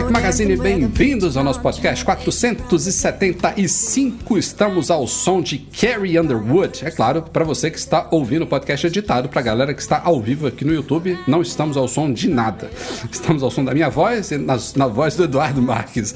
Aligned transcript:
Mac 0.00 0.10
Magazine, 0.10 0.56
bem-vindos 0.56 1.36
ao 1.36 1.44
nosso 1.44 1.60
podcast 1.60 2.02
475. 2.06 4.38
Estamos 4.38 4.90
ao 4.90 5.06
som 5.06 5.42
de 5.42 5.58
Carrie 5.58 6.18
Underwood. 6.18 6.86
É 6.86 6.90
claro, 6.90 7.20
para 7.20 7.44
você 7.44 7.70
que 7.70 7.76
está 7.76 8.08
ouvindo 8.10 8.44
o 8.44 8.46
podcast 8.46 8.86
editado, 8.86 9.28
para 9.28 9.42
galera 9.42 9.74
que 9.74 9.82
está 9.82 10.00
ao 10.02 10.18
vivo 10.18 10.46
aqui 10.46 10.64
no 10.64 10.72
YouTube, 10.72 11.18
não 11.28 11.42
estamos 11.42 11.76
ao 11.76 11.86
som 11.86 12.10
de 12.10 12.30
nada. 12.30 12.70
Estamos 13.12 13.42
ao 13.42 13.50
som 13.50 13.62
da 13.62 13.74
minha 13.74 13.90
voz 13.90 14.30
e 14.30 14.38
na, 14.38 14.56
na 14.74 14.86
voz 14.86 15.16
do 15.16 15.24
Eduardo 15.24 15.60
Marques. 15.60 16.14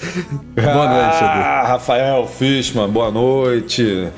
boa 0.55 0.89
noite, 0.89 1.19
Edu. 1.19 1.27
Ah, 1.27 1.64
Rafael 1.69 2.27
Fishman, 2.27 2.89
boa 2.89 3.11
noite. 3.11 4.09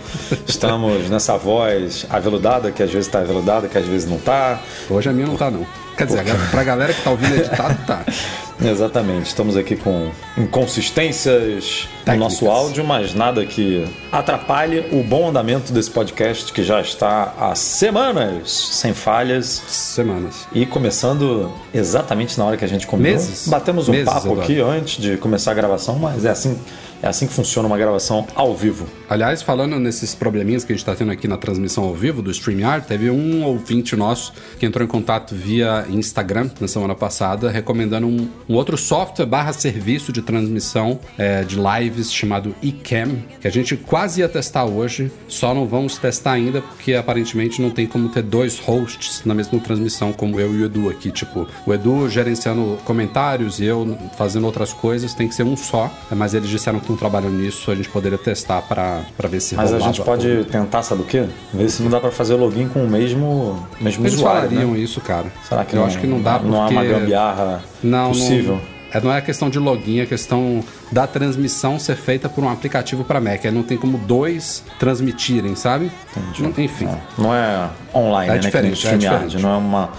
Estamos 0.46 1.10
nessa 1.10 1.36
voz 1.36 2.06
aveludada, 2.08 2.70
que 2.70 2.84
às 2.84 2.92
vezes 2.92 3.08
está 3.08 3.18
aveludada, 3.18 3.66
que 3.66 3.76
às 3.76 3.86
vezes 3.86 4.08
não 4.08 4.18
está. 4.18 4.60
Hoje 4.88 5.08
a 5.08 5.12
minha 5.12 5.26
não 5.26 5.34
está 5.34 5.50
não. 5.50 5.66
Quer 5.96 6.06
dizer, 6.06 6.22
pra 6.52 6.62
galera 6.62 6.92
que 6.92 7.02
tá 7.02 7.10
ouvindo 7.10 7.34
editado, 7.34 7.76
tá. 7.84 8.04
Exatamente. 8.62 9.26
Estamos 9.26 9.56
aqui 9.56 9.76
com 9.76 10.10
inconsistências 10.36 11.88
Técnicas. 12.04 12.14
no 12.14 12.16
nosso 12.16 12.48
áudio, 12.48 12.84
mas 12.84 13.14
nada 13.14 13.44
que 13.44 13.84
atrapalhe 14.10 14.84
o 14.92 15.02
bom 15.02 15.28
andamento 15.28 15.72
desse 15.72 15.90
podcast 15.90 16.52
que 16.52 16.62
já 16.62 16.80
está 16.80 17.34
há 17.38 17.54
semanas 17.54 18.50
sem 18.50 18.94
falhas. 18.94 19.62
Semanas. 19.68 20.48
E 20.52 20.64
começando 20.64 21.52
exatamente 21.72 22.38
na 22.38 22.44
hora 22.44 22.56
que 22.56 22.64
a 22.64 22.68
gente 22.68 22.86
combinou. 22.86 23.12
Meses. 23.12 23.48
Batemos 23.48 23.88
um 23.88 23.92
Meses, 23.92 24.06
papo 24.06 24.40
aqui 24.40 24.60
antes 24.60 25.00
de 25.02 25.16
começar 25.16 25.50
a 25.50 25.54
gravação, 25.54 25.98
mas 25.98 26.24
é 26.24 26.30
assim, 26.30 26.58
é 27.02 27.06
assim 27.06 27.26
que 27.26 27.32
funciona 27.32 27.66
uma 27.66 27.78
gravação 27.78 28.26
ao 28.34 28.54
vivo. 28.56 28.86
Aliás, 29.08 29.42
falando 29.42 29.78
nesses 29.78 30.14
probleminhas 30.14 30.64
que 30.64 30.72
a 30.72 30.74
gente 30.74 30.82
está 30.82 30.94
tendo 30.94 31.12
aqui 31.12 31.28
na 31.28 31.36
transmissão 31.36 31.84
ao 31.84 31.94
vivo 31.94 32.22
do 32.22 32.30
StreamYard, 32.30 32.86
teve 32.86 33.10
um 33.10 33.44
ouvinte 33.44 33.94
nosso 33.94 34.32
que 34.58 34.66
entrou 34.66 34.84
em 34.84 34.88
contato 34.88 35.34
via 35.34 35.86
Instagram 35.88 36.50
na 36.60 36.66
semana 36.66 36.94
passada, 36.94 37.50
recomendando 37.50 38.06
um, 38.06 38.28
um 38.48 38.54
outro 38.54 38.76
software 38.76 39.26
barra 39.26 39.52
serviço 39.52 40.12
de 40.12 40.22
transmissão 40.22 40.98
é, 41.16 41.44
de 41.44 41.56
lives 41.56 42.12
chamado 42.12 42.54
eCam, 42.62 43.16
que 43.40 43.46
a 43.46 43.50
gente 43.50 43.76
quase 43.76 44.20
ia 44.20 44.28
testar 44.28 44.64
hoje, 44.64 45.10
só 45.28 45.54
não 45.54 45.66
vamos 45.66 45.98
testar 45.98 46.32
ainda 46.32 46.60
porque 46.60 46.94
aparentemente 46.94 47.62
não 47.62 47.70
tem 47.70 47.86
como 47.86 48.08
ter 48.08 48.22
dois 48.22 48.58
hosts 48.58 49.22
na 49.24 49.34
mesma 49.34 49.58
transmissão 49.60 50.12
como 50.12 50.40
eu 50.40 50.54
e 50.54 50.62
o 50.62 50.64
Edu 50.64 50.88
aqui. 50.88 51.10
Tipo, 51.10 51.46
o 51.66 51.72
Edu 51.72 52.08
gerenciando 52.08 52.78
comentários 52.84 53.60
e 53.60 53.64
eu 53.64 53.96
fazendo 54.16 54.44
outras 54.44 54.72
coisas, 54.72 55.14
tem 55.14 55.28
que 55.28 55.34
ser 55.34 55.44
um 55.44 55.56
só, 55.56 55.92
mas 56.10 56.34
eles 56.34 56.48
disseram 56.48 56.80
estão 56.86 56.96
trabalhando 56.96 57.34
nisso, 57.36 57.70
a 57.70 57.74
gente 57.74 57.88
poderia 57.88 58.18
testar 58.18 58.62
para 58.62 59.04
ver 59.28 59.40
se 59.40 59.54
Mas 59.54 59.72
a 59.72 59.78
gente 59.78 60.00
pode 60.02 60.28
ou- 60.28 60.44
tentar, 60.44 60.82
sabe 60.82 61.02
o 61.02 61.04
quê? 61.04 61.24
Ver 61.52 61.68
se 61.68 61.82
não 61.82 61.90
dá 61.90 62.00
para 62.00 62.10
fazer 62.10 62.34
o 62.34 62.36
login 62.38 62.68
com 62.68 62.84
o 62.84 62.88
mesmo, 62.88 63.66
mesmo 63.80 64.02
Eles 64.04 64.14
usuário. 64.14 64.48
falariam 64.48 64.72
né? 64.72 64.78
isso, 64.78 65.00
cara. 65.00 65.26
Será 65.48 65.64
que 65.64 65.74
eu 65.74 65.80
não, 65.80 65.86
acho 65.86 65.98
que 65.98 66.06
não 66.06 66.20
dá 66.20 66.38
não 66.38 66.60
há 66.62 66.66
porque 66.68 66.74
uma 66.74 66.84
gambiarra 66.84 67.62
não, 67.82 68.08
possível? 68.08 68.54
Não, 68.54 68.76
é, 68.92 69.00
não 69.00 69.12
é 69.12 69.20
questão 69.20 69.50
de 69.50 69.58
login, 69.58 70.00
é 70.00 70.06
questão 70.06 70.62
da 70.92 71.06
transmissão 71.06 71.78
ser 71.78 71.96
feita 71.96 72.28
por 72.28 72.42
um 72.44 72.48
aplicativo 72.48 73.02
para 73.04 73.20
Mac. 73.20 73.44
Aí 73.44 73.50
não 73.50 73.62
tem 73.62 73.76
como 73.76 73.98
dois 73.98 74.62
transmitirem, 74.78 75.54
sabe? 75.56 75.90
Não- 76.38 76.52
Enfim. 76.56 76.88
Não 77.18 77.34
é 77.34 77.68
online, 77.94 78.30
É 78.30 78.34
né? 78.34 78.38
diferente, 78.38 78.86
é 78.86 78.96
diferente. 78.96 79.38
não 79.42 79.50
é 79.52 79.56
uma, 79.56 79.90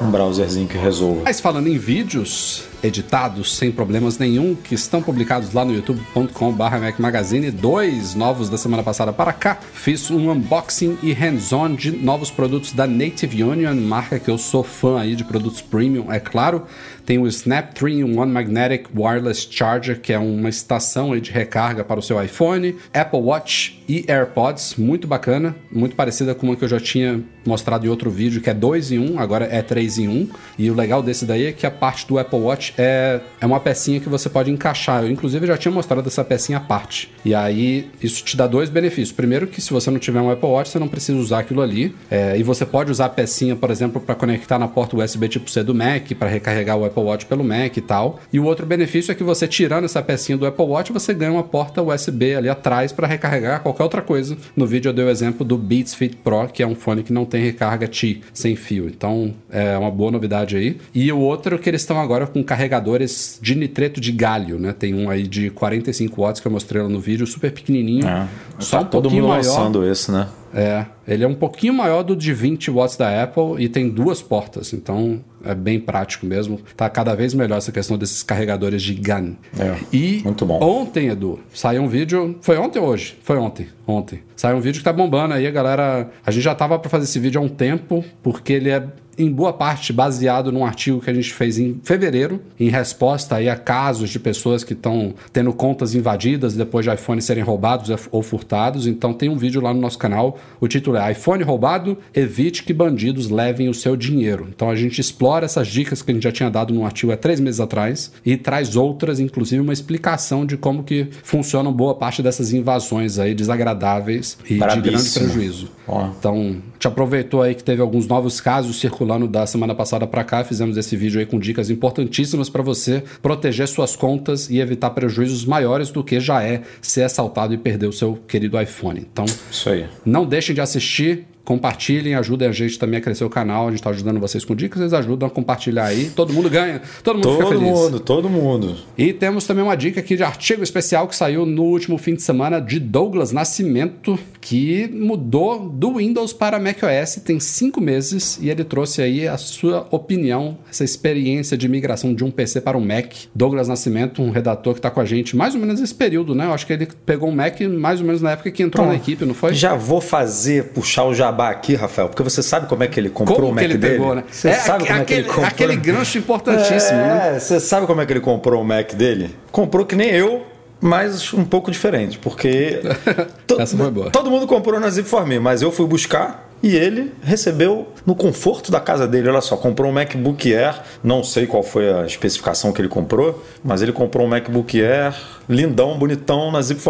um 0.00 0.10
browserzinho 0.10 0.66
que 0.66 0.78
resolva. 0.78 1.20
Mas 1.24 1.38
falando 1.38 1.68
em 1.68 1.76
vídeos 1.78 2.64
editados 2.82 3.56
sem 3.56 3.70
problemas 3.70 4.18
nenhum, 4.18 4.54
que 4.54 4.74
estão 4.74 5.02
publicados 5.02 5.52
lá 5.52 5.64
no 5.64 5.74
youtube.com.br 5.74 6.62
Mac 6.80 6.98
Magazine, 6.98 7.50
dois 7.50 8.14
novos 8.14 8.48
da 8.48 8.58
semana 8.58 8.82
passada 8.82 9.12
para 9.12 9.32
cá. 9.32 9.58
Fiz 9.72 10.10
um 10.10 10.30
unboxing 10.30 10.98
e 11.02 11.12
hands-on 11.12 11.74
de 11.74 11.90
novos 11.90 12.30
produtos 12.30 12.72
da 12.72 12.86
Native 12.86 13.42
Union, 13.42 13.74
marca 13.74 14.18
que 14.18 14.30
eu 14.30 14.38
sou 14.38 14.62
fã 14.62 15.00
aí 15.00 15.14
de 15.14 15.24
produtos 15.24 15.60
premium, 15.60 16.12
é 16.12 16.20
claro. 16.20 16.66
Tem 17.04 17.18
o 17.18 17.26
Snap 17.26 17.74
3-in-1 17.74 18.26
Magnetic 18.26 18.88
Wireless 18.94 19.48
Charger, 19.50 20.00
que 20.00 20.12
é 20.12 20.18
uma 20.18 20.48
estação 20.48 21.18
de 21.18 21.30
recarga 21.30 21.82
para 21.82 21.98
o 21.98 22.02
seu 22.02 22.22
iPhone, 22.22 22.76
Apple 22.94 23.20
Watch 23.20 23.82
e 23.88 24.04
AirPods, 24.06 24.76
muito 24.76 25.08
bacana, 25.08 25.56
muito 25.72 25.96
parecida 25.96 26.34
com 26.34 26.46
uma 26.46 26.54
que 26.54 26.64
eu 26.64 26.68
já 26.68 26.78
tinha 26.78 27.20
mostrado 27.44 27.84
em 27.84 27.88
outro 27.88 28.10
vídeo, 28.10 28.40
que 28.40 28.48
é 28.48 28.54
2 28.54 28.92
em 28.92 28.98
1, 28.98 29.18
agora 29.18 29.48
é 29.50 29.60
3 29.62 29.98
em 29.98 30.08
1. 30.08 30.28
E 30.58 30.70
o 30.70 30.74
legal 30.74 31.02
desse 31.02 31.24
daí 31.24 31.46
é 31.46 31.52
que 31.52 31.66
a 31.66 31.70
parte 31.70 32.06
do 32.06 32.18
Apple 32.18 32.38
Watch 32.38 32.69
é, 32.76 33.20
é 33.40 33.46
uma 33.46 33.60
pecinha 33.60 34.00
que 34.00 34.08
você 34.08 34.28
pode 34.28 34.50
encaixar. 34.50 35.02
Eu, 35.02 35.10
inclusive, 35.10 35.46
já 35.46 35.56
tinha 35.56 35.72
mostrado 35.72 36.06
essa 36.06 36.24
pecinha 36.24 36.58
à 36.58 36.60
parte. 36.60 37.10
E 37.24 37.34
aí, 37.34 37.88
isso 38.02 38.24
te 38.24 38.36
dá 38.36 38.46
dois 38.46 38.68
benefícios. 38.68 39.12
Primeiro, 39.12 39.46
que 39.46 39.60
se 39.60 39.72
você 39.72 39.90
não 39.90 39.98
tiver 39.98 40.20
um 40.20 40.30
Apple 40.30 40.48
Watch, 40.48 40.70
você 40.70 40.78
não 40.78 40.88
precisa 40.88 41.18
usar 41.18 41.40
aquilo 41.40 41.62
ali. 41.62 41.94
É, 42.10 42.36
e 42.36 42.42
você 42.42 42.64
pode 42.64 42.90
usar 42.90 43.06
a 43.06 43.08
pecinha, 43.08 43.56
por 43.56 43.70
exemplo, 43.70 44.00
para 44.00 44.14
conectar 44.14 44.58
na 44.58 44.68
porta 44.68 44.96
USB 44.96 45.28
tipo 45.28 45.50
C 45.50 45.62
do 45.62 45.74
Mac, 45.74 46.12
para 46.18 46.28
recarregar 46.28 46.76
o 46.76 46.84
Apple 46.84 47.02
Watch 47.02 47.26
pelo 47.26 47.44
Mac 47.44 47.76
e 47.76 47.80
tal. 47.80 48.20
E 48.32 48.38
o 48.38 48.44
outro 48.44 48.66
benefício 48.66 49.12
é 49.12 49.14
que 49.14 49.22
você 49.22 49.46
tirando 49.46 49.84
essa 49.84 50.02
pecinha 50.02 50.36
do 50.36 50.46
Apple 50.46 50.64
Watch, 50.64 50.92
você 50.92 51.12
ganha 51.12 51.32
uma 51.32 51.42
porta 51.42 51.82
USB 51.82 52.34
ali 52.34 52.48
atrás 52.48 52.92
para 52.92 53.06
recarregar 53.06 53.60
qualquer 53.60 53.82
outra 53.82 54.02
coisa. 54.02 54.36
No 54.56 54.66
vídeo 54.66 54.88
eu 54.88 54.92
dei 54.92 55.04
o 55.04 55.10
exemplo 55.10 55.44
do 55.44 55.56
Beats 55.56 55.94
Fit 55.94 56.16
Pro, 56.16 56.48
que 56.48 56.62
é 56.62 56.66
um 56.66 56.74
fone 56.74 57.02
que 57.02 57.12
não 57.12 57.24
tem 57.24 57.42
recarga 57.42 57.88
T 57.88 58.20
sem 58.32 58.56
fio. 58.56 58.88
Então 58.88 59.34
é 59.50 59.76
uma 59.76 59.90
boa 59.90 60.10
novidade 60.10 60.56
aí. 60.56 60.78
E 60.94 61.10
o 61.12 61.18
outro 61.18 61.54
é 61.54 61.58
que 61.58 61.68
eles 61.68 61.82
estão 61.82 62.00
agora 62.00 62.26
com 62.26 62.42
carregadores 62.64 63.38
de 63.40 63.54
nitreto 63.54 64.00
de 64.00 64.12
galho, 64.12 64.58
né? 64.58 64.74
Tem 64.78 64.94
um 64.94 65.08
aí 65.08 65.26
de 65.26 65.48
45 65.50 66.20
watts 66.20 66.40
que 66.40 66.46
eu 66.46 66.52
mostrei 66.52 66.82
lá 66.82 66.88
no 66.88 67.00
vídeo, 67.00 67.26
super 67.26 67.50
pequenininho. 67.50 68.06
É. 68.06 68.28
Só 68.58 68.78
Tá 68.80 68.82
um 68.84 68.88
todo 68.90 69.02
pouquinho 69.04 69.22
mundo 69.22 69.30
maior. 69.32 69.44
lançando 69.46 69.86
esse, 69.90 70.12
né? 70.12 70.28
É, 70.52 70.84
ele 71.06 71.22
é 71.22 71.28
um 71.28 71.34
pouquinho 71.34 71.72
maior 71.72 72.02
do 72.02 72.16
de 72.16 72.32
20 72.34 72.72
watts 72.72 72.96
da 72.96 73.22
Apple 73.22 73.62
e 73.62 73.68
tem 73.68 73.88
duas 73.88 74.20
portas, 74.20 74.72
então 74.72 75.20
é 75.44 75.54
bem 75.54 75.78
prático 75.78 76.26
mesmo. 76.26 76.60
Tá 76.76 76.90
cada 76.90 77.14
vez 77.14 77.32
melhor 77.32 77.58
essa 77.58 77.70
questão 77.70 77.96
desses 77.96 78.24
carregadores 78.24 78.82
de 78.82 78.94
GAN. 78.94 79.34
É, 79.56 79.76
e 79.92 80.20
muito 80.24 80.44
bom. 80.44 80.58
ontem, 80.60 81.08
Edu, 81.08 81.38
saiu 81.54 81.82
um 81.82 81.88
vídeo. 81.88 82.36
Foi 82.40 82.58
ontem 82.58 82.80
ou 82.80 82.88
hoje? 82.88 83.16
Foi 83.22 83.36
ontem. 83.38 83.68
Ontem. 83.86 84.22
Saiu 84.34 84.56
um 84.56 84.60
vídeo 84.60 84.78
que 84.80 84.84
tá 84.84 84.92
bombando 84.92 85.34
aí, 85.34 85.46
a 85.46 85.50
galera. 85.52 86.10
A 86.26 86.30
gente 86.32 86.42
já 86.42 86.54
tava 86.54 86.76
pra 86.80 86.90
fazer 86.90 87.04
esse 87.04 87.18
vídeo 87.20 87.40
há 87.40 87.44
um 87.44 87.48
tempo, 87.48 88.04
porque 88.20 88.52
ele 88.52 88.70
é 88.70 88.82
em 89.22 89.30
boa 89.30 89.52
parte 89.52 89.92
baseado 89.92 90.50
num 90.50 90.64
artigo 90.64 91.00
que 91.00 91.10
a 91.10 91.14
gente 91.14 91.32
fez 91.32 91.58
em 91.58 91.80
fevereiro, 91.82 92.40
em 92.58 92.68
resposta 92.68 93.36
aí 93.36 93.48
a 93.48 93.56
casos 93.56 94.10
de 94.10 94.18
pessoas 94.18 94.64
que 94.64 94.72
estão 94.72 95.14
tendo 95.32 95.52
contas 95.52 95.94
invadidas 95.94 96.54
depois 96.54 96.84
de 96.84 96.92
iPhone 96.92 97.20
serem 97.20 97.42
roubados 97.42 97.90
ou 98.10 98.22
furtados. 98.22 98.86
Então 98.86 99.12
tem 99.12 99.28
um 99.28 99.36
vídeo 99.36 99.60
lá 99.60 99.74
no 99.74 99.80
nosso 99.80 99.98
canal, 99.98 100.38
o 100.60 100.68
título 100.68 100.96
é 100.96 101.12
iPhone 101.12 101.42
roubado, 101.42 101.98
evite 102.14 102.62
que 102.62 102.72
bandidos 102.72 103.28
levem 103.28 103.68
o 103.68 103.74
seu 103.74 103.96
dinheiro. 103.96 104.48
Então 104.54 104.70
a 104.70 104.76
gente 104.76 105.00
explora 105.00 105.44
essas 105.44 105.68
dicas 105.68 106.02
que 106.02 106.10
a 106.10 106.14
gente 106.14 106.24
já 106.24 106.32
tinha 106.32 106.50
dado 106.50 106.72
num 106.72 106.84
artigo 106.84 107.12
há 107.12 107.16
três 107.16 107.40
meses 107.40 107.60
atrás 107.60 108.12
e 108.24 108.36
traz 108.36 108.76
outras, 108.76 109.20
inclusive 109.20 109.60
uma 109.60 109.72
explicação 109.72 110.46
de 110.46 110.56
como 110.56 110.82
que 110.82 111.08
funcionam 111.22 111.72
boa 111.72 111.94
parte 111.94 112.22
dessas 112.22 112.52
invasões 112.52 113.18
aí 113.18 113.34
desagradáveis 113.34 114.38
e 114.44 114.54
de 114.54 114.80
grande 114.80 115.10
prejuízo. 115.10 115.70
Ó. 115.86 116.08
Então, 116.18 116.56
te 116.78 116.86
aproveitou 116.86 117.42
aí 117.42 117.54
que 117.54 117.64
teve 117.64 117.82
alguns 117.82 118.06
novos 118.06 118.40
casos 118.40 118.78
circulando 118.78 119.09
da 119.18 119.46
semana 119.46 119.74
passada 119.74 120.06
para 120.06 120.24
cá, 120.24 120.44
fizemos 120.44 120.76
esse 120.76 120.96
vídeo 120.96 121.20
aí 121.20 121.26
com 121.26 121.38
dicas 121.38 121.70
importantíssimas 121.70 122.48
para 122.48 122.62
você 122.62 123.02
proteger 123.22 123.66
suas 123.68 123.96
contas 123.96 124.48
e 124.50 124.58
evitar 124.60 124.90
prejuízos 124.90 125.44
maiores 125.44 125.90
do 125.90 126.02
que 126.04 126.20
já 126.20 126.42
é 126.42 126.62
ser 126.80 127.02
assaltado 127.02 127.54
e 127.54 127.58
perder 127.58 127.86
o 127.86 127.92
seu 127.92 128.16
querido 128.28 128.60
iPhone. 128.60 129.06
Então, 129.10 129.24
Isso 129.50 129.68
aí. 129.68 129.86
não 130.04 130.24
deixem 130.24 130.54
de 130.54 130.60
assistir 130.60 131.26
compartilhem, 131.50 132.14
ajudem 132.14 132.46
a 132.46 132.52
gente 132.52 132.78
também 132.78 132.98
a 132.98 133.00
crescer 133.00 133.24
o 133.24 133.28
canal. 133.28 133.66
A 133.66 133.70
gente 133.70 133.80
está 133.80 133.90
ajudando 133.90 134.20
vocês 134.20 134.44
com 134.44 134.54
dicas, 134.54 134.78
vocês 134.78 134.94
ajudam 134.94 135.26
a 135.26 135.30
compartilhar 135.30 135.86
aí. 135.86 136.08
Todo 136.14 136.32
mundo 136.32 136.48
ganha, 136.48 136.80
todo 137.02 137.16
mundo 137.16 137.24
todo 137.24 137.36
fica 137.38 137.48
feliz. 137.48 137.68
Todo 137.68 137.82
mundo, 137.82 138.00
todo 138.00 138.28
mundo. 138.28 138.76
E 138.96 139.12
temos 139.12 139.44
também 139.48 139.64
uma 139.64 139.76
dica 139.76 139.98
aqui 139.98 140.16
de 140.16 140.22
artigo 140.22 140.62
especial 140.62 141.08
que 141.08 141.16
saiu 141.16 141.44
no 141.44 141.64
último 141.64 141.98
fim 141.98 142.14
de 142.14 142.22
semana 142.22 142.60
de 142.60 142.78
Douglas 142.78 143.32
Nascimento, 143.32 144.16
que 144.40 144.88
mudou 144.92 145.68
do 145.68 145.96
Windows 145.96 146.32
para 146.32 146.60
macOS 146.60 147.16
tem 147.24 147.40
cinco 147.40 147.80
meses 147.80 148.38
e 148.40 148.48
ele 148.48 148.62
trouxe 148.62 149.02
aí 149.02 149.26
a 149.26 149.36
sua 149.36 149.88
opinião, 149.90 150.56
essa 150.70 150.84
experiência 150.84 151.58
de 151.58 151.68
migração 151.68 152.14
de 152.14 152.22
um 152.22 152.30
PC 152.30 152.60
para 152.60 152.78
um 152.78 152.80
Mac. 152.80 153.12
Douglas 153.34 153.66
Nascimento, 153.66 154.22
um 154.22 154.30
redator 154.30 154.74
que 154.74 154.78
está 154.78 154.90
com 154.90 155.00
a 155.00 155.04
gente 155.04 155.36
mais 155.36 155.56
ou 155.56 155.60
menos 155.60 155.80
nesse 155.80 155.94
período, 155.96 156.32
né? 156.32 156.46
Eu 156.46 156.52
acho 156.52 156.64
que 156.64 156.72
ele 156.72 156.86
pegou 157.04 157.28
um 157.28 157.34
Mac 157.34 157.60
mais 157.62 158.00
ou 158.00 158.06
menos 158.06 158.22
na 158.22 158.30
época 158.30 158.52
que 158.52 158.62
entrou 158.62 158.86
na 158.86 158.94
equipe, 158.94 159.24
não 159.24 159.34
foi? 159.34 159.52
Já 159.52 159.74
vou 159.74 160.00
fazer, 160.00 160.66
puxar 160.66 161.06
o 161.06 161.12
jabá 161.12 161.39
aqui, 161.48 161.74
Rafael, 161.74 162.08
porque 162.08 162.22
você 162.22 162.42
sabe 162.42 162.66
como 162.66 162.82
é 162.82 162.86
que 162.86 163.00
ele 163.00 163.08
comprou 163.08 163.36
como 163.36 163.48
o 163.50 163.54
Mac 163.54 163.64
ele 163.64 163.78
dele? 163.78 163.98
Pegou, 163.98 164.14
né? 164.14 164.24
Você 164.30 164.48
é, 164.48 164.54
sabe 164.54 164.86
como 164.86 165.00
aquele, 165.00 165.02
é 165.02 165.04
que 165.04 165.14
ele 165.14 165.24
comprou? 165.24 165.46
Aquele 165.46 165.76
gancho 165.76 166.18
importantíssimo, 166.18 166.98
é, 167.00 167.32
né? 167.32 167.38
Você 167.38 167.60
sabe 167.60 167.86
como 167.86 168.00
é 168.00 168.06
que 168.06 168.12
ele 168.12 168.20
comprou 168.20 168.60
o 168.60 168.64
Mac 168.64 168.92
dele? 168.92 169.34
Comprou 169.50 169.86
que 169.86 169.96
nem 169.96 170.10
eu, 170.10 170.46
mas 170.80 171.32
um 171.32 171.44
pouco 171.44 171.70
diferente, 171.70 172.18
porque 172.18 172.80
to, 173.46 173.60
Essa 173.60 173.76
foi 173.76 173.90
boa. 173.90 174.10
todo 174.10 174.30
mundo 174.30 174.46
comprou 174.46 174.78
na 174.80 174.90
Zip 174.90 175.08
for 175.08 175.26
Me, 175.26 175.38
mas 175.38 175.62
eu 175.62 175.70
fui 175.70 175.86
buscar 175.86 176.49
e 176.62 176.76
ele 176.76 177.12
recebeu 177.22 177.88
no 178.06 178.14
conforto 178.14 178.70
da 178.70 178.80
casa 178.80 179.06
dele. 179.06 179.28
Olha 179.28 179.40
só, 179.40 179.56
comprou 179.56 179.90
um 179.90 179.94
MacBook 179.94 180.54
Air, 180.54 180.80
não 181.02 181.24
sei 181.24 181.46
qual 181.46 181.62
foi 181.62 181.92
a 181.92 182.04
especificação 182.04 182.72
que 182.72 182.80
ele 182.80 182.88
comprou, 182.88 183.42
mas 183.64 183.82
ele 183.82 183.92
comprou 183.92 184.26
um 184.26 184.28
MacBook 184.28 184.80
Air 184.80 185.14
lindão, 185.48 185.98
bonitão 185.98 186.50
na 186.52 186.62
Zip. 186.62 186.80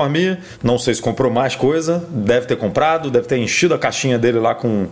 Não 0.63 0.79
sei 0.79 0.95
se 0.95 1.03
comprou 1.03 1.33
mais 1.33 1.57
coisa, 1.57 2.05
deve 2.11 2.47
ter 2.47 2.57
comprado, 2.57 3.11
deve 3.11 3.27
ter 3.27 3.39
enchido 3.39 3.75
a 3.75 3.79
caixinha 3.79 4.19
dele 4.19 4.39
lá 4.39 4.55
com 4.55 4.87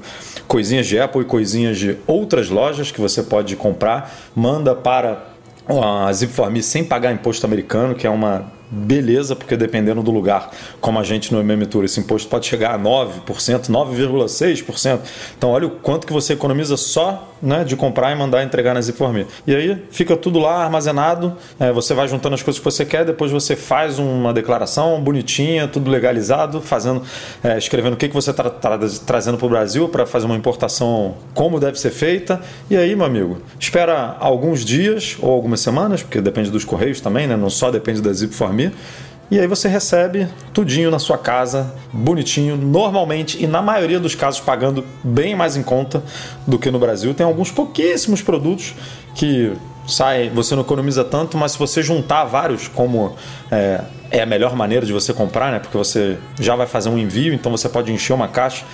coisinhas 0.46 0.86
de 0.86 0.98
Apple 0.98 1.22
e 1.22 1.24
coisinhas 1.24 1.78
de 1.78 1.96
outras 2.06 2.48
lojas 2.48 2.90
que 2.90 3.00
você 3.00 3.22
pode 3.22 3.54
comprar. 3.56 4.12
Manda 4.34 4.74
para 4.74 5.24
a 5.68 6.12
Zip 6.12 6.32
sem 6.62 6.82
pagar 6.82 7.12
imposto 7.12 7.44
americano, 7.44 7.94
que 7.94 8.06
é 8.06 8.10
uma 8.10 8.57
beleza, 8.70 9.34
porque 9.34 9.56
dependendo 9.56 10.02
do 10.02 10.10
lugar, 10.10 10.50
como 10.80 10.98
a 10.98 11.02
gente 11.02 11.32
no 11.32 11.40
MM 11.40 11.66
Tour, 11.66 11.84
esse 11.84 12.00
imposto 12.00 12.28
pode 12.28 12.46
chegar 12.46 12.74
a 12.74 12.78
9%, 12.78 13.24
9,6%. 13.26 15.00
Então, 15.36 15.50
olha 15.50 15.66
o 15.66 15.70
quanto 15.70 16.06
que 16.06 16.12
você 16.12 16.34
economiza 16.34 16.76
só 16.76 17.34
né, 17.40 17.64
de 17.64 17.76
comprar 17.76 18.12
e 18.12 18.16
mandar 18.16 18.42
entregar 18.42 18.74
na 18.74 18.80
Zipforme. 18.80 19.26
E 19.46 19.54
aí 19.54 19.84
fica 19.90 20.16
tudo 20.16 20.38
lá 20.38 20.64
armazenado, 20.64 21.36
é, 21.58 21.72
você 21.72 21.94
vai 21.94 22.08
juntando 22.08 22.34
as 22.34 22.42
coisas 22.42 22.58
que 22.58 22.64
você 22.64 22.84
quer, 22.84 23.04
depois 23.04 23.30
você 23.30 23.54
faz 23.56 23.98
uma 23.98 24.32
declaração 24.32 25.00
bonitinha, 25.00 25.68
tudo 25.68 25.90
legalizado, 25.90 26.60
fazendo, 26.60 27.02
é, 27.42 27.56
escrevendo 27.56 27.94
o 27.94 27.96
que, 27.96 28.08
que 28.08 28.14
você 28.14 28.30
está 28.30 28.50
tra 28.50 28.78
trazendo 29.06 29.38
para 29.38 29.46
o 29.46 29.50
Brasil 29.50 29.88
para 29.88 30.04
fazer 30.04 30.26
uma 30.26 30.36
importação 30.36 31.14
como 31.34 31.60
deve 31.60 31.78
ser 31.78 31.90
feita. 31.90 32.40
E 32.68 32.76
aí, 32.76 32.94
meu 32.94 33.06
amigo, 33.06 33.38
espera 33.58 34.16
alguns 34.18 34.64
dias 34.64 35.16
ou 35.20 35.32
algumas 35.32 35.60
semanas, 35.60 36.02
porque 36.02 36.20
depende 36.20 36.50
dos 36.50 36.64
correios 36.64 37.00
também, 37.00 37.26
né, 37.26 37.36
não 37.36 37.50
só 37.50 37.70
depende 37.70 38.02
da 38.02 38.12
Zipforme 38.12 38.57
dormir. 38.58 38.72
E 39.30 39.38
aí 39.38 39.46
você 39.46 39.68
recebe 39.68 40.26
tudinho 40.54 40.90
na 40.90 40.98
sua 40.98 41.18
casa, 41.18 41.74
bonitinho, 41.92 42.56
normalmente 42.56 43.42
e 43.42 43.46
na 43.46 43.60
maioria 43.60 44.00
dos 44.00 44.14
casos 44.14 44.40
pagando 44.40 44.84
bem 45.04 45.36
mais 45.36 45.54
em 45.54 45.62
conta 45.62 46.02
do 46.46 46.58
que 46.58 46.70
no 46.70 46.78
Brasil. 46.78 47.12
Tem 47.12 47.26
alguns 47.26 47.50
pouquíssimos 47.50 48.22
produtos 48.22 48.74
que 49.14 49.52
sai, 49.86 50.30
você 50.30 50.54
não 50.54 50.62
economiza 50.62 51.04
tanto, 51.04 51.36
mas 51.36 51.52
se 51.52 51.58
você 51.58 51.82
juntar 51.82 52.24
vários, 52.24 52.68
como 52.68 53.16
é, 53.50 53.82
é 54.10 54.22
a 54.22 54.26
melhor 54.26 54.56
maneira 54.56 54.86
de 54.86 54.94
você 54.94 55.12
comprar, 55.12 55.52
né? 55.52 55.58
Porque 55.58 55.76
você 55.76 56.16
já 56.40 56.56
vai 56.56 56.66
fazer 56.66 56.88
um 56.88 56.98
envio, 56.98 57.34
então 57.34 57.52
você 57.52 57.68
pode 57.68 57.92
encher 57.92 58.14
uma 58.14 58.28
caixa. 58.28 58.64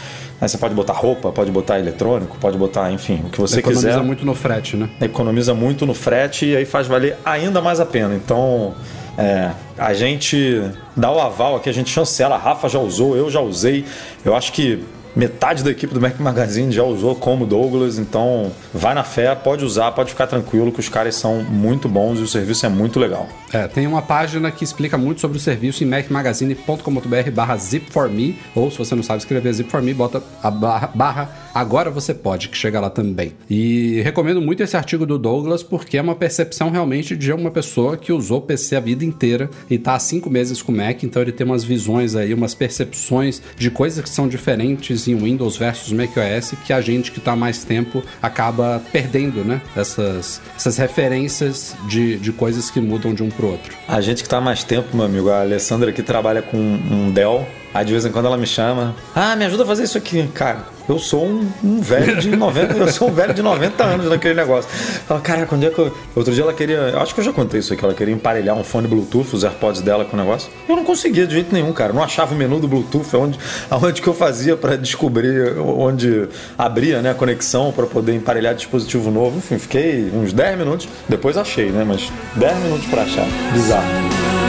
Aí 0.41 0.49
você 0.49 0.59
pode 0.59 0.75
botar 0.75 0.93
roupa, 0.93 1.33
pode 1.33 1.51
botar 1.51 1.81
eletrônico, 1.81 2.37
pode 2.39 2.57
botar, 2.57 2.93
enfim, 2.93 3.23
o 3.25 3.31
que 3.31 3.41
você 3.41 3.59
Economiza 3.59 3.81
quiser. 3.81 3.91
Economiza 3.91 4.07
muito 4.07 4.25
no 4.25 4.35
frete, 4.35 4.77
né? 4.77 4.89
Economiza 5.01 5.55
muito 5.55 5.87
no 5.87 5.95
frete 5.95 6.47
e 6.47 6.57
aí 6.57 6.65
faz 6.65 6.87
valer 6.87 7.17
ainda 7.25 7.61
mais 7.61 7.81
a 7.81 7.87
pena. 7.87 8.15
Então, 8.15 8.75
é, 9.17 9.51
a 9.79 9.95
gente 9.95 10.63
dá 10.97 11.11
o 11.11 11.21
aval 11.21 11.57
aqui, 11.57 11.69
a 11.69 11.73
gente 11.73 11.91
chancela. 11.91 12.35
A 12.35 12.39
Rafa 12.39 12.69
já 12.69 12.79
usou, 12.79 13.17
eu 13.17 13.31
já 13.31 13.41
usei. 13.41 13.85
Eu 14.25 14.35
acho 14.35 14.53
que 14.53 14.85
metade 15.15 15.63
da 15.63 15.71
equipe 15.71 15.95
do 15.95 16.01
Mac 16.01 16.19
Magazine 16.19 16.73
já 16.73 16.83
usou 16.83 17.15
como 17.15 17.47
Douglas, 17.47 17.99
então 17.99 18.51
vai 18.73 18.95
na 18.95 19.05
fé, 19.05 19.35
pode 19.35 19.65
usar, 19.65 19.93
pode 19.93 20.11
ficar 20.11 20.27
tranquilo 20.27 20.73
que 20.73 20.81
os 20.81 20.89
caras 20.89 21.15
são 21.15 21.43
muito 21.43 21.89
bons 21.89 22.19
e 22.19 22.23
o 22.23 22.27
serviço 22.27 22.67
é 22.67 22.69
muito 22.69 22.99
legal. 22.99 23.29
É, 23.53 23.69
tem 23.69 23.87
uma 23.87 24.03
página 24.03 24.51
que 24.51 24.65
explica 24.65 24.99
muito 24.99 25.21
sobre 25.21 25.39
o 25.39 25.41
serviço 25.41 25.85
em 25.85 25.87
macmagazine.com.br 25.87 27.31
barra 27.33 27.57
zip4me, 27.57 28.35
ou 28.55 28.71
se 28.71 28.79
você 28.79 28.95
não 28.95 29.03
sabe 29.03 29.21
escrever 29.21 29.53
zip4me, 29.53 29.95
bota 29.95 30.23
a 30.43 30.51
barra, 30.51 30.91
barra 30.93 31.44
agora 31.55 31.91
você 31.91 32.13
pode, 32.13 32.49
que 32.49 32.57
chega 32.57 32.81
lá 32.81 32.91
também. 32.91 33.33
E 33.49 34.01
recomendo 34.03 34.41
muito 34.41 34.63
esse 34.63 34.77
artigo 34.77 35.07
do 35.07 35.19
Douglas, 35.19 35.63
porque 35.63 35.97
é 35.97 36.03
uma 36.03 36.15
percepção 36.15 36.71
realmente 36.71 37.17
de 37.17 37.33
uma 37.33 37.51
pessoa 37.51 37.97
que 37.97 38.13
usou 38.13 38.41
PC 38.43 38.77
a 38.77 38.81
vida 38.81 39.05
inteira 39.05 39.49
e 39.71 39.79
tá 39.79 39.95
há 39.95 39.99
cinco 39.99 40.29
meses 40.29 40.61
com 40.61 40.73
Mac, 40.73 41.03
então 41.03 41.23
ele 41.23 41.33
tem 41.33 41.47
umas 41.47 41.63
visões 41.63 42.17
aí, 42.17 42.35
umas 42.35 42.55
percepções 42.55 43.41
de 43.57 43.71
coisas 43.71 44.03
que 44.03 44.11
são 44.11 44.27
diferentes 44.27 45.07
em 45.07 45.15
Windows 45.15 45.57
versus 45.57 45.93
macOS 45.93 46.55
que 46.65 46.73
a 46.73 46.81
gente 46.81 47.13
que 47.13 47.19
está 47.19 47.37
mais 47.37 47.65
tempo 47.65 48.03
acaba 48.21 48.83
perdendo, 48.93 49.45
né? 49.45 49.61
Essas, 49.77 50.41
essas 50.57 50.77
referências 50.77 51.77
de, 51.89 52.17
de 52.17 52.33
coisas 52.33 52.71
que 52.71 52.81
mudam 52.81 53.15
de 53.15 53.23
um 53.23 53.31
para 53.31 53.47
outro. 53.47 53.77
A 53.87 54.01
gente 54.01 54.23
que 54.23 54.27
está 54.27 54.41
mais 54.41 54.65
tempo, 54.65 54.97
meu 54.97 55.05
amigo, 55.05 55.31
a 55.31 55.41
Alessandra 55.41 55.93
que 55.93 56.03
trabalha 56.03 56.43
com 56.43 56.59
um 56.59 57.11
Dell, 57.11 57.47
aí 57.75 57.85
de 57.85 57.93
vez 57.93 58.07
em 58.07 58.13
quando 58.13 58.27
ela 58.27 58.39
me 58.39 58.47
chama, 58.47 58.95
ah, 59.15 59.37
me 59.37 59.45
ajuda 59.45 59.65
a 59.65 59.67
fazer 59.67 59.83
isso 59.83 59.99
aqui, 59.99 60.27
cara 60.29 60.75
eu 60.89 60.99
sou 60.99 61.25
um, 61.25 61.49
um, 61.63 61.81
velho 61.81 62.21
de 62.21 62.37
90, 62.37 62.77
eu 62.77 62.89
sou 62.89 63.09
um 63.09 63.13
velho 63.13 63.33
de 63.33 63.43
90 63.43 63.83
anos 63.83 64.09
naquele 64.09 64.35
negócio. 64.35 64.71
Fala, 65.07 65.21
cara, 65.21 65.47
quando 65.47 65.65
é 65.65 65.71
que 65.71 65.79
eu. 65.79 65.97
Outro 66.15 66.33
dia 66.33 66.43
ela 66.43 66.53
queria. 66.53 66.77
Eu 66.77 67.01
acho 67.01 67.15
que 67.15 67.21
eu 67.21 67.25
já 67.25 67.33
contei 67.33 67.61
isso 67.61 67.73
aqui, 67.73 67.85
ela 67.85 67.95
queria 67.95 68.15
emparelhar 68.15 68.55
um 68.55 68.63
fone 68.63 68.87
Bluetooth, 68.87 69.35
os 69.35 69.45
AirPods 69.45 69.81
dela 69.81 70.05
com 70.05 70.17
o 70.17 70.21
negócio. 70.21 70.51
Eu 70.69 70.77
não 70.77 70.85
conseguia 70.85 71.27
de 71.27 71.35
jeito 71.35 71.53
nenhum, 71.55 71.73
cara. 71.73 71.91
Eu 71.91 71.95
não 71.95 72.03
achava 72.03 72.35
o 72.35 72.37
menu 72.37 72.61
do 72.61 72.69
Bluetooth, 72.69 73.17
onde, 73.17 73.39
aonde 73.71 74.03
que 74.03 74.09
eu 74.09 74.15
fazia 74.15 74.57
para 74.57 74.77
descobrir 74.77 75.59
onde 75.59 76.29
abria 76.59 77.01
né, 77.01 77.11
a 77.11 77.15
conexão 77.15 77.73
para 77.73 77.87
poder 77.87 78.15
emparelhar 78.15 78.55
dispositivo 78.55 79.11
novo. 79.11 79.39
Enfim, 79.39 79.59
fiquei 79.59 80.11
uns 80.15 80.33
10 80.33 80.59
minutos, 80.59 80.89
depois 81.09 81.37
achei, 81.37 81.71
né? 81.71 81.85
Mas 81.87 82.13
10 82.37 82.59
minutos 82.59 82.87
para 82.87 83.03
achar. 83.03 83.27
Bizarro. 83.53 84.44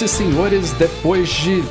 Senhoras 0.00 0.02
e 0.02 0.08
senhores, 0.08 0.72
depois 0.72 1.28
de 1.28 1.62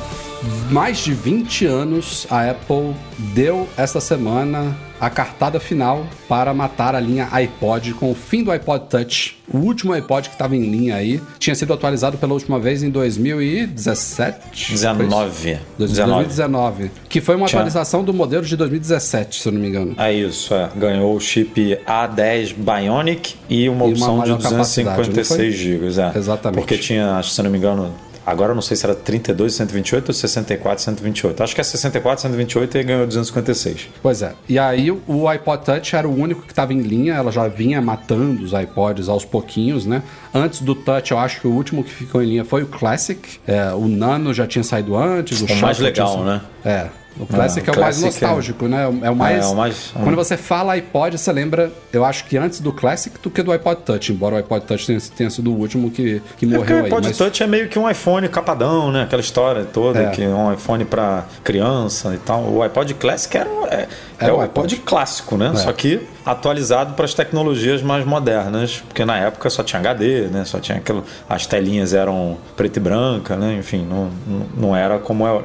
mais 0.70 0.98
de 0.98 1.12
20 1.12 1.66
anos, 1.66 2.26
a 2.30 2.50
Apple 2.50 2.94
deu 3.34 3.68
esta 3.76 4.00
semana 4.00 4.76
a 5.00 5.10
cartada 5.10 5.58
final 5.58 6.06
para 6.28 6.54
matar 6.54 6.94
a 6.94 7.00
linha 7.00 7.28
iPod 7.32 7.94
com 7.94 8.12
o 8.12 8.14
fim 8.14 8.44
do 8.44 8.52
iPod 8.52 8.84
Touch. 8.88 9.36
O 9.52 9.58
último 9.58 9.92
iPod 9.94 10.28
que 10.28 10.34
estava 10.34 10.54
em 10.54 10.62
linha 10.62 10.94
aí 10.94 11.20
tinha 11.40 11.56
sido 11.56 11.72
atualizado 11.72 12.18
pela 12.18 12.32
última 12.32 12.60
vez 12.60 12.82
em 12.84 12.90
2017. 12.90 14.72
19. 14.74 15.58
2019. 15.76 16.90
Que 17.08 17.20
foi 17.20 17.34
uma 17.34 17.46
tinha. 17.46 17.58
atualização 17.58 18.04
do 18.04 18.12
modelo 18.14 18.44
de 18.44 18.56
2017, 18.56 19.40
se 19.40 19.48
eu 19.48 19.52
não 19.52 19.60
me 19.60 19.68
engano. 19.68 19.94
É 19.98 20.12
isso, 20.12 20.54
é. 20.54 20.68
Ganhou 20.76 21.16
o 21.16 21.20
chip 21.20 21.78
A10 21.84 22.54
Bionic 22.54 23.34
e 23.48 23.68
uma 23.68 23.86
e 23.86 23.92
opção 23.92 24.16
uma 24.16 24.24
de 24.24 24.34
256 24.36 25.54
GB. 25.54 25.86
É. 25.86 26.16
Exatamente. 26.16 26.60
Porque 26.60 26.78
tinha, 26.78 27.20
se 27.22 27.40
eu 27.40 27.44
não 27.44 27.50
me 27.50 27.58
engano, 27.58 27.92
Agora 28.30 28.52
eu 28.52 28.54
não 28.54 28.62
sei 28.62 28.76
se 28.76 28.84
era 28.84 28.94
32 28.94 29.54
128 29.54 30.08
ou 30.08 30.14
64 30.14 30.84
128. 30.84 31.42
Acho 31.42 31.54
que 31.54 31.60
é 31.60 31.64
64 31.64 32.22
128 32.22 32.78
e 32.78 32.82
ganhou 32.82 33.06
256. 33.06 33.88
Pois 34.02 34.22
é. 34.22 34.34
E 34.48 34.58
aí 34.58 34.90
o 34.90 35.28
iPod 35.28 35.64
Touch 35.64 35.96
era 35.96 36.08
o 36.08 36.16
único 36.16 36.42
que 36.42 36.52
estava 36.52 36.72
em 36.72 36.80
linha, 36.80 37.14
ela 37.14 37.32
já 37.32 37.48
vinha 37.48 37.80
matando 37.82 38.44
os 38.44 38.52
iPods 38.52 39.08
aos 39.08 39.24
pouquinhos, 39.24 39.84
né? 39.84 40.02
Antes 40.32 40.62
do 40.62 40.74
Touch, 40.74 41.10
eu 41.10 41.18
acho 41.18 41.40
que 41.40 41.48
o 41.48 41.52
último 41.52 41.82
que 41.82 41.90
ficou 41.90 42.22
em 42.22 42.26
linha 42.26 42.44
foi 42.44 42.62
o 42.62 42.66
Classic. 42.66 43.20
É, 43.46 43.72
o 43.72 43.88
Nano 43.88 44.32
já 44.32 44.46
tinha 44.46 44.62
saído 44.62 44.96
antes. 44.96 45.40
O, 45.40 45.46
o 45.46 45.56
mais 45.56 45.78
legal, 45.78 46.12
tinha... 46.12 46.24
né? 46.24 46.40
É. 46.64 46.99
O 47.18 47.26
Classic 47.26 47.68
é, 47.68 47.72
o, 47.72 47.74
é 47.74 47.76
o 47.76 47.80
mais 47.80 48.00
nostálgico, 48.00 48.64
é... 48.66 48.68
né? 48.68 48.82
É 49.02 49.10
o 49.10 49.16
mais. 49.16 49.44
É, 49.44 49.48
o 49.48 49.56
mais... 49.56 49.92
Quando 49.92 50.16
você 50.16 50.36
fala 50.36 50.74
iPod, 50.74 51.18
você 51.18 51.32
lembra, 51.32 51.72
eu 51.92 52.04
acho 52.04 52.24
que 52.24 52.36
antes 52.36 52.60
do 52.60 52.72
Classic 52.72 53.18
do 53.20 53.30
que 53.30 53.42
do 53.42 53.52
iPod 53.52 53.82
Touch, 53.82 54.12
embora 54.12 54.36
o 54.36 54.38
iPod 54.38 54.64
Touch 54.64 54.86
tenha, 54.86 55.00
tenha 55.16 55.30
sido 55.30 55.52
o 55.52 55.58
último 55.58 55.90
que, 55.90 56.22
que 56.36 56.44
é 56.46 56.48
morreu 56.48 56.76
aí. 56.76 56.82
O 56.82 56.84
iPod 56.86 57.08
mas... 57.08 57.18
Touch 57.18 57.42
é 57.42 57.46
meio 57.46 57.68
que 57.68 57.78
um 57.78 57.90
iPhone 57.90 58.28
capadão, 58.28 58.92
né? 58.92 59.02
Aquela 59.02 59.20
história 59.20 59.64
toda, 59.64 60.00
é. 60.00 60.10
que 60.10 60.22
é 60.22 60.28
um 60.28 60.52
iPhone 60.52 60.84
para 60.84 61.24
criança 61.42 62.14
e 62.14 62.18
tal. 62.18 62.44
O 62.44 62.62
iPod 62.62 62.94
Classic 62.94 63.36
era, 63.36 63.50
é, 63.70 63.88
é, 64.18 64.28
é 64.28 64.32
o 64.32 64.40
iPod, 64.40 64.76
clássico, 64.76 65.36
né? 65.36 65.52
Só 65.56 65.72
que 65.72 66.06
atualizado 66.24 66.94
para 66.94 67.04
as 67.04 67.14
tecnologias 67.14 67.82
mais 67.82 68.04
modernas, 68.04 68.82
porque 68.86 69.04
na 69.04 69.18
época 69.18 69.50
só 69.50 69.62
tinha 69.62 69.80
HD, 69.80 70.28
né? 70.28 70.44
Só 70.44 70.58
tinha 70.58 70.78
aquilo, 70.78 71.04
as 71.28 71.46
telinhas 71.46 71.92
eram 71.92 72.38
preto 72.56 72.76
e 72.76 72.80
branca, 72.80 73.36
né? 73.36 73.56
Enfim, 73.58 73.86
não, 73.88 74.10
não 74.56 74.76
era 74.76 74.98
como 74.98 75.26
é 75.26 75.42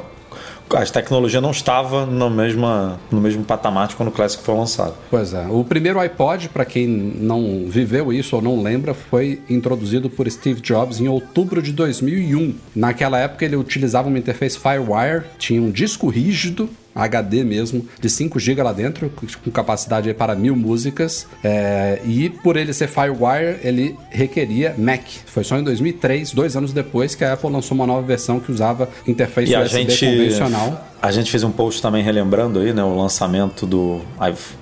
a 0.73 0.85
tecnologia 0.85 1.39
não 1.39 1.51
estava 1.51 2.05
no, 2.05 2.29
mesma, 2.29 2.99
no 3.11 3.21
mesmo 3.21 3.43
patamar 3.43 3.93
quando 3.95 4.09
o 4.09 4.11
Classic 4.11 4.41
foi 4.43 4.55
lançado. 4.55 4.93
Pois 5.09 5.33
é. 5.33 5.45
O 5.47 5.63
primeiro 5.63 5.99
iPod, 5.99 6.49
para 6.49 6.65
quem 6.65 6.87
não 6.87 7.65
viveu 7.67 8.11
isso 8.11 8.35
ou 8.35 8.41
não 8.41 8.61
lembra, 8.61 8.93
foi 8.93 9.41
introduzido 9.49 10.09
por 10.09 10.29
Steve 10.29 10.61
Jobs 10.61 10.99
em 10.99 11.07
outubro 11.07 11.61
de 11.61 11.71
2001. 11.71 12.55
Naquela 12.75 13.19
época 13.19 13.45
ele 13.45 13.55
utilizava 13.55 14.07
uma 14.07 14.17
interface 14.17 14.57
FireWire, 14.57 15.25
tinha 15.37 15.61
um 15.61 15.71
disco 15.71 16.07
rígido 16.07 16.69
HD 16.95 17.43
mesmo, 17.43 17.85
de 17.99 18.09
5 18.09 18.39
GB 18.39 18.63
lá 18.63 18.71
dentro, 18.71 19.11
com 19.43 19.51
capacidade 19.51 20.13
para 20.13 20.33
mil 20.33 20.55
músicas. 20.55 21.27
É, 21.43 21.99
e 22.05 22.29
por 22.29 22.55
ele 22.55 22.73
ser 22.73 22.87
Firewire, 22.87 23.59
ele 23.61 23.97
requeria 24.09 24.73
Mac. 24.77 25.03
Foi 25.25 25.43
só 25.43 25.57
em 25.57 25.63
2003, 25.63 26.31
dois 26.31 26.55
anos 26.55 26.71
depois, 26.71 27.13
que 27.13 27.25
a 27.25 27.33
Apple 27.33 27.49
lançou 27.51 27.75
uma 27.75 27.85
nova 27.85 28.01
versão 28.01 28.39
que 28.39 28.51
usava 28.51 28.87
interface 29.05 29.51
e 29.51 29.57
USB 29.57 29.89
gente, 29.89 30.05
convencional. 30.05 30.91
A 31.01 31.11
gente 31.11 31.29
fez 31.29 31.43
um 31.43 31.51
post 31.51 31.81
também 31.81 32.01
relembrando 32.01 32.59
aí, 32.59 32.73
né, 32.73 32.83
o 32.83 32.95
lançamento 32.95 33.67
do, 33.67 34.01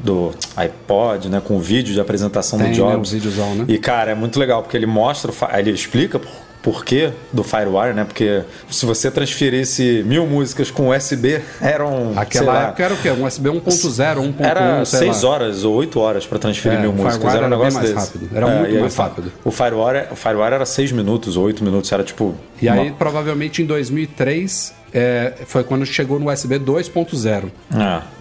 do 0.03 0.33
iPod, 0.57 1.29
né, 1.29 1.41
com 1.41 1.55
o 1.55 1.59
vídeo 1.59 1.93
de 1.93 2.01
apresentação 2.01 2.59
Tem, 2.59 2.71
do 2.71 2.75
Jobs. 2.75 3.13
Né, 3.13 3.21
né? 3.57 3.65
E 3.67 3.77
cara, 3.77 4.11
é 4.11 4.15
muito 4.15 4.37
legal 4.39 4.61
porque 4.61 4.75
ele 4.75 4.85
mostra, 4.85 5.31
ele 5.57 5.71
explica 5.71 6.19
porquê 6.63 7.11
do 7.31 7.43
Firewire, 7.43 7.93
né? 7.93 8.05
Porque 8.05 8.41
se 8.71 8.85
você 8.85 9.11
transferisse 9.11 10.01
mil 10.07 10.25
músicas 10.25 10.71
com 10.71 10.89
USB, 10.89 11.41
eram. 11.61 12.13
Aquela 12.15 12.63
época 12.63 12.83
era 12.83 12.93
o 12.93 12.97
quê? 12.97 13.11
Um 13.11 13.25
USB 13.25 13.49
1.0, 13.49 13.61
1.1. 13.61 14.33
Era 14.39 14.85
6 14.85 15.23
horas 15.25 15.63
ou 15.65 15.75
8 15.75 15.99
horas 15.99 16.25
para 16.25 16.39
transferir 16.39 16.79
é, 16.79 16.81
mil 16.81 16.93
músicas. 16.93 17.35
Era 17.35 17.45
um 17.45 17.49
negócio 17.49 17.73
mais 17.73 17.93
desse. 17.93 18.05
rápido. 18.07 18.29
Era 18.33 18.49
é, 18.49 18.59
muito 18.59 18.79
mais 18.79 18.95
rápido. 18.95 19.31
O 19.43 19.51
Firewire, 19.51 20.07
o 20.09 20.15
Firewire 20.15 20.53
era 20.53 20.65
6 20.65 20.93
minutos 20.93 21.35
ou 21.35 21.43
8 21.43 21.63
minutos. 21.63 21.91
Era 21.91 22.03
tipo. 22.03 22.33
E 22.61 22.67
uma... 22.67 22.81
aí, 22.81 22.91
provavelmente 22.91 23.61
em 23.61 23.65
2003, 23.65 24.73
é, 24.93 25.33
foi 25.45 25.65
quando 25.65 25.85
chegou 25.85 26.17
no 26.17 26.31
USB 26.31 26.57
2.0. 26.59 27.45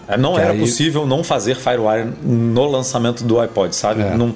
É, 0.07 0.17
não 0.17 0.33
que 0.33 0.41
era 0.41 0.51
aí... 0.51 0.59
possível 0.59 1.07
não 1.07 1.23
fazer 1.23 1.55
Firewire 1.55 2.09
no 2.21 2.65
lançamento 2.65 3.23
do 3.23 3.39
iPod, 3.39 3.73
sabe? 3.73 4.01
É. 4.01 4.17
Não, 4.17 4.33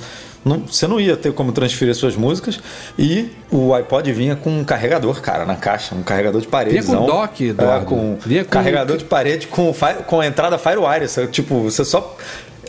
não, 0.48 0.60
você 0.60 0.88
não 0.88 1.00
ia 1.00 1.16
ter 1.16 1.34
como 1.34 1.52
transferir 1.52 1.94
suas 1.96 2.16
músicas 2.16 2.60
e 2.98 3.30
o 3.52 3.74
iPod 3.74 4.12
vinha 4.12 4.36
com 4.36 4.50
um 4.50 4.64
carregador, 4.64 5.22
cara, 5.22 5.46
na 5.46 5.56
caixa, 5.56 5.96
um 5.96 6.04
carregador 6.04 6.42
de 6.42 6.48
parede. 6.48 6.80
Vinha 6.80 6.98
com 6.98 7.06
dock, 7.06 7.50
é, 7.50 7.86
com, 7.86 8.18
vinha 8.26 8.44
com 8.44 8.50
carregador 8.50 8.98
de 8.98 9.06
parede 9.06 9.48
com, 9.48 9.74
com 10.06 10.20
a 10.20 10.28
entrada 10.28 10.58
Firewire. 10.58 11.06
Tipo, 11.32 11.62
você 11.64 11.84
só 11.84 12.16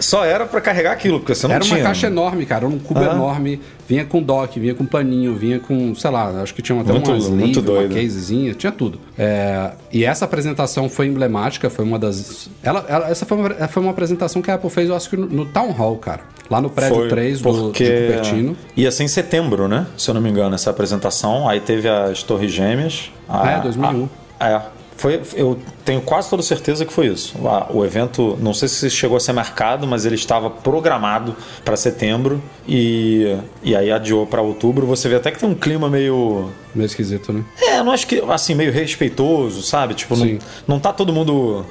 só 0.00 0.24
era 0.24 0.46
para 0.46 0.60
carregar 0.60 0.92
aquilo, 0.92 1.18
porque 1.20 1.34
você 1.34 1.46
não 1.46 1.54
era 1.54 1.64
tinha. 1.64 1.78
Era 1.78 1.84
uma 1.84 1.88
caixa 1.88 2.06
enorme, 2.06 2.46
cara, 2.46 2.66
um 2.66 2.78
cubo 2.78 3.00
ah. 3.00 3.14
enorme, 3.14 3.60
vinha 3.88 4.04
com 4.04 4.22
dock, 4.22 4.58
vinha 4.58 4.74
com 4.74 4.84
paninho, 4.84 5.34
vinha 5.34 5.58
com, 5.58 5.94
sei 5.94 6.10
lá, 6.10 6.42
acho 6.42 6.54
que 6.54 6.62
tinha 6.62 6.80
até 6.80 6.92
muito, 6.92 7.10
umas 7.10 7.28
muito 7.28 7.60
doido. 7.60 7.92
uma 7.92 8.00
casezinha, 8.00 8.54
tinha 8.54 8.72
tudo. 8.72 9.00
É, 9.18 9.72
e 9.92 10.04
essa 10.04 10.24
apresentação 10.24 10.88
foi 10.88 11.06
emblemática, 11.06 11.68
foi 11.68 11.84
uma 11.84 11.98
das... 11.98 12.48
Ela, 12.62 12.84
ela, 12.88 13.10
essa 13.10 13.26
foi 13.26 13.36
uma, 13.38 13.68
foi 13.68 13.82
uma 13.82 13.92
apresentação 13.92 14.40
que 14.42 14.50
a 14.50 14.54
Apple 14.54 14.70
fez, 14.70 14.88
eu 14.88 14.96
acho 14.96 15.10
que 15.10 15.16
no, 15.16 15.26
no 15.26 15.46
Town 15.46 15.70
Hall, 15.72 15.96
cara. 15.96 16.20
Lá 16.50 16.60
no 16.60 16.70
prédio 16.70 16.96
foi 16.96 17.08
3 17.08 17.40
do, 17.40 17.52
porque 17.52 17.84
do 17.84 18.06
Cupertino. 18.06 18.56
Ia 18.76 18.90
ser 18.90 19.04
em 19.04 19.08
setembro, 19.08 19.68
né? 19.68 19.86
Se 19.96 20.08
eu 20.08 20.14
não 20.14 20.20
me 20.20 20.30
engano, 20.30 20.54
essa 20.54 20.70
apresentação. 20.70 21.48
Aí 21.48 21.60
teve 21.60 21.88
as 21.88 22.22
Torres 22.22 22.50
Gêmeas. 22.50 23.10
A, 23.28 23.50
é, 23.50 23.60
2001. 23.60 24.08
A, 24.40 24.48
é, 24.48 24.62
foi, 24.98 25.22
eu 25.34 25.56
tenho 25.84 26.00
quase 26.00 26.28
toda 26.28 26.42
certeza 26.42 26.84
que 26.84 26.92
foi 26.92 27.06
isso. 27.06 27.36
O 27.70 27.84
evento, 27.84 28.36
não 28.42 28.52
sei 28.52 28.66
se 28.66 28.90
chegou 28.90 29.16
a 29.16 29.20
ser 29.20 29.32
marcado, 29.32 29.86
mas 29.86 30.04
ele 30.04 30.16
estava 30.16 30.50
programado 30.50 31.36
para 31.64 31.76
setembro 31.76 32.42
e, 32.66 33.38
e 33.62 33.76
aí 33.76 33.92
adiou 33.92 34.26
para 34.26 34.42
outubro. 34.42 34.84
Você 34.86 35.08
vê 35.08 35.14
até 35.14 35.30
que 35.30 35.38
tem 35.38 35.48
um 35.48 35.54
clima 35.54 35.88
meio. 35.88 36.50
Meio 36.74 36.86
esquisito, 36.86 37.32
né? 37.32 37.44
É, 37.62 37.80
não 37.80 37.92
acho 37.92 38.08
que. 38.08 38.20
Assim, 38.28 38.56
meio 38.56 38.72
respeitoso, 38.72 39.62
sabe? 39.62 39.94
Tipo, 39.94 40.16
não, 40.16 40.38
não 40.66 40.80
tá 40.80 40.92
todo 40.92 41.12
mundo 41.12 41.64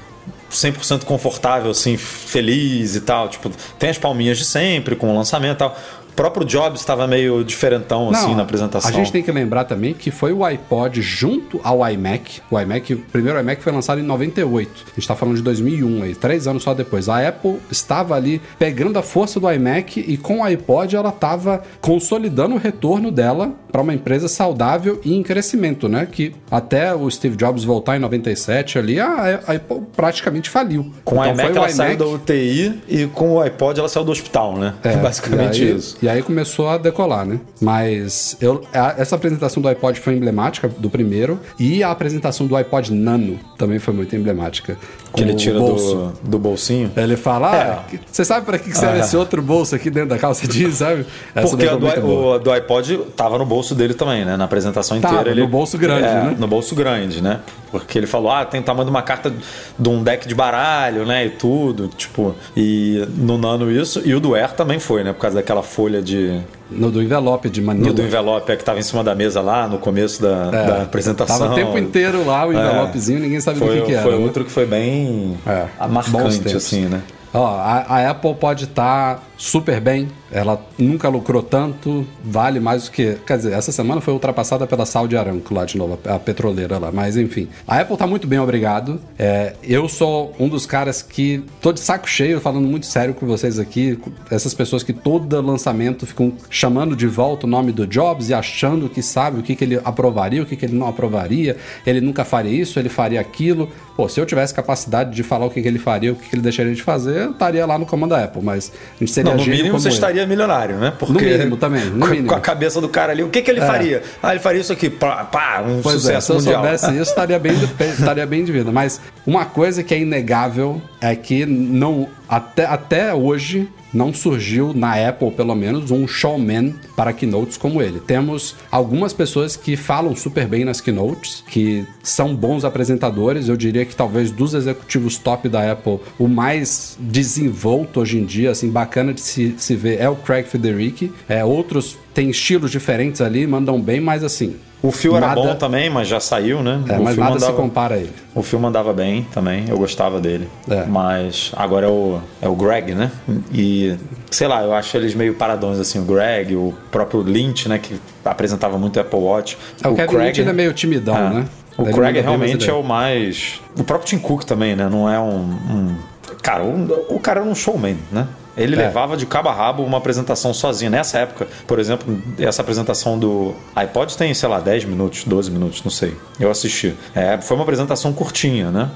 100% 0.49 1.03
confortável, 1.03 1.71
assim, 1.71 1.97
feliz 1.97 2.95
e 2.95 3.01
tal. 3.01 3.27
Tipo, 3.27 3.51
tem 3.77 3.89
as 3.89 3.97
palminhas 3.97 4.37
de 4.37 4.45
sempre 4.45 4.95
com 4.95 5.11
o 5.11 5.15
lançamento 5.15 5.55
e 5.55 5.59
tal 5.59 5.77
próprio 6.17 6.43
Jobs 6.43 6.79
estava 6.79 7.05
meio 7.05 7.43
diferentão 7.43 8.09
assim 8.09 8.33
na 8.33 8.41
apresentação. 8.41 8.89
A 8.89 8.93
gente 8.93 9.11
tem 9.11 9.21
que 9.21 9.31
lembrar 9.31 9.65
também 9.65 9.93
que 9.93 10.09
foi 10.09 10.33
o 10.33 10.43
iPod 10.43 10.99
junto 10.99 11.61
ao 11.63 11.87
iMac. 11.87 12.41
O 12.49 12.59
iMac, 12.59 12.95
o 12.95 12.97
primeiro 12.97 13.39
iMac 13.39 13.61
foi 13.61 13.71
lançado 13.71 13.99
em 13.99 14.03
98. 14.03 14.69
A 14.69 14.89
gente 14.89 14.97
está 14.97 15.15
falando 15.15 15.35
de 15.35 15.43
2001, 15.43 16.03
aí, 16.03 16.15
três 16.15 16.47
anos 16.47 16.63
só 16.63 16.73
depois. 16.73 17.07
A 17.07 17.25
Apple 17.27 17.57
estava 17.69 18.15
ali 18.15 18.41
pegando 18.57 18.97
a 18.97 19.03
força 19.03 19.39
do 19.39 19.49
iMac 19.51 19.99
e 19.99 20.17
com 20.17 20.39
o 20.39 20.43
iPod 20.43 20.95
ela 20.95 21.09
estava 21.09 21.61
consolidando 21.79 22.55
o 22.55 22.57
retorno 22.57 23.11
dela 23.11 23.53
para 23.71 23.81
uma 23.81 23.93
empresa 23.93 24.27
saudável 24.27 24.99
e 25.05 25.13
em 25.13 25.21
crescimento, 25.21 25.87
né? 25.87 26.07
Que 26.11 26.33
até 26.49 26.95
o 26.95 27.09
Steve 27.11 27.35
Jobs 27.35 27.63
voltar 27.63 27.95
em 27.95 27.99
97 27.99 28.79
ali, 28.79 28.99
a 28.99 29.39
Apple 29.47 29.83
praticamente 29.95 30.49
faliu. 30.49 30.91
Com 31.05 31.17
então, 31.17 31.29
o 31.29 31.33
iMac 31.33 31.49
ela 31.49 31.69
iMac... 31.69 31.73
saiu 31.73 31.97
da 31.97 32.05
UTI 32.07 32.81
e 32.87 33.05
com 33.05 33.35
o 33.35 33.41
iPod 33.41 33.79
ela 33.79 33.87
saiu 33.87 34.03
do 34.03 34.11
hospital, 34.11 34.57
né? 34.57 34.73
É, 34.83 34.95
Basicamente 34.97 35.61
aí, 35.61 35.75
isso. 35.75 35.97
E 36.01 36.06
aí 36.09 36.21
começou 36.21 36.69
a 36.69 36.77
decolar, 36.77 37.25
né? 37.25 37.39
Mas 37.61 38.37
eu, 38.41 38.61
essa 38.71 39.15
apresentação 39.15 39.61
do 39.61 39.67
iPod 39.67 39.99
foi 39.99 40.13
emblemática, 40.13 40.67
do 40.67 40.89
primeiro, 40.89 41.39
e 41.59 41.83
a 41.83 41.91
apresentação 41.91 42.47
do 42.47 42.55
iPod 42.55 42.93
Nano 42.93 43.39
também 43.57 43.79
foi 43.79 43.93
muito 43.93 44.15
emblemática. 44.15 44.77
Que 45.13 45.21
ele 45.21 45.33
tira 45.35 45.59
do, 45.59 46.11
do 46.21 46.39
bolsinho. 46.39 46.91
Ele 46.95 47.15
fala: 47.15 47.51
ah, 47.51 47.83
é. 47.93 47.99
você 48.11 48.25
sabe 48.25 48.45
para 48.45 48.59
que 48.59 48.75
serve 48.75 48.99
ah, 48.99 49.03
esse 49.03 49.15
outro 49.15 49.41
bolso 49.41 49.75
aqui 49.75 49.89
dentro 49.89 50.09
da 50.09 50.17
calça 50.17 50.47
jeans, 50.47 50.75
sabe? 50.75 51.05
Essa 51.33 51.47
Porque 51.47 51.67
do, 51.67 52.07
o 52.07 52.39
do 52.39 52.51
iPod 52.51 52.97
tava 53.15 53.37
no 53.37 53.45
bolso 53.45 53.73
dele 53.73 53.93
também, 53.93 54.25
né? 54.25 54.35
Na 54.35 54.45
apresentação 54.45 54.99
tava, 54.99 55.15
inteira. 55.15 55.31
Ele, 55.31 55.41
no 55.41 55.47
bolso 55.47 55.77
grande, 55.77 56.05
é, 56.05 56.13
né? 56.13 56.35
No 56.37 56.47
bolso 56.47 56.75
grande, 56.75 57.21
né? 57.21 57.39
Porque 57.71 57.97
ele 57.97 58.07
falou: 58.07 58.31
ah, 58.31 58.45
tem 58.45 58.59
o 58.59 58.63
tamanho 58.63 58.85
de 58.85 58.91
uma 58.91 59.01
carta 59.01 59.33
de 59.77 59.89
um 59.89 60.03
deck 60.03 60.27
de 60.27 60.35
baralho, 60.35 61.05
né? 61.05 61.25
E 61.25 61.29
tudo. 61.31 61.87
Tipo, 61.87 62.35
e 62.55 63.07
no 63.15 63.37
Nano 63.37 63.71
isso. 63.71 64.01
E 64.05 64.13
o 64.13 64.19
do 64.19 64.35
Air 64.35 64.53
também 64.53 64.79
foi, 64.79 65.03
né? 65.03 65.13
Por 65.13 65.19
causa 65.19 65.37
daquela 65.37 65.63
folha 65.63 66.01
de 66.01 66.41
no 66.69 66.91
do 66.91 67.01
envelope 67.01 67.49
de 67.49 67.61
Manila. 67.61 67.87
No 67.87 67.93
do 67.93 68.01
envelope, 68.01 68.51
é 68.51 68.55
que 68.55 68.61
estava 68.61 68.79
em 68.79 68.83
cima 68.83 69.03
da 69.03 69.15
mesa 69.15 69.41
lá 69.41 69.67
no 69.67 69.77
começo 69.77 70.21
da, 70.21 70.49
é, 70.53 70.65
da 70.65 70.81
apresentação. 70.83 71.39
Tava 71.39 71.51
o 71.51 71.55
tempo 71.55 71.77
inteiro 71.77 72.25
lá, 72.25 72.45
o 72.45 72.53
é. 72.53 72.55
envelopezinho, 72.55 73.19
é, 73.19 73.21
ninguém 73.21 73.39
sabia 73.39 73.59
foi, 73.59 73.79
o 73.79 73.81
que, 73.81 73.87
que 73.87 73.93
era. 73.93 74.03
Foi 74.03 74.17
né? 74.17 74.23
outro 74.23 74.45
que 74.45 74.51
foi 74.51 74.65
bem 74.65 75.37
é, 75.45 75.67
marcante, 75.87 76.55
assim, 76.55 76.85
né? 76.85 77.01
Ó, 77.33 77.45
a, 77.45 77.85
a 77.87 78.09
Apple 78.09 78.33
pode 78.35 78.65
estar 78.65 79.15
tá 79.15 79.21
super 79.37 79.79
bem, 79.79 80.07
ela 80.31 80.59
nunca 80.77 81.07
lucrou 81.07 81.43
tanto, 81.43 82.05
vale 82.23 82.59
mais 82.59 82.85
do 82.85 82.91
que. 82.91 83.17
Quer 83.25 83.37
dizer, 83.37 83.53
essa 83.53 83.71
semana 83.71 84.01
foi 84.01 84.13
ultrapassada 84.13 84.65
pela 84.65 84.85
Saudi 84.85 85.15
Aramco 85.15 85.53
lá 85.53 85.63
de 85.63 85.77
novo, 85.77 85.99
a 86.05 86.19
petroleira 86.19 86.77
lá, 86.77 86.91
mas 86.91 87.15
enfim. 87.15 87.47
A 87.67 87.79
Apple 87.79 87.95
tá 87.95 88.07
muito 88.07 88.27
bem, 88.27 88.39
obrigado. 88.39 88.99
É, 89.17 89.53
eu 89.63 89.87
sou 89.87 90.33
um 90.39 90.49
dos 90.49 90.65
caras 90.65 91.01
que 91.01 91.43
tô 91.61 91.71
de 91.71 91.79
saco 91.79 92.09
cheio, 92.09 92.41
falando 92.41 92.67
muito 92.67 92.87
sério 92.87 93.13
com 93.13 93.25
vocês 93.25 93.59
aqui, 93.59 93.99
essas 94.31 94.53
pessoas 94.53 94.83
que 94.83 94.91
todo 94.91 95.39
lançamento 95.41 96.05
ficam 96.05 96.33
chamando 96.49 96.95
de 96.95 97.07
volta 97.07 97.45
o 97.45 97.49
nome 97.49 97.71
do 97.71 97.85
Jobs 97.85 98.29
e 98.29 98.33
achando 98.33 98.89
que 98.89 99.01
sabe 99.01 99.39
o 99.39 99.43
que, 99.43 99.55
que 99.55 99.63
ele 99.63 99.79
aprovaria, 99.83 100.41
o 100.41 100.45
que, 100.45 100.55
que 100.55 100.65
ele 100.65 100.75
não 100.75 100.87
aprovaria, 100.87 101.57
ele 101.85 102.01
nunca 102.01 102.25
faria 102.25 102.51
isso, 102.51 102.79
ele 102.79 102.89
faria 102.89 103.21
aquilo. 103.21 103.69
Pô, 103.95 104.09
se 104.09 104.19
eu 104.19 104.25
tivesse 104.25 104.53
capacidade 104.53 105.15
de 105.15 105.23
falar 105.23 105.45
o 105.45 105.49
que, 105.49 105.61
que 105.61 105.67
ele 105.67 105.79
faria, 105.79 106.11
o 106.11 106.15
que, 106.15 106.29
que 106.29 106.35
ele 106.35 106.41
deixaria 106.41 106.73
de 106.73 106.83
fazer, 106.83 107.23
eu 107.23 107.31
estaria 107.31 107.65
lá 107.65 107.77
no 107.77 107.85
comando 107.85 108.11
da 108.11 108.23
Apple, 108.23 108.41
mas 108.43 108.71
a 108.95 108.99
gente 108.99 109.11
seria 109.11 109.26
não, 109.29 109.37
no 109.37 109.45
mínimo 109.45 109.79
você 109.79 109.87
ele. 109.87 109.95
estaria 109.95 110.25
milionário, 110.25 110.77
né? 110.77 110.93
Porque 110.97 111.13
no 111.13 111.19
mínimo 111.19 111.57
também, 111.57 111.85
no 111.85 111.99
com, 111.99 112.07
mínimo. 112.07 112.27
com 112.27 112.35
a 112.35 112.39
cabeça 112.39 112.81
do 112.81 112.89
cara 112.89 113.11
ali, 113.11 113.23
o 113.23 113.29
que, 113.29 113.41
que 113.41 113.51
ele 113.51 113.59
é. 113.59 113.65
faria? 113.65 114.03
Ah, 114.21 114.31
ele 114.31 114.39
faria 114.39 114.61
isso 114.61 114.73
aqui, 114.73 114.89
pá, 114.89 115.23
pá 115.25 115.63
um 115.65 115.81
pois 115.81 116.01
sucesso 116.01 116.33
é, 116.33 116.39
se 116.39 116.45
mundial. 116.45 116.63
Se 116.63 116.73
eu 116.73 116.77
soubesse 116.77 117.01
isso, 117.01 117.09
estaria 117.09 117.39
bem, 117.39 117.53
estaria 117.89 118.25
bem 118.25 118.43
de 118.43 118.51
vida. 118.51 118.71
Mas 118.71 118.99
uma 119.25 119.45
coisa 119.45 119.83
que 119.83 119.93
é 119.93 119.99
inegável 119.99 120.81
é 121.01 121.15
que 121.15 121.45
não 121.45 122.07
até, 122.27 122.65
até 122.65 123.13
hoje 123.13 123.69
não 123.97 124.13
surgiu 124.13 124.73
na 124.73 124.93
Apple, 125.09 125.31
pelo 125.31 125.55
menos, 125.55 125.89
um 125.89 126.07
showman 126.07 126.75
para 126.95 127.11
keynotes 127.11 127.57
como 127.57 127.81
ele. 127.81 127.99
Temos 127.99 128.55
algumas 128.71 129.11
pessoas 129.11 129.55
que 129.55 129.75
falam 129.75 130.15
super 130.15 130.47
bem 130.47 130.63
nas 130.63 130.79
keynotes, 130.79 131.43
que 131.49 131.85
são 132.03 132.35
bons 132.35 132.63
apresentadores. 132.63 133.49
Eu 133.49 133.57
diria 133.57 133.85
que 133.85 133.95
talvez 133.95 134.31
dos 134.31 134.53
executivos 134.53 135.17
top 135.17 135.49
da 135.49 135.71
Apple, 135.71 135.99
o 136.19 136.27
mais 136.27 136.95
desenvolto 136.99 137.99
hoje 137.99 138.19
em 138.19 138.25
dia, 138.25 138.51
assim, 138.51 138.69
bacana 138.69 139.13
de 139.13 139.21
se, 139.21 139.55
se 139.57 139.75
ver 139.75 139.99
é 139.99 140.07
o 140.07 140.15
Craig 140.15 140.45
Federici. 140.45 141.11
É, 141.27 141.43
outros 141.43 141.97
têm 142.17 142.31
estilos 142.31 142.71
diferentes 142.71 143.21
ali, 143.21 143.45
mandam 143.45 143.79
bem, 143.79 144.01
mas 144.01 144.23
assim, 144.23 144.55
o 144.81 144.91
Phil 144.91 145.13
nada... 145.13 145.25
era 145.25 145.35
bom 145.35 145.53
também, 145.53 145.87
mas 145.87 146.07
já 146.07 146.19
saiu, 146.19 146.63
né? 146.63 146.81
É, 146.89 146.97
o 146.97 147.03
mas 147.03 147.15
nada 147.15 147.35
andava... 147.35 147.51
se 147.51 147.55
compara 147.55 147.93
a 147.93 147.97
ele. 147.99 148.13
O 148.33 148.41
filme 148.41 148.65
andava 148.65 148.91
bem 148.91 149.27
também, 149.31 149.65
eu 149.69 149.77
gostava 149.77 150.19
dele. 150.19 150.49
É. 150.67 150.83
Mas 150.85 151.51
agora 151.55 151.85
é 151.85 151.89
o, 151.89 152.19
é 152.41 152.47
o 152.47 152.55
Greg, 152.55 152.95
né? 152.95 153.11
E, 153.53 153.95
sei 154.31 154.47
lá, 154.47 154.63
eu 154.63 154.73
acho 154.73 154.97
eles 154.97 155.13
meio 155.13 155.35
paradões, 155.35 155.79
assim, 155.79 155.99
o 155.99 156.05
Greg, 156.05 156.55
o 156.55 156.73
próprio 156.91 157.21
Lynch, 157.21 157.69
né? 157.69 157.77
Que 157.77 157.99
apresentava 158.25 158.79
muito 158.79 158.99
Apple 158.99 159.19
Watch. 159.19 159.55
É, 159.83 159.87
o, 159.87 159.91
o 159.91 159.95
Kevin 159.95 160.07
Craig 160.09 160.37
Lynch 160.39 160.49
é 160.49 160.53
meio 160.53 160.73
timidão, 160.73 161.15
é. 161.15 161.29
né? 161.35 161.45
O 161.77 161.83
ele 161.83 161.93
Craig 161.93 162.19
realmente 162.19 162.67
é 162.67 162.73
o 162.73 162.81
mais... 162.81 163.61
O 163.77 163.83
próprio 163.83 164.09
Tim 164.09 164.17
Cook 164.17 164.43
também, 164.43 164.75
né? 164.75 164.89
Não 164.89 165.07
é 165.07 165.19
um... 165.19 165.39
um... 165.39 165.95
Cara, 166.41 166.63
o, 166.63 167.15
o 167.15 167.19
cara 167.19 167.41
é 167.41 167.43
um 167.43 167.53
showman, 167.53 167.97
né? 168.11 168.27
Ele 168.57 168.75
é. 168.75 168.79
levava 168.79 169.15
de 169.15 169.25
cabo 169.25 169.49
a 169.49 169.53
rabo 169.53 169.83
uma 169.83 169.99
apresentação 169.99 170.53
sozinho. 170.53 170.89
Nessa 170.89 171.19
época, 171.19 171.47
por 171.67 171.79
exemplo, 171.79 172.21
essa 172.39 172.61
apresentação 172.61 173.17
do 173.17 173.55
iPod 173.75 174.17
tem, 174.17 174.33
sei 174.33 174.49
lá, 174.49 174.59
10 174.59 174.85
minutos, 174.85 175.23
12 175.23 175.51
minutos, 175.51 175.83
não 175.83 175.91
sei. 175.91 176.15
Eu 176.39 176.49
assisti. 176.49 176.95
É, 177.13 177.37
foi 177.39 177.55
uma 177.55 177.63
apresentação 177.63 178.11
curtinha, 178.11 178.71
né? 178.71 178.89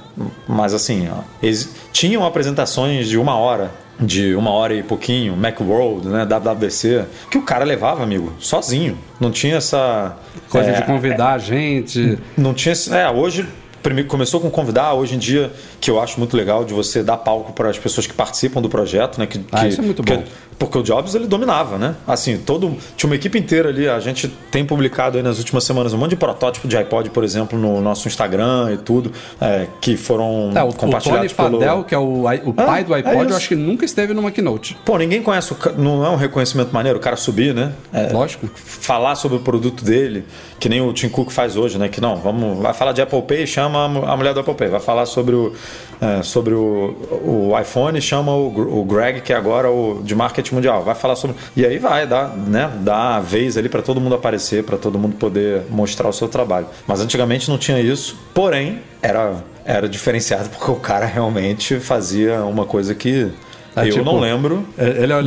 Mas 0.47 0.73
assim, 0.73 1.07
ó, 1.09 1.21
tinham 1.93 2.25
apresentações 2.25 3.07
de 3.07 3.17
uma 3.17 3.35
hora 3.37 3.71
de 3.99 4.33
uma 4.33 4.49
hora 4.49 4.73
e 4.73 4.81
pouquinho, 4.81 5.37
Macworld, 5.37 6.07
né, 6.07 6.25
WWDC, 6.25 7.05
que 7.29 7.37
o 7.37 7.43
cara 7.43 7.63
levava, 7.63 8.01
amigo, 8.01 8.33
sozinho. 8.39 8.97
Não 9.19 9.29
tinha 9.29 9.57
essa 9.57 10.17
coisa 10.49 10.71
é, 10.71 10.73
de 10.73 10.83
convidar 10.83 11.33
é, 11.33 11.35
a 11.35 11.37
gente. 11.37 12.17
Não 12.35 12.51
tinha, 12.51 12.73
é, 12.93 13.09
hoje 13.11 13.47
primeiro 13.81 14.09
começou 14.09 14.39
com 14.39 14.49
convidar, 14.49 14.93
hoje 14.93 15.15
em 15.15 15.17
dia, 15.17 15.51
que 15.79 15.89
eu 15.89 15.99
acho 15.99 16.19
muito 16.19 16.35
legal 16.35 16.63
de 16.63 16.73
você 16.73 17.03
dar 17.03 17.17
palco 17.17 17.53
para 17.53 17.69
as 17.69 17.77
pessoas 17.77 18.07
que 18.07 18.13
participam 18.13 18.61
do 18.61 18.69
projeto, 18.69 19.17
né? 19.19 19.25
Que, 19.25 19.41
ah, 19.51 19.61
que, 19.61 19.67
isso 19.67 19.81
é 19.81 19.83
muito 19.83 20.03
que, 20.03 20.13
bom. 20.13 20.23
Porque 20.61 20.77
o 20.77 20.83
Jobs 20.83 21.15
ele 21.15 21.25
dominava, 21.25 21.79
né? 21.79 21.95
Assim, 22.07 22.37
todo 22.37 22.77
tinha 22.95 23.09
uma 23.09 23.15
equipe 23.15 23.37
inteira 23.39 23.69
ali. 23.69 23.89
A 23.89 23.99
gente 23.99 24.27
tem 24.51 24.63
publicado 24.63 25.17
aí 25.17 25.23
nas 25.23 25.39
últimas 25.39 25.63
semanas 25.63 25.91
um 25.91 25.97
monte 25.97 26.11
de 26.11 26.15
protótipo 26.15 26.67
de 26.67 26.77
iPod, 26.77 27.09
por 27.09 27.23
exemplo, 27.23 27.57
no 27.57 27.81
nosso 27.81 28.07
Instagram 28.07 28.71
e 28.73 28.77
tudo, 28.77 29.11
é, 29.39 29.65
que 29.81 29.97
foram 29.97 30.51
é, 30.53 30.61
o, 30.61 30.71
compartilhados 30.71 31.31
o 31.31 31.35
Tony 31.35 31.51
Padel, 31.59 31.83
que 31.83 31.95
é 31.95 31.97
o, 31.97 32.25
o 32.45 32.53
pai 32.53 32.83
do 32.83 32.93
é 32.93 32.97
iPod, 32.97 33.31
eu 33.31 33.37
acho 33.37 33.47
que 33.47 33.55
nunca 33.55 33.85
esteve 33.85 34.13
numa 34.13 34.29
keynote. 34.29 34.77
Pô, 34.85 34.99
ninguém 34.99 35.23
conhece, 35.23 35.51
o, 35.51 35.57
não 35.79 36.05
é 36.05 36.09
um 36.09 36.15
reconhecimento 36.15 36.71
maneiro 36.71 36.99
o 36.99 37.01
cara 37.01 37.15
subir, 37.15 37.55
né? 37.55 37.73
É, 37.91 38.13
Lógico. 38.13 38.47
Falar 38.53 39.15
sobre 39.15 39.37
o 39.37 39.39
produto 39.39 39.83
dele, 39.83 40.25
que 40.59 40.69
nem 40.69 40.79
o 40.79 40.93
Tim 40.93 41.09
Cook 41.09 41.31
faz 41.31 41.57
hoje, 41.57 41.79
né? 41.79 41.89
Que 41.89 41.99
não, 41.99 42.17
vamos, 42.17 42.59
vai 42.61 42.73
falar 42.73 42.91
de 42.91 43.01
Apple 43.01 43.23
Pay, 43.23 43.47
chama 43.47 43.70
a 43.79 44.17
mulher 44.17 44.33
do 44.33 44.39
Apple 44.39 44.53
Pay. 44.53 44.69
Vai 44.69 44.79
falar 44.79 45.05
sobre 45.05 45.35
o, 45.35 45.53
é, 45.99 46.23
sobre 46.23 46.53
o, 46.53 46.95
o 47.51 47.59
iPhone, 47.59 47.99
chama 48.01 48.33
o, 48.33 48.79
o 48.79 48.83
Greg, 48.83 49.21
que 49.21 49.31
é 49.33 49.35
agora 49.35 49.69
o 49.69 50.01
de 50.03 50.15
marketing 50.15 50.55
mundial. 50.55 50.83
Vai 50.83 50.95
falar 50.95 51.15
sobre. 51.15 51.35
E 51.55 51.65
aí 51.65 51.77
vai, 51.77 52.07
dá, 52.07 52.27
né? 52.27 52.71
Dá 52.81 53.17
a 53.17 53.19
vez 53.19 53.57
ali 53.57 53.69
para 53.69 53.81
todo 53.81 54.01
mundo 54.01 54.15
aparecer, 54.15 54.63
para 54.63 54.77
todo 54.77 54.97
mundo 54.97 55.15
poder 55.15 55.63
mostrar 55.69 56.09
o 56.09 56.13
seu 56.13 56.27
trabalho. 56.27 56.67
Mas 56.87 57.01
antigamente 57.01 57.49
não 57.49 57.57
tinha 57.57 57.79
isso, 57.79 58.17
porém, 58.33 58.79
era, 59.01 59.43
era 59.65 59.87
diferenciado 59.87 60.49
porque 60.55 60.71
o 60.71 60.75
cara 60.75 61.05
realmente 61.05 61.79
fazia 61.79 62.43
uma 62.43 62.65
coisa 62.65 62.95
que. 62.95 63.31
É, 63.73 63.87
eu 63.87 63.91
tipo, 63.91 64.03
não 64.03 64.19
lembro 64.19 64.67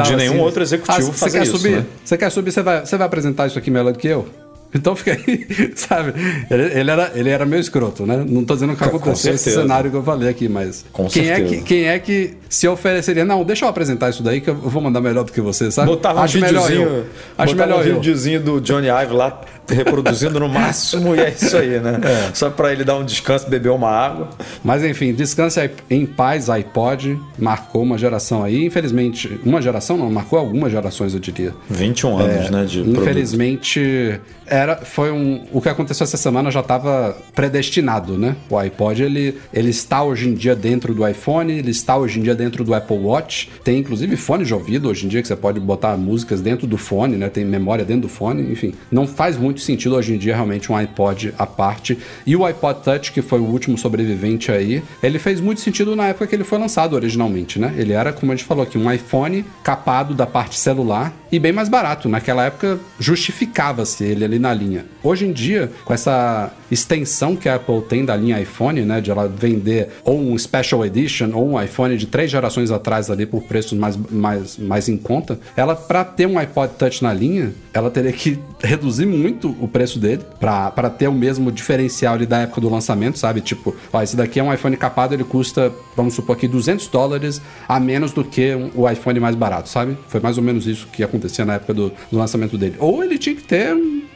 de 0.05 0.17
nenhum 0.17 0.33
assim, 0.35 0.41
outro 0.41 0.63
executivo 0.63 1.11
ah, 1.11 1.15
fazer 1.15 1.43
isso. 1.43 1.57
Subir? 1.57 1.77
Né? 1.77 1.87
Você 2.05 2.19
quer 2.19 2.31
subir? 2.31 2.53
Você 2.53 2.63
vai, 2.63 2.85
você 2.85 2.97
vai 2.99 3.07
apresentar 3.07 3.47
isso 3.47 3.59
aqui 3.59 3.71
melhor 3.71 3.93
do 3.93 3.99
que 3.99 4.09
eu? 4.09 4.29
Então 4.75 4.97
fica 4.97 5.13
aí, 5.13 5.47
sabe? 5.77 6.13
Ele, 6.51 6.81
ele, 6.81 6.91
era, 6.91 7.13
ele 7.15 7.31
era 7.31 7.47
meio 7.47 7.61
escroto, 7.61 8.05
né? 8.05 8.25
Não 8.27 8.45
tô 8.45 8.55
dizendo 8.55 8.75
que 8.75 8.83
aconteceu 8.83 9.35
esse 9.35 9.53
cenário 9.53 9.91
que 9.91 9.97
eu 9.97 10.03
falei 10.03 10.29
aqui, 10.29 10.49
mas. 10.49 10.85
Com 10.93 11.09
quem 11.09 11.25
certeza. 11.25 11.55
é 11.55 11.59
que 11.59 11.65
Quem 11.65 11.85
é 11.87 11.99
que 11.99 12.35
se 12.49 12.67
ofereceria? 12.67 13.25
Não, 13.25 13.45
deixa 13.45 13.65
eu 13.65 13.69
apresentar 13.69 14.11
isso 14.11 14.23
daí 14.23 14.41
que 14.41 14.51
eu 14.51 14.55
vou 14.55 14.83
mandar 14.83 15.01
melhor 15.01 15.25
do 15.25 15.33
que 15.33 15.41
você, 15.41 15.71
sabe? 15.71 15.89
Botava 15.89 16.23
Acho 16.23 16.39
um 16.39 16.41
melhor 16.41 16.73
eu. 16.73 17.05
Acho 17.39 17.55
melhor 17.55 17.81
um 17.87 17.95
videozinho 17.95 18.41
do 18.41 18.61
Johnny 18.61 18.89
Ive 18.89 19.13
lá 19.13 19.41
reproduzindo 19.69 20.39
no 20.39 20.49
máximo 20.49 21.15
e 21.15 21.21
é 21.21 21.31
isso 21.31 21.57
aí, 21.57 21.81
né? 21.81 22.01
É. 22.03 22.35
Só 22.35 22.51
para 22.51 22.73
ele 22.73 22.85
dar 22.85 22.97
um 22.97 23.05
descanso, 23.05 23.49
beber 23.49 23.71
uma 23.71 23.91
água. 23.91 24.29
Mas 24.63 24.85
enfim, 24.85 25.13
descanse 25.13 25.71
em 25.89 26.05
paz, 26.07 26.51
iPod 26.51 27.19
marcou 27.39 27.83
uma 27.83 27.97
geração 27.97 28.43
aí, 28.43 28.65
infelizmente, 28.65 29.41
uma 29.45 29.61
geração 29.61 29.97
não, 29.97 30.11
marcou 30.11 30.39
algumas 30.39 30.71
gerações, 30.71 31.15
eu 31.15 31.21
diria. 31.21 31.55
21 31.71 32.19
anos, 32.19 32.47
é, 32.47 32.51
né, 32.51 32.65
de 32.65 32.81
Infelizmente, 32.81 33.81
produto. 33.81 34.45
era 34.47 34.77
foi 34.77 35.11
um 35.11 35.45
o 35.53 35.61
que 35.61 35.69
aconteceu 35.69 36.05
essa 36.05 36.17
semana 36.17 36.51
já 36.51 36.61
estava 36.61 37.17
predestinado, 37.35 38.19
né? 38.19 38.37
O 38.51 38.59
iPod 38.59 39.03
ele 39.03 39.39
ele 39.53 39.71
está 39.71 40.03
hoje 40.03 40.29
em 40.29 40.35
dia 40.35 40.55
dentro 40.55 40.95
do 40.95 41.07
iPhone, 41.07 41.53
ele 41.53 41.71
está 41.71 41.97
hoje 41.97 42.19
em 42.19 42.23
dia 42.23 42.35
dentro 42.35 42.65
do 42.65 42.75
Apple 42.75 42.99
Watch, 42.99 43.51
tem 43.63 43.79
inclusive 43.79 44.17
fone 44.17 44.45
de 44.45 44.55
ouvido 44.55 44.89
hoje 44.89 45.07
em 45.07 45.09
dia 45.09 45.23
que 45.23 45.29
você 45.29 45.37
pode 45.37 45.61
botar 45.61 45.97
músicas 45.97 46.41
dentro 46.41 46.67
do 46.67 46.77
fone, 46.77 47.17
né? 47.17 47.29
Tem 47.29 47.45
memória 47.45 47.85
dentro 47.85 48.03
do 48.03 48.09
fone, 48.09 48.51
enfim. 48.51 48.75
Não 48.91 49.07
faz 49.07 49.37
muito 49.37 49.54
muito 49.55 49.61
sentido 49.61 49.95
hoje 49.95 50.13
em 50.13 50.19
dia 50.19 50.35
realmente 50.35 50.71
um 50.73 50.75
iPod 50.75 51.33
à 51.39 51.47
parte. 51.47 51.97
E 52.27 52.35
o 52.35 52.45
iPod 52.45 52.81
Touch, 52.83 53.13
que 53.13 53.23
foi 53.23 53.39
o 53.39 53.45
último 53.45 53.79
sobrevivente 53.79 54.51
aí, 54.51 54.83
ele 55.01 55.19
fez 55.19 55.41
muito 55.41 55.61
sentido 55.61 55.95
na 55.95 56.09
época 56.09 56.27
que 56.27 56.35
ele 56.35 56.43
foi 56.43 56.59
lançado 56.59 56.95
originalmente, 56.95 57.59
né? 57.59 57.73
Ele 57.77 57.93
era, 57.93 58.13
como 58.13 58.33
a 58.33 58.35
gente 58.35 58.45
falou 58.45 58.65
aqui, 58.65 58.77
um 58.77 58.91
iPhone 58.91 59.45
capado 59.63 60.13
da 60.13 60.27
parte 60.27 60.59
celular 60.59 61.15
e 61.31 61.39
bem 61.39 61.53
mais 61.53 61.69
barato. 61.69 62.09
Naquela 62.09 62.45
época 62.45 62.81
justificava-se 62.99 64.03
ele 64.03 64.25
ali 64.25 64.39
na 64.41 64.53
linha. 64.53 64.87
Hoje 65.03 65.25
em 65.25 65.33
dia, 65.33 65.71
com 65.85 65.95
essa 65.95 66.53
extensão 66.71 67.37
que 67.37 67.49
a 67.49 67.55
Apple 67.55 67.83
tem 67.83 68.05
da 68.05 68.17
linha 68.17 68.41
iPhone, 68.41 68.81
né, 68.83 69.01
de 69.01 69.11
ela 69.11 69.29
vender 69.29 69.89
ou 70.05 70.19
um 70.19 70.37
Special 70.37 70.85
Edition 70.85 71.31
ou 71.33 71.51
um 71.51 71.63
iPhone 71.63 71.97
de 71.97 72.07
três 72.07 72.31
gerações 72.31 72.71
atrás 72.71 73.11
ali 73.11 73.25
por 73.25 73.43
preços 73.43 73.79
mais, 73.79 73.97
mais, 74.11 74.59
mais 74.59 74.89
em 74.89 74.97
conta, 74.97 75.39
ela 75.57 75.77
para 75.77 76.05
ter 76.05 76.27
um 76.27 76.39
iPod 76.39 76.73
Touch 76.77 77.03
na 77.03 77.13
linha, 77.13 77.53
ela 77.73 77.91
teria 77.91 78.13
que 78.13 78.39
reduzir 78.63 79.07
muito 79.07 79.44
o 79.49 79.69
preço 79.69 79.99
dele 79.99 80.23
para 80.39 80.91
ter 80.91 81.09
o 81.09 81.13
mesmo 81.13 81.51
diferencial 81.51 82.15
ali 82.15 82.27
da 82.27 82.39
época 82.39 82.61
do 82.61 82.69
lançamento, 82.69 83.19
sabe? 83.19 83.41
Tipo, 83.41 83.75
ó, 83.93 84.03
esse 84.03 84.17
daqui 84.17 84.41
é 84.41 84.43
um 84.43 84.53
iPhone 84.53 84.77
capado, 84.77 85.15
ele 85.15 85.25
custa, 85.25 85.73
vamos 85.97 86.15
supor 86.15 86.37
aqui, 86.37 86.49
200 86.49 86.87
dólares 86.89 87.41
a 87.69 87.79
menos 87.81 88.13
do 88.13 88.25
que 88.25 88.55
um, 88.55 88.71
o 88.75 88.89
iPhone 88.91 89.19
mais 89.21 89.35
barato, 89.35 89.69
sabe? 89.69 89.97
Foi 90.09 90.21
mais 90.21 90.39
ou 90.39 90.45
menos 90.45 90.67
isso 90.67 90.87
que 90.93 91.03
acontecia 91.03 91.45
na 91.45 91.55
época 91.55 91.75
do, 91.75 91.93
do 92.11 92.19
lançamento 92.19 92.57
dele. 92.57 92.77
Ou 92.79 93.03
ele 93.03 93.19
tinha 93.19 93.35
que 93.35 93.43
ter 93.43 93.75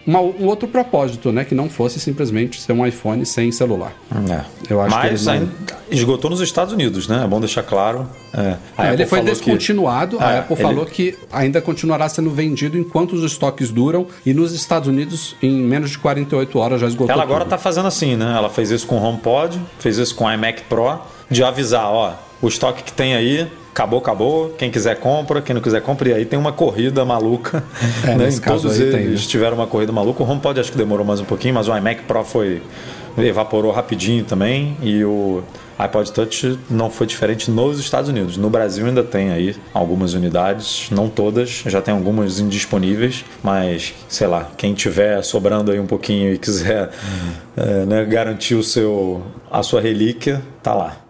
uma, 0.09 0.21
um 0.21 0.47
outro 0.47 0.67
propósito, 0.67 1.31
né? 1.31 1.45
Que 1.45 1.55
não 1.55 1.69
fosse 1.69 2.01
simplesmente 2.01 2.63
ser 2.63 2.73
um 2.73 2.87
iPhone 2.87 3.27
sem 3.27 3.53
celular. 3.53 3.93
É. 4.31 4.41
Eu 4.73 4.81
acho 4.81 4.97
Mas 4.97 5.21
que 5.21 5.27
não... 5.29 5.51
esgotou 5.91 6.31
nos 6.31 6.41
Estados 6.41 6.73
Unidos, 6.73 7.07
né? 7.07 7.25
É 7.25 7.27
bom 7.27 7.39
deixar 7.39 7.63
claro. 7.63 8.09
É. 8.33 8.57
é 8.79 8.93
ele 8.95 9.05
foi 9.05 9.21
descontinuado. 9.21 10.17
Que... 10.17 10.25
A 10.25 10.31
é, 10.31 10.39
Apple 10.39 10.55
ele... 10.55 10.63
falou 10.63 10.87
que 10.87 11.15
ainda 11.31 11.61
continuará 11.61 12.09
sendo 12.09 12.31
vendido 12.31 12.79
enquanto 12.79 13.13
os 13.13 13.23
estoques 13.23 13.71
duram. 13.71 14.07
E 14.25 14.33
nos 14.33 14.55
Estados 14.55 14.89
Unidos, 14.89 15.37
em 15.43 15.51
menos 15.61 15.91
de 15.91 15.99
48 15.99 16.59
horas, 16.59 16.81
já 16.81 16.87
esgotou. 16.87 17.13
Ela 17.13 17.23
agora 17.23 17.45
está 17.45 17.59
fazendo 17.59 17.87
assim, 17.87 18.17
né? 18.17 18.35
Ela 18.35 18.49
fez 18.49 18.71
isso 18.71 18.87
com 18.87 18.97
o 18.97 19.05
HomePod, 19.05 19.61
fez 19.79 19.99
isso 19.99 20.15
com 20.15 20.25
o 20.25 20.33
iMac 20.33 20.63
Pro, 20.71 21.01
de 21.31 21.45
avisar, 21.45 21.85
ó, 21.85 22.15
o 22.41 22.49
estoque 22.49 22.83
que 22.83 22.93
tem 22.93 23.15
aí 23.15 23.47
acabou, 23.79 24.01
acabou. 24.01 24.51
Quem 24.51 24.71
quiser 24.71 24.97
compra, 24.97 25.41
quem 25.41 25.55
não 25.55 25.63
quiser 25.63 25.81
compra. 25.81 26.09
E 26.09 26.15
aí 26.15 26.25
tem 26.25 26.39
uma 26.39 26.53
corrida 26.53 27.05
maluca. 27.05 27.63
É, 28.05 28.15
né? 28.17 28.29
Em 28.29 28.39
todos 28.39 28.79
eles 28.79 28.95
tem, 28.95 29.07
né? 29.07 29.17
tiveram 29.17 29.57
uma 29.57 29.67
corrida 29.67 29.93
maluca. 29.93 30.23
O 30.23 30.29
HomePod 30.29 30.59
acho 30.59 30.73
que 30.73 30.79
demorou 30.79 31.05
mais 31.05 31.21
um 31.21 31.25
pouquinho, 31.25 31.55
mas 31.55 31.69
o 31.69 31.77
iMac 31.77 32.03
Pro 32.03 32.25
foi 32.25 32.61
evaporou 33.17 33.71
rapidinho 33.73 34.25
também. 34.25 34.77
E 34.83 35.05
o 35.05 35.43
iPod 35.79 36.13
Touch 36.13 36.59
não 36.69 36.91
foi 36.91 37.07
diferente 37.07 37.51
nos 37.51 37.79
Estados 37.79 38.09
Unidos. 38.09 38.37
No 38.37 38.51
Brasil 38.51 38.87
ainda 38.87 39.03
tem 39.03 39.31
aí 39.31 39.57
algumas 39.73 40.15
unidades, 40.15 40.89
não 40.91 41.09
todas, 41.09 41.63
já 41.67 41.81
tem 41.81 41.95
algumas 41.95 42.41
indisponíveis, 42.41 43.25
mas 43.43 43.95
sei 44.09 44.27
lá, 44.27 44.51
quem 44.57 44.75
tiver 44.75 45.23
sobrando 45.23 45.71
aí 45.71 45.79
um 45.79 45.87
pouquinho 45.87 46.33
e 46.33 46.39
quiser 46.39 46.89
uhum. 46.89 47.33
é, 47.57 47.87
né, 47.87 48.05
garantir 48.05 48.55
o 48.55 48.63
seu, 48.63 49.23
a 49.51 49.63
sua 49.63 49.81
relíquia, 49.81 50.43
tá 50.63 50.75
lá. 50.75 51.08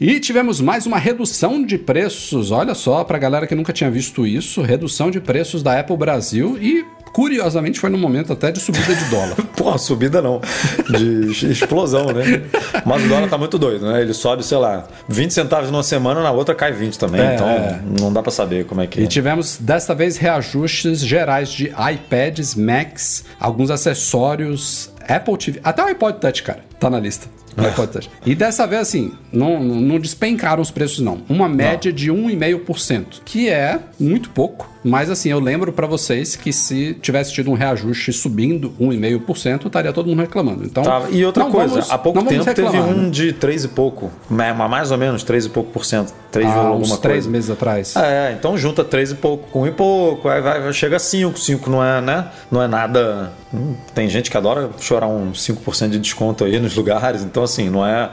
E 0.00 0.20
tivemos 0.20 0.60
mais 0.60 0.86
uma 0.86 0.96
redução 0.96 1.60
de 1.60 1.76
preços, 1.76 2.52
olha 2.52 2.72
só, 2.72 3.02
para 3.02 3.16
a 3.16 3.20
galera 3.20 3.48
que 3.48 3.54
nunca 3.54 3.72
tinha 3.72 3.90
visto 3.90 4.24
isso, 4.24 4.62
redução 4.62 5.10
de 5.10 5.20
preços 5.20 5.60
da 5.60 5.80
Apple 5.80 5.96
Brasil 5.96 6.56
e 6.60 6.86
curiosamente 7.12 7.80
foi 7.80 7.90
no 7.90 7.98
momento 7.98 8.32
até 8.32 8.52
de 8.52 8.60
subida 8.60 8.94
de 8.94 9.04
dólar. 9.06 9.34
Pô, 9.58 9.76
subida 9.76 10.22
não, 10.22 10.40
de 10.88 11.50
explosão, 11.50 12.12
né? 12.12 12.42
Mas 12.86 13.04
o 13.04 13.08
dólar 13.08 13.28
tá 13.28 13.36
muito 13.36 13.58
doido, 13.58 13.90
né? 13.90 14.00
Ele 14.00 14.14
sobe, 14.14 14.44
sei 14.44 14.58
lá, 14.58 14.86
20 15.08 15.32
centavos 15.32 15.68
numa 15.68 15.82
semana, 15.82 16.22
na 16.22 16.30
outra 16.30 16.54
cai 16.54 16.70
20 16.70 16.96
também, 16.96 17.20
é, 17.20 17.34
então 17.34 17.48
é. 17.48 17.80
não 18.00 18.12
dá 18.12 18.22
para 18.22 18.30
saber 18.30 18.66
como 18.66 18.80
é 18.80 18.86
que 18.86 19.00
e 19.00 19.02
é. 19.02 19.04
E 19.04 19.08
tivemos 19.08 19.58
desta 19.58 19.96
vez 19.96 20.16
reajustes 20.16 21.00
gerais 21.00 21.48
de 21.48 21.72
iPads, 21.72 22.54
Macs, 22.54 23.24
alguns 23.40 23.68
acessórios, 23.68 24.92
Apple 25.08 25.36
TV, 25.36 25.60
até 25.64 25.82
o 25.82 25.86
iPod 25.86 26.20
Touch, 26.20 26.40
cara, 26.44 26.60
tá 26.78 26.88
na 26.88 27.00
lista. 27.00 27.26
É. 27.58 28.00
E 28.24 28.34
dessa 28.34 28.66
vez, 28.66 28.82
assim, 28.82 29.12
não, 29.32 29.62
não 29.62 29.98
despencaram 29.98 30.62
os 30.62 30.70
preços, 30.70 31.00
não. 31.00 31.22
Uma 31.28 31.48
média 31.48 31.90
não. 31.90 31.96
de 31.96 32.10
1,5%, 32.10 33.22
que 33.24 33.48
é 33.48 33.80
muito 33.98 34.30
pouco. 34.30 34.70
Mas 34.84 35.10
assim, 35.10 35.30
eu 35.30 35.40
lembro 35.40 35.72
para 35.72 35.86
vocês 35.86 36.36
que 36.36 36.52
se 36.52 36.94
tivesse 36.94 37.32
tido 37.32 37.50
um 37.50 37.54
reajuste 37.54 38.12
subindo 38.12 38.72
1,5%, 38.80 39.66
estaria 39.66 39.92
todo 39.92 40.06
mundo 40.06 40.20
reclamando. 40.20 40.64
Então, 40.64 40.82
tá. 40.82 41.02
E 41.10 41.24
outra 41.24 41.44
coisa, 41.46 41.74
vamos, 41.74 41.90
há 41.90 41.98
pouco 41.98 42.24
tempo 42.24 42.44
reclamar, 42.44 42.72
teve 42.72 42.84
um 42.84 43.02
né? 43.04 43.10
de 43.10 43.32
3 43.32 43.64
e 43.64 43.68
pouco, 43.68 44.10
mais 44.30 44.90
ou 44.90 44.98
menos 44.98 45.22
3 45.22 45.46
e 45.46 45.48
pouco 45.48 45.70
por 45.70 45.84
cento. 45.84 46.12
3, 46.30 46.46
ah, 46.46 46.54
alguma 46.54 46.80
uns 46.80 46.98
3 46.98 47.00
coisa. 47.00 47.30
meses 47.30 47.50
atrás. 47.50 47.96
É, 47.96 48.32
então 48.38 48.56
junta 48.56 48.84
3 48.84 49.12
e 49.12 49.14
pouco 49.14 49.48
com 49.50 49.62
1 49.62 49.66
e 49.66 49.70
pouco, 49.72 50.28
aí 50.28 50.40
vai, 50.40 50.72
chega 50.72 50.96
a 50.96 51.00
5, 51.00 51.38
5 51.38 51.70
não 51.70 51.84
é, 51.84 52.00
né? 52.00 52.28
Não 52.50 52.62
é 52.62 52.68
nada. 52.68 53.32
Hum, 53.52 53.74
tem 53.94 54.08
gente 54.08 54.30
que 54.30 54.36
adora 54.36 54.70
chorar 54.78 55.06
um 55.06 55.32
5% 55.32 55.88
de 55.88 55.98
desconto 55.98 56.44
aí 56.44 56.58
nos 56.58 56.76
lugares, 56.76 57.22
então 57.22 57.42
assim, 57.48 57.68
não 57.70 57.84
é 57.84 58.10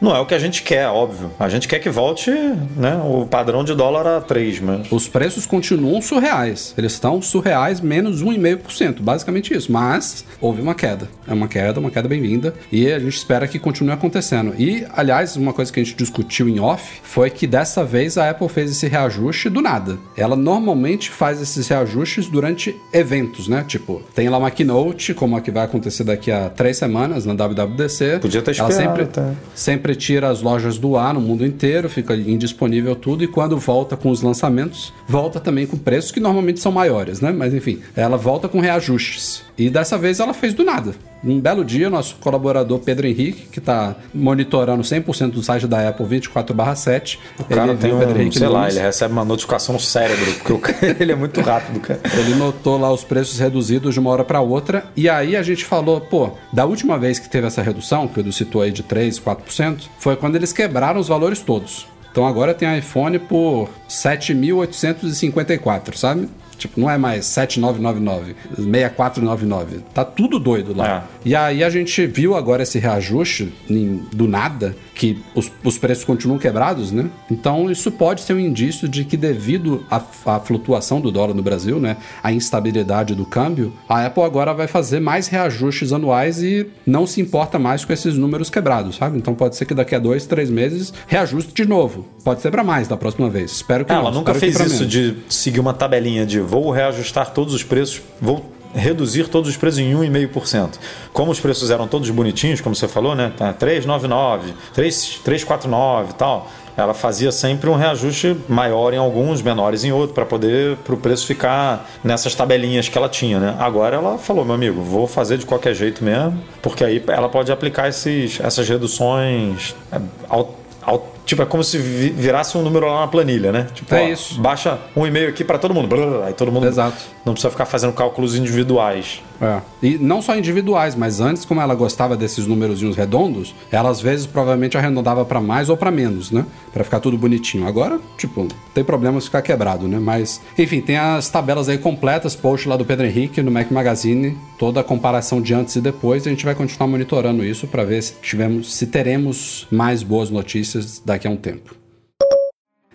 Não 0.00 0.14
é 0.14 0.20
o 0.20 0.26
que 0.26 0.34
a 0.34 0.38
gente 0.38 0.62
quer, 0.62 0.88
óbvio. 0.88 1.30
A 1.38 1.48
gente 1.48 1.66
quer 1.66 1.78
que 1.78 1.88
volte 1.88 2.30
né, 2.30 3.00
o 3.04 3.26
padrão 3.26 3.64
de 3.64 3.74
dólar 3.74 4.06
a 4.06 4.20
3, 4.20 4.60
mas. 4.60 4.92
Os 4.92 5.08
preços 5.08 5.46
continuam 5.46 6.02
surreais. 6.02 6.74
Eles 6.76 6.92
estão 6.92 7.22
surreais 7.22 7.80
menos 7.80 8.22
1,5%. 8.22 9.00
Basicamente 9.00 9.54
isso. 9.54 9.72
Mas 9.72 10.24
houve 10.40 10.60
uma 10.60 10.74
queda. 10.74 11.08
É 11.26 11.32
uma 11.32 11.48
queda, 11.48 11.80
uma 11.80 11.90
queda 11.90 12.08
bem-vinda. 12.08 12.54
E 12.70 12.92
a 12.92 12.98
gente 12.98 13.16
espera 13.16 13.48
que 13.48 13.58
continue 13.58 13.92
acontecendo. 13.92 14.54
E, 14.58 14.86
aliás, 14.94 15.36
uma 15.36 15.52
coisa 15.52 15.72
que 15.72 15.80
a 15.80 15.84
gente 15.84 15.96
discutiu 15.96 16.48
em 16.48 16.60
off 16.60 17.00
foi 17.02 17.30
que 17.30 17.46
dessa 17.46 17.84
vez 17.84 18.18
a 18.18 18.28
Apple 18.28 18.48
fez 18.48 18.70
esse 18.70 18.86
reajuste 18.86 19.48
do 19.48 19.62
nada. 19.62 19.98
Ela 20.16 20.36
normalmente 20.36 21.10
faz 21.10 21.40
esses 21.40 21.66
reajustes 21.68 22.26
durante 22.26 22.76
eventos, 22.92 23.48
né? 23.48 23.64
Tipo, 23.66 24.02
tem 24.14 24.28
lá 24.28 24.38
uma 24.38 24.50
keynote, 24.50 25.14
como 25.14 25.36
a 25.36 25.40
que 25.40 25.50
vai 25.50 25.64
acontecer 25.64 26.04
daqui 26.04 26.30
a 26.30 26.50
três 26.50 26.76
semanas 26.76 27.24
na 27.24 27.32
WWDC. 27.32 28.18
Podia 28.20 28.42
ter 28.42 28.50
esperado. 28.50 28.74
Ela 28.74 28.90
sempre, 28.90 29.06
tá? 29.06 29.32
sempre 29.54 29.83
tira 29.92 30.28
as 30.28 30.40
lojas 30.40 30.78
do 30.78 30.96
ar 30.96 31.12
no 31.12 31.20
mundo 31.20 31.44
inteiro, 31.44 31.88
fica 31.88 32.14
indisponível 32.14 32.94
tudo. 32.94 33.24
E 33.24 33.26
quando 33.26 33.58
volta 33.58 33.96
com 33.96 34.08
os 34.08 34.22
lançamentos, 34.22 34.92
volta 35.08 35.40
também 35.40 35.66
com 35.66 35.76
preços 35.76 36.12
que 36.12 36.20
normalmente 36.20 36.60
são 36.60 36.70
maiores, 36.70 37.20
né? 37.20 37.32
Mas 37.32 37.52
enfim, 37.52 37.80
ela 37.96 38.16
volta 38.16 38.48
com 38.48 38.60
reajustes. 38.60 39.42
E 39.58 39.68
dessa 39.68 39.98
vez 39.98 40.20
ela 40.20 40.32
fez 40.32 40.54
do 40.54 40.64
nada. 40.64 40.94
Um 41.24 41.40
belo 41.40 41.64
dia, 41.64 41.88
nosso 41.88 42.16
colaborador 42.16 42.80
Pedro 42.80 43.06
Henrique, 43.06 43.46
que 43.50 43.58
está 43.58 43.96
monitorando 44.12 44.82
100% 44.82 45.30
do 45.30 45.42
site 45.42 45.66
da 45.66 45.88
Apple 45.88 46.04
24/7, 46.04 47.18
O 47.38 47.44
cara 47.44 47.70
ele 47.70 47.78
tem 47.78 47.94
um, 47.94 47.98
Pedro 47.98 48.20
Henrique 48.20 48.38
sei 48.38 48.48
lá, 48.48 48.68
ele 48.68 48.78
recebe 48.78 49.12
uma 49.12 49.24
notificação 49.24 49.72
no 49.72 49.80
cérebro, 49.80 50.32
porque 50.34 50.52
o 50.52 50.58
cara, 50.58 50.76
ele 51.00 51.12
é 51.12 51.14
muito 51.14 51.40
rápido, 51.40 51.80
cara. 51.80 52.00
ele 52.18 52.34
notou 52.34 52.78
lá 52.78 52.92
os 52.92 53.04
preços 53.04 53.38
reduzidos 53.38 53.94
de 53.94 54.00
uma 54.00 54.10
hora 54.10 54.22
para 54.22 54.40
outra, 54.42 54.84
e 54.94 55.08
aí 55.08 55.34
a 55.34 55.42
gente 55.42 55.64
falou, 55.64 55.98
pô, 55.98 56.32
da 56.52 56.66
última 56.66 56.98
vez 56.98 57.18
que 57.18 57.28
teve 57.28 57.46
essa 57.46 57.62
redução, 57.62 58.06
que 58.06 58.18
o 58.18 58.20
Edu 58.20 58.32
citou 58.32 58.60
aí 58.60 58.70
de 58.70 58.82
3, 58.82 59.18
4%, 59.18 59.73
foi 59.98 60.16
quando 60.16 60.36
eles 60.36 60.52
quebraram 60.52 61.00
os 61.00 61.08
valores 61.08 61.40
todos. 61.40 61.86
Então 62.10 62.26
agora 62.26 62.54
tem 62.54 62.78
iPhone 62.78 63.18
por 63.18 63.68
7.854, 63.88 65.96
sabe? 65.96 66.28
Tipo, 66.56 66.80
não 66.80 66.90
é 66.90 66.96
mais 66.98 67.26
7999, 67.26 68.34
6499. 68.56 69.78
Tá 69.92 70.04
tudo 70.04 70.38
doido 70.38 70.76
lá. 70.76 71.06
E 71.24 71.34
aí 71.34 71.62
a 71.64 71.70
gente 71.70 72.06
viu 72.06 72.34
agora 72.34 72.62
esse 72.62 72.78
reajuste 72.78 73.52
em- 73.68 74.02
do 74.12 74.26
nada, 74.28 74.76
que 74.94 75.18
os, 75.34 75.50
os 75.64 75.76
preços 75.78 76.04
continuam 76.04 76.38
quebrados, 76.38 76.92
né? 76.92 77.06
Então 77.30 77.70
isso 77.70 77.90
pode 77.90 78.20
ser 78.20 78.34
um 78.34 78.38
indício 78.38 78.88
de 78.88 79.04
que 79.04 79.16
devido 79.16 79.84
à, 79.90 80.00
flutuação 80.40 81.00
do 81.00 81.10
dólar 81.10 81.34
no 81.34 81.42
Brasil, 81.42 81.80
né? 81.80 81.96
A 82.22 82.32
instabilidade 82.32 83.14
do 83.14 83.24
câmbio, 83.24 83.72
a 83.88 84.06
Apple 84.06 84.22
agora 84.22 84.52
vai 84.54 84.66
fazer 84.68 85.00
mais 85.00 85.26
reajustes 85.28 85.92
anuais 85.92 86.42
e 86.42 86.66
não 86.86 87.06
se 87.06 87.20
importa 87.20 87.58
mais 87.58 87.84
com 87.84 87.92
esses 87.92 88.16
números 88.16 88.50
quebrados, 88.50 88.96
sabe? 88.96 89.18
Então 89.18 89.34
pode 89.34 89.56
ser 89.56 89.64
que 89.64 89.74
daqui 89.74 89.94
a 89.94 89.98
dois, 89.98 90.26
três 90.26 90.48
meses 90.50 90.92
reajuste 91.06 91.52
de 91.54 91.66
novo. 91.68 92.06
Pode 92.22 92.40
ser 92.40 92.50
para 92.50 92.62
mais 92.64 92.86
da 92.88 92.96
próxima 92.96 93.28
vez. 93.28 93.50
Espero 93.52 93.84
que 93.84 93.92
Ah, 93.92 93.96
não. 93.96 94.02
ela 94.02 94.10
nunca 94.12 94.32
fez 94.34 94.54
isso 94.58 94.62
menos. 94.74 94.88
de 94.88 95.16
seguir 95.28 95.60
uma 95.60 95.74
tabelinha 95.74 96.24
de 96.24 96.40
vou 96.44 96.70
reajustar 96.70 97.30
todos 97.32 97.54
os 97.54 97.62
preços, 97.62 98.00
vou 98.20 98.44
reduzir 98.74 99.28
todos 99.28 99.48
os 99.48 99.56
preços 99.56 99.78
em 99.78 99.92
1,5%. 99.94 100.70
Como 101.12 101.30
os 101.30 101.38
preços 101.38 101.70
eram 101.70 101.86
todos 101.86 102.10
bonitinhos, 102.10 102.60
como 102.60 102.74
você 102.74 102.88
falou, 102.88 103.14
né? 103.14 103.32
Tá 103.36 103.52
399, 103.52 104.52
3, 104.74 105.20
349 105.24 106.10
e 106.10 106.14
tal. 106.14 106.50
Ela 106.76 106.92
fazia 106.92 107.30
sempre 107.30 107.70
um 107.70 107.76
reajuste 107.76 108.36
maior 108.48 108.92
em 108.92 108.96
alguns, 108.96 109.40
menores 109.40 109.84
em 109.84 109.92
outros, 109.92 110.12
para 110.12 110.26
poder 110.26 110.76
para 110.78 110.92
o 110.92 110.96
preço 110.96 111.24
ficar 111.24 111.88
nessas 112.02 112.34
tabelinhas 112.34 112.88
que 112.88 112.98
ela 112.98 113.08
tinha, 113.08 113.38
né? 113.38 113.54
Agora 113.60 113.94
ela 113.94 114.18
falou, 114.18 114.44
meu 114.44 114.56
amigo, 114.56 114.82
vou 114.82 115.06
fazer 115.06 115.38
de 115.38 115.46
qualquer 115.46 115.72
jeito 115.72 116.02
mesmo, 116.02 116.42
porque 116.60 116.84
aí 116.84 117.00
ela 117.06 117.28
pode 117.28 117.52
aplicar 117.52 117.88
esses, 117.88 118.40
essas 118.40 118.68
reduções 118.68 119.76
é, 119.92 120.00
ao, 120.28 120.52
ao- 120.82 121.13
Tipo, 121.24 121.42
é 121.42 121.46
como 121.46 121.64
se 121.64 121.78
vi- 121.78 122.10
virasse 122.10 122.56
um 122.58 122.62
número 122.62 122.86
lá 122.86 123.00
na 123.00 123.06
planilha, 123.08 123.50
né? 123.50 123.66
Tipo, 123.74 123.94
É 123.94 124.02
ó, 124.02 124.08
isso. 124.08 124.38
baixa 124.40 124.78
um 124.94 125.06
e-mail 125.06 125.28
aqui 125.30 125.42
para 125.42 125.58
todo 125.58 125.72
mundo. 125.72 126.22
Aí 126.26 126.34
todo 126.34 126.52
mundo 126.52 126.66
Exato. 126.66 126.96
não 127.24 127.32
precisa 127.32 127.50
ficar 127.50 127.64
fazendo 127.64 127.92
cálculos 127.94 128.36
individuais. 128.36 129.22
É. 129.40 129.60
E 129.82 129.98
não 129.98 130.22
só 130.22 130.36
individuais, 130.36 130.94
mas 130.94 131.20
antes, 131.20 131.44
como 131.44 131.60
ela 131.60 131.74
gostava 131.74 132.16
desses 132.16 132.46
númerozinhos 132.46 132.96
redondos, 132.96 133.54
ela 133.70 133.90
às 133.90 134.00
vezes 134.00 134.26
provavelmente 134.26 134.76
arredondava 134.76 135.24
para 135.24 135.40
mais 135.40 135.68
ou 135.68 135.76
para 135.76 135.90
menos, 135.90 136.30
né? 136.30 136.46
Pra 136.72 136.84
ficar 136.84 137.00
tudo 137.00 137.18
bonitinho. 137.18 137.66
Agora, 137.66 138.00
tipo, 138.16 138.46
tem 138.72 138.84
problema 138.84 139.20
ficar 139.20 139.42
quebrado, 139.42 139.88
né? 139.88 139.98
Mas, 139.98 140.40
enfim, 140.58 140.80
tem 140.80 140.96
as 140.96 141.28
tabelas 141.28 141.68
aí 141.68 141.78
completas, 141.78 142.34
post 142.34 142.68
lá 142.68 142.76
do 142.76 142.84
Pedro 142.84 143.06
Henrique 143.06 143.42
no 143.42 143.50
Mac 143.50 143.70
Magazine, 143.70 144.36
toda 144.58 144.80
a 144.80 144.84
comparação 144.84 145.40
de 145.40 145.54
antes 145.54 145.76
e 145.76 145.80
depois. 145.80 146.26
A 146.26 146.30
gente 146.30 146.44
vai 146.44 146.54
continuar 146.54 146.88
monitorando 146.88 147.44
isso 147.44 147.66
para 147.66 147.84
ver 147.84 148.02
se 148.02 148.14
tivemos, 148.22 148.74
se 148.74 148.86
teremos 148.86 149.66
mais 149.70 150.02
boas 150.02 150.30
notícias 150.30 151.02
daqui 151.04 151.26
a 151.26 151.30
um 151.30 151.36
tempo. 151.36 151.74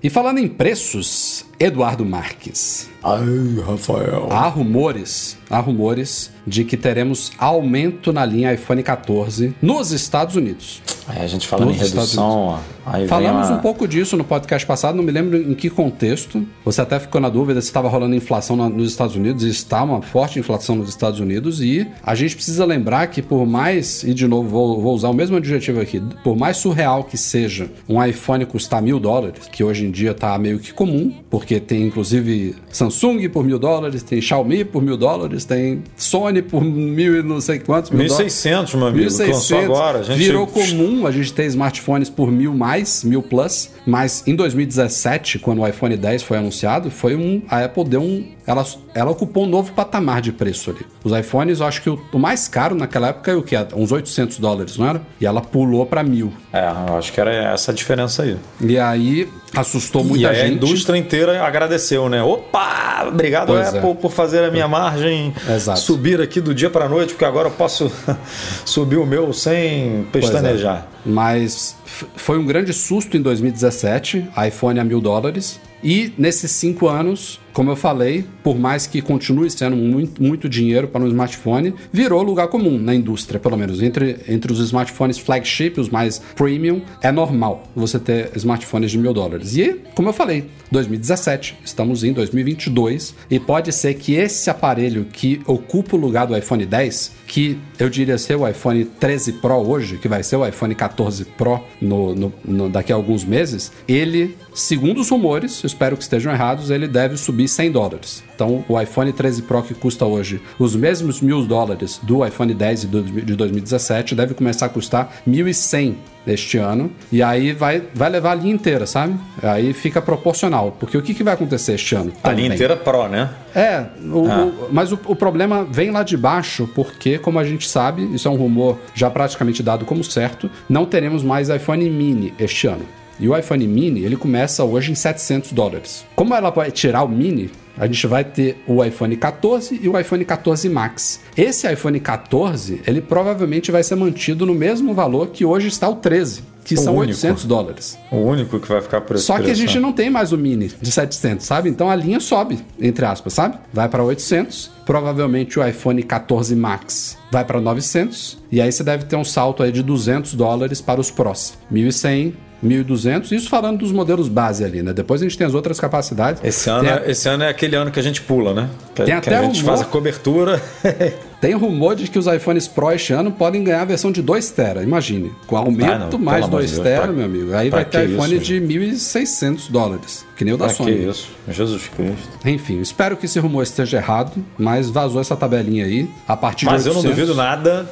E 0.02 0.10
falando 0.10 0.38
em 0.38 0.47
preços, 0.47 1.45
Eduardo 1.60 2.06
Marques. 2.06 2.89
Ai, 3.03 3.63
Rafael. 3.65 4.27
Há 4.29 4.47
rumores, 4.49 5.38
há 5.49 5.59
rumores 5.59 6.31
de 6.45 6.63
que 6.65 6.75
teremos 6.75 7.31
aumento 7.38 8.12
na 8.12 8.25
linha 8.25 8.53
iPhone 8.53 8.83
14 8.83 9.55
nos 9.62 9.91
Estados 9.91 10.35
Unidos. 10.35 10.81
Aí 11.07 11.21
a 11.23 11.27
gente 11.27 11.47
falando 11.47 11.69
Nos 11.69 11.77
em 11.77 11.79
redução, 11.79 12.59
Falamos 13.07 13.49
um 13.49 13.57
pouco 13.59 13.88
disso 13.88 14.15
no 14.17 14.23
podcast 14.23 14.65
passado, 14.65 14.95
não 14.95 15.03
me 15.03 15.12
lembro 15.12 15.38
em 15.38 15.53
que 15.55 15.69
contexto. 15.69 16.45
Você 16.65 16.81
até 16.81 16.99
ficou 16.99 17.19
na 17.21 17.29
dúvida 17.29 17.62
se 17.62 17.67
estava 17.67 17.88
rolando 17.89 18.15
inflação 18.15 18.55
na- 18.55 18.69
nos 18.69 18.89
Estados 18.91 19.15
Unidos, 19.15 19.43
e 19.43 19.49
está 19.49 19.83
uma 19.83 20.01
forte 20.01 20.38
inflação 20.39 20.75
nos 20.75 20.89
Estados 20.89 21.19
Unidos, 21.19 21.62
e 21.62 21.88
a 22.03 22.13
gente 22.15 22.35
precisa 22.35 22.65
lembrar 22.65 23.07
que 23.07 23.21
por 23.21 23.45
mais, 23.47 24.03
e 24.03 24.13
de 24.13 24.27
novo 24.27 24.49
vou, 24.49 24.81
vou 24.81 24.93
usar 24.95 25.09
o 25.09 25.13
mesmo 25.13 25.38
adjetivo 25.38 25.79
aqui, 25.81 25.99
por 26.23 26.35
mais 26.35 26.57
surreal 26.57 27.03
que 27.03 27.17
seja 27.17 27.71
um 27.88 28.03
iPhone 28.03 28.45
custar 28.45 28.81
mil 28.81 28.99
dólares, 28.99 29.47
que 29.51 29.63
hoje 29.63 29.85
em 29.85 29.91
dia 29.91 30.12
está 30.12 30.38
meio 30.38 30.59
que 30.59 30.73
comum, 30.73 31.12
porque 31.29 31.59
tem 31.59 31.83
inclusive 31.83 32.55
Samsung 32.89 33.30
por 33.30 33.43
mil 33.43 33.60
dólares, 33.60 34.04
tem 34.04 34.21
Xiaomi 34.21 34.63
por 34.65 34.82
mil 34.82 34.97
dólares, 34.97 35.45
tem 35.45 35.84
Sony 35.95 36.41
por 36.41 36.63
mil 36.63 37.19
e 37.19 37.23
não 37.23 37.39
sei 37.39 37.60
quantos 37.60 37.91
mil 37.91 38.08
dólares. 38.08 38.34
1.600, 38.34 38.75
meu 38.78 38.88
amigo, 38.88 39.17
que 39.17 39.23
lançou 39.23 39.60
agora. 39.60 39.99
A 39.99 40.04
gente... 40.04 40.17
Virou 40.17 40.47
comum 40.47 41.06
a 41.06 41.12
gente 41.12 41.34
ter 41.34 41.45
smartphones 41.45 42.10
por 42.10 42.32
mil 42.32 42.54
mais, 42.54 43.04
mil 43.04 43.21
plus, 43.21 43.71
mas 43.86 44.23
em 44.28 44.36
2017, 44.36 45.39
quando 45.39 45.62
o 45.62 45.67
iPhone 45.67 45.95
10 45.95 46.23
foi 46.23 46.38
anunciado, 46.38 46.89
foi 46.89 47.15
um. 47.15 47.41
A 47.49 47.63
Apple 47.63 47.86
deu 47.86 48.02
um. 48.02 48.25
Ela, 48.49 48.65
ela 48.95 49.12
ocupou 49.12 49.43
um 49.43 49.47
novo 49.47 49.71
patamar 49.73 50.21
de 50.21 50.31
preço 50.31 50.71
ali. 50.71 50.79
Os 51.03 51.12
iPhones, 51.17 51.59
eu 51.59 51.67
acho 51.67 51.83
que 51.83 51.89
o, 51.89 52.01
o 52.12 52.17
mais 52.17 52.47
caro 52.47 52.73
naquela 52.73 53.09
época 53.09 53.31
é 53.31 53.35
o 53.35 53.43
que? 53.43 53.55
Uns 53.75 53.91
800 53.91 54.39
dólares, 54.39 54.75
não 54.75 54.88
era? 54.88 55.01
E 55.21 55.25
ela 55.27 55.39
pulou 55.39 55.85
para 55.85 56.01
mil. 56.01 56.33
É, 56.51 56.67
eu 56.88 56.97
acho 56.97 57.13
que 57.13 57.21
era 57.21 57.31
essa 57.31 57.71
a 57.71 57.75
diferença 57.75 58.23
aí. 58.23 58.35
E 58.59 58.79
aí 58.79 59.29
assustou 59.55 60.01
e 60.01 60.05
muita 60.05 60.29
aí 60.29 60.41
a 60.41 60.45
gente. 60.45 60.55
indústria 60.55 60.97
inteira 60.97 61.43
agradeceu, 61.43 62.09
né? 62.09 62.23
Opa! 62.23 63.05
Obrigado, 63.07 63.47
Pois 63.47 63.73
é. 63.73 63.77
Apple, 63.77 63.95
por 63.95 64.12
fazer 64.12 64.43
a 64.43 64.49
minha 64.51 64.67
margem 64.67 65.33
Exato. 65.47 65.79
subir 65.79 66.19
aqui 66.19 66.41
do 66.41 66.53
dia 66.53 66.69
para 66.71 66.85
a 66.85 66.89
noite, 66.89 67.13
porque 67.13 67.25
agora 67.25 67.47
eu 67.49 67.51
posso 67.51 67.91
subir 68.65 68.97
o 68.97 69.05
meu 69.05 69.31
sem 69.31 70.01
é. 70.01 70.03
pestanejar. 70.12 70.88
Mas 71.05 71.75
f- 71.85 72.05
foi 72.15 72.38
um 72.39 72.45
grande 72.45 72.73
susto 72.73 73.15
em 73.15 73.21
2017, 73.21 74.27
iPhone 74.47 74.79
a 74.79 74.83
mil 74.83 74.99
dólares. 74.99 75.59
E 75.81 76.13
nesses 76.17 76.51
cinco 76.51 76.88
anos, 76.89 77.39
como 77.60 77.72
eu 77.72 77.76
falei, 77.76 78.24
por 78.41 78.58
mais 78.58 78.88
que 78.88 79.02
continue 79.02 79.52
sendo 79.52 79.76
muito, 79.76 80.24
muito 80.24 80.48
dinheiro 80.48 80.88
para 80.88 81.04
um 81.04 81.08
smartphone, 81.10 81.74
virou 81.91 82.24
lugar 82.24 82.48
comum 82.48 82.80
na 82.80 82.95
indústria, 82.95 83.38
pelo 83.38 83.58
menos. 83.58 83.82
Entre, 83.82 84.15
entre 84.30 84.54
os 84.54 84.60
smartphones 84.62 85.17
flagship, 85.17 85.74
os 85.78 85.89
mais 85.89 86.22
premium, 86.38 86.82
é 87.02 87.12
normal 87.12 87.65
você 87.76 88.00
ter 88.00 88.32
smartphones 88.38 88.91
de 88.91 88.98
mil 88.98 89.12
dólares. 89.13 89.58
E, 89.58 89.76
como 89.93 90.08
eu 90.08 90.13
falei, 90.13 90.45
2017, 90.72 91.58
estamos 91.65 92.02
em 92.06 92.13
2022, 92.13 93.13
e 93.30 93.38
pode 93.41 93.74
ser 93.74 93.95
que 93.95 94.13
esse 94.13 94.50
aparelho 94.50 95.06
que 95.12 95.41
ocupa 95.45 95.98
o 95.98 96.00
lugar 96.00 96.28
do 96.28 96.38
iPhone 96.38 96.65
10, 96.65 97.12
que 97.28 97.60
eu 97.78 97.89
diria 97.89 98.17
ser 98.17 98.36
o 98.36 98.48
iPhone 98.48 98.86
13 98.86 99.34
Pro 99.34 99.56
hoje, 99.56 99.98
que 99.98 100.08
vai 100.08 100.24
ser 100.24 100.38
o 100.38 100.48
iPhone 100.48 100.74
14 100.74 101.26
Pro 101.26 101.60
no, 101.82 102.15
no- 102.15 102.34
no- 102.45 102.69
daqui 102.69 102.93
a 102.93 102.95
alguns 102.95 103.26
meses, 103.26 103.69
ele, 103.86 104.38
segundo 104.54 105.02
os 105.02 105.10
rumores, 105.10 105.62
espero 105.65 105.98
que 105.98 106.04
estejam 106.04 106.32
errados, 106.32 106.69
ele 106.69 106.88
deve 106.88 107.17
subir 107.17 107.48
100 107.49 107.71
dólares. 107.71 108.23
Então, 108.35 108.63
o 108.69 108.79
iPhone 108.79 109.12
13 109.12 109.41
Pro 109.41 109.62
que 109.62 109.73
custa 109.73 110.05
hoje 110.05 110.41
os 110.57 110.75
mesmos 110.75 111.19
mil 111.21 111.45
dólares 111.45 111.99
do 112.01 112.25
iPhone 112.25 112.53
10 112.53 112.81
de 112.81 112.88
dois- 112.88 113.25
de 113.25 113.35
2017 113.35 114.15
deve 114.15 114.33
começar 114.33 114.67
a 114.67 114.69
custar 114.69 115.12
1.100 115.27 115.95
este 116.27 116.57
ano. 116.57 116.91
E 117.12 117.23
aí 117.23 117.51
vai, 117.53 117.81
vai 117.93 118.09
levar 118.09 118.31
a 118.31 118.35
linha 118.35 118.53
inteira, 118.53 118.85
sabe? 118.85 119.15
Aí 119.41 119.73
fica 119.73 120.01
proporcional. 120.01 120.75
Porque 120.79 120.97
o 120.97 121.01
que, 121.01 121.13
que 121.13 121.23
vai 121.23 121.33
acontecer 121.33 121.73
este 121.73 121.95
ano? 121.95 122.12
A 122.23 122.31
linha 122.31 122.47
inteira 122.55 122.77
Pro, 122.77 123.07
né? 123.07 123.29
É, 123.55 123.85
o- 124.12 124.27
o- 124.45 124.69
mas 124.71 124.91
o, 124.91 124.99
o 125.07 125.15
problema 125.15 125.65
vem 125.69 125.89
lá 125.91 126.03
de 126.03 126.15
baixo, 126.15 126.69
porque, 126.75 127.17
como 127.17 127.39
a 127.39 127.43
gente 127.43 127.67
sabe, 127.67 128.03
isso 128.13 128.27
é 128.27 128.31
um 128.31 128.35
rumor 128.35 128.77
já 128.93 129.09
praticamente 129.09 129.63
dado 129.63 129.85
como 129.85 130.03
certo, 130.03 130.49
não 130.69 130.85
teremos 130.85 131.23
mais 131.23 131.49
iPhone 131.49 131.89
mini 131.89 132.33
este 132.39 132.67
ano. 132.67 132.85
E 133.19 133.27
o 133.27 133.38
iPhone 133.38 133.67
mini, 133.67 134.03
ele 134.03 134.15
começa 134.15 134.63
hoje 134.63 134.91
em 134.91 134.95
700 134.95 135.51
dólares. 135.51 136.05
Como 136.15 136.34
ela 136.34 136.49
vai 136.49 136.71
tirar 136.71 137.03
o 137.03 137.10
mini, 137.10 137.51
a 137.77 137.86
gente 137.86 138.08
vai 138.08 138.23
ter 138.23 138.62
o 138.67 138.84
iPhone 138.84 139.15
14 139.15 139.79
e 139.82 139.88
o 139.88 139.97
iPhone 139.99 140.23
14 140.23 140.69
Max. 140.69 141.19
Esse 141.36 141.71
iPhone 141.71 141.99
14, 141.99 142.82
ele 142.86 143.01
provavelmente 143.01 143.71
vai 143.71 143.84
ser 143.84 143.95
mantido 143.95 144.45
no 144.45 144.53
mesmo 144.53 144.93
valor 144.93 145.27
que 145.27 145.45
hoje 145.45 145.67
está 145.67 145.88
o 145.88 145.95
13, 145.95 146.43
que 146.63 146.75
O 146.75 146.77
são 146.77 146.95
único. 146.95 147.13
800 147.13 147.45
dólares. 147.45 147.97
O 148.12 148.17
único 148.17 148.60
que 148.60 148.67
vai 148.67 148.82
ficar 148.82 149.01
por 149.01 149.15
esse 149.15 149.25
Só 149.25 149.39
que 149.39 149.49
a 149.49 149.53
gente 149.53 149.75
né? 149.75 149.82
não 149.82 149.93
tem 149.93 150.10
mais 150.10 150.32
o 150.32 150.38
mini 150.38 150.71
de 150.82 150.91
700, 150.91 151.45
sabe? 151.45 151.69
Então 151.69 151.89
a 151.89 151.95
linha 151.95 152.19
sobe, 152.19 152.60
entre 152.79 153.05
aspas, 153.05 153.34
sabe? 153.34 153.58
Vai 153.73 153.88
para 153.88 154.03
800, 154.03 154.71
provavelmente 154.86 155.60
o 155.60 155.65
iPhone 155.65 156.03
14 156.03 156.55
Max 156.55 157.17
vai 157.32 157.45
para 157.45 157.62
900, 157.62 158.39
e 158.51 158.60
aí 158.60 158.71
você 158.71 158.84
deve 158.84 159.05
ter 159.05 159.15
um 159.15 159.23
salto 159.23 159.62
aí 159.62 159.71
de 159.71 159.84
200 159.84 160.34
dólares 160.34 160.82
para 160.82 160.99
os 160.99 161.12
Pros. 161.12 161.53
1100, 161.69 162.34
1200, 162.62 163.32
isso 163.32 163.50
falando 163.50 163.80
dos 163.80 163.91
modelos 163.91 164.28
base 164.28 164.63
ali, 164.63 164.82
né? 164.84 164.93
Depois 164.93 165.22
a 165.22 165.24
gente 165.26 165.38
tem 165.38 165.48
as 165.48 165.54
outras 165.54 165.80
capacidades. 165.80 166.41
Esse 166.43 166.69
ano, 166.69 166.82
Tem 166.84 166.91
a- 166.91 167.02
é, 167.06 167.12
esse 167.12 167.28
ano 167.30 167.43
é 167.43 167.50
aquele 167.50 167.76
ano 167.76 167.89
que 167.91 168.00
a 168.00 168.04
gente 168.04 168.22
pula, 168.22 168.54
né? 168.54 168.69
Que, 168.93 169.04
Tem 169.04 169.06
que 169.06 169.12
até 169.12 169.38
a 169.38 169.43
gente 169.43 169.62
rumor. 169.62 169.78
faz 169.78 169.82
a 169.82 169.86
cobertura. 169.86 170.62
Tem 171.39 171.54
rumor 171.54 171.95
de 171.95 172.10
que 172.10 172.19
os 172.19 172.28
iPhones 172.28 172.67
Pro 172.67 172.91
este 172.91 173.13
ano 173.13 173.32
podem 173.32 173.63
ganhar 173.63 173.84
a 173.84 173.86
versão 173.86 174.12
de 174.12 174.22
2 174.22 174.50
TB. 174.52 174.84
Imagine, 174.84 175.32
com 175.48 175.56
aumento 175.56 175.89
Ah, 175.89 176.10
não, 176.12 176.19
mais 176.19 176.39
pelo 176.41 176.48
amor 176.48 176.58
2 176.58 176.69
de 176.69 176.76
Deus, 176.76 176.88
TB, 176.88 177.02
pra- 177.02 177.12
meu 177.13 177.26
amigo. 177.26 177.54
Aí 177.54 177.69
pra 177.69 177.78
vai 177.80 177.86
ter 177.86 178.08
que 178.08 178.13
iPhone 178.13 178.36
isso, 178.36 178.43
de 178.43 178.60
1.600 178.60 179.69
dólares, 179.69 180.26
que 180.36 180.43
nem 180.43 180.54
o 180.54 180.58
da 180.58 180.65
Ah, 180.65 180.67
que 180.67 180.76
Sony. 180.76 181.08
isso? 181.10 181.30
Jesus 181.50 181.84
Cristo. 181.95 182.28
Enfim, 182.45 182.82
espero 182.82 183.15
que 183.15 183.26
esse 183.26 183.39
rumor 183.39 183.63
esteja 183.63 183.95
errado, 183.98 184.34
mas 184.58 184.89
vazou 184.89 185.22
essa 185.22 185.34
tabelinha 185.36 185.86
aí. 185.86 186.10
A 186.28 186.36
partir 186.36 186.65
Mas 186.65 186.84
de 186.84 186.89
eu 186.89 186.93
não 186.93 187.00
800, 187.02 187.17
duvido 187.17 187.36
nada. 187.38 187.89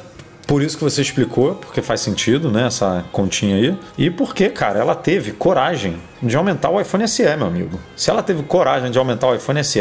Por 0.48 0.62
isso 0.62 0.78
que 0.78 0.82
você 0.82 1.02
explicou, 1.02 1.56
porque 1.56 1.82
faz 1.82 2.00
sentido, 2.00 2.50
né? 2.50 2.68
Essa 2.68 3.04
continha 3.12 3.56
aí. 3.56 3.78
E 3.98 4.10
porque, 4.10 4.48
cara, 4.48 4.78
ela 4.78 4.94
teve 4.94 5.32
coragem 5.32 6.00
de 6.22 6.36
aumentar 6.36 6.70
o 6.70 6.80
iPhone 6.80 7.06
SE, 7.06 7.22
meu 7.36 7.46
amigo. 7.46 7.78
Se 7.96 8.10
ela 8.10 8.22
teve 8.22 8.42
coragem 8.42 8.90
de 8.90 8.98
aumentar 8.98 9.28
o 9.28 9.34
iPhone 9.34 9.62
SE, 9.64 9.80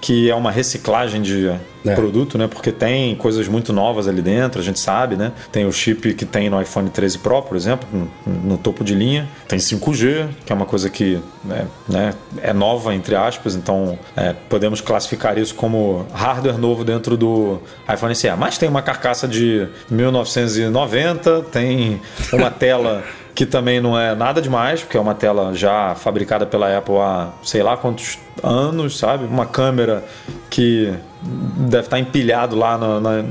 que 0.00 0.30
é 0.30 0.34
uma 0.34 0.50
reciclagem 0.50 1.20
de 1.22 1.50
É. 1.82 1.94
produto, 1.94 2.36
né? 2.36 2.46
Porque 2.46 2.70
tem 2.70 3.14
coisas 3.16 3.48
muito 3.48 3.72
novas 3.72 4.06
ali 4.06 4.20
dentro, 4.20 4.60
a 4.60 4.62
gente 4.64 4.78
sabe, 4.78 5.16
né? 5.16 5.32
Tem 5.50 5.64
o 5.64 5.72
chip 5.72 6.12
que 6.12 6.26
tem 6.26 6.50
no 6.50 6.60
iPhone 6.60 6.90
13 6.90 7.18
Pro, 7.18 7.40
por 7.42 7.56
exemplo, 7.56 7.88
no, 7.90 8.10
no 8.50 8.58
topo 8.58 8.84
de 8.84 8.94
linha. 8.94 9.26
Tem 9.48 9.58
5G, 9.58 10.28
que 10.44 10.52
é 10.52 10.54
uma 10.54 10.66
coisa 10.66 10.90
que 10.90 11.18
né, 11.42 11.66
né, 11.88 12.14
é 12.42 12.52
nova, 12.52 12.94
entre 12.94 13.16
aspas, 13.16 13.54
então 13.54 13.98
é, 14.14 14.34
podemos 14.50 14.82
classificar 14.82 15.38
isso 15.38 15.54
como 15.54 16.04
hardware 16.12 16.58
novo 16.58 16.84
dentro 16.84 17.16
do 17.16 17.58
iPhone 17.90 18.14
SE. 18.14 18.30
Mas 18.36 18.58
tem 18.58 18.68
uma 18.68 18.82
carcaça 18.82 19.26
de 19.26 19.66
1990, 19.90 21.42
tem 21.50 22.00
uma 22.32 22.50
tela 22.50 23.02
que 23.40 23.46
também 23.46 23.80
não 23.80 23.98
é 23.98 24.14
nada 24.14 24.42
demais, 24.42 24.82
porque 24.82 24.98
é 24.98 25.00
uma 25.00 25.14
tela 25.14 25.54
já 25.54 25.94
fabricada 25.94 26.44
pela 26.44 26.76
Apple 26.76 26.98
há 26.98 27.30
sei 27.42 27.62
lá 27.62 27.74
quantos 27.74 28.18
anos, 28.42 28.98
sabe? 28.98 29.24
Uma 29.24 29.46
câmera 29.46 30.04
que 30.48 30.92
deve 31.22 31.84
estar 31.84 31.98
empilhado 31.98 32.56
lá 32.56 32.78
na- 32.78 32.98
na- 32.98 33.24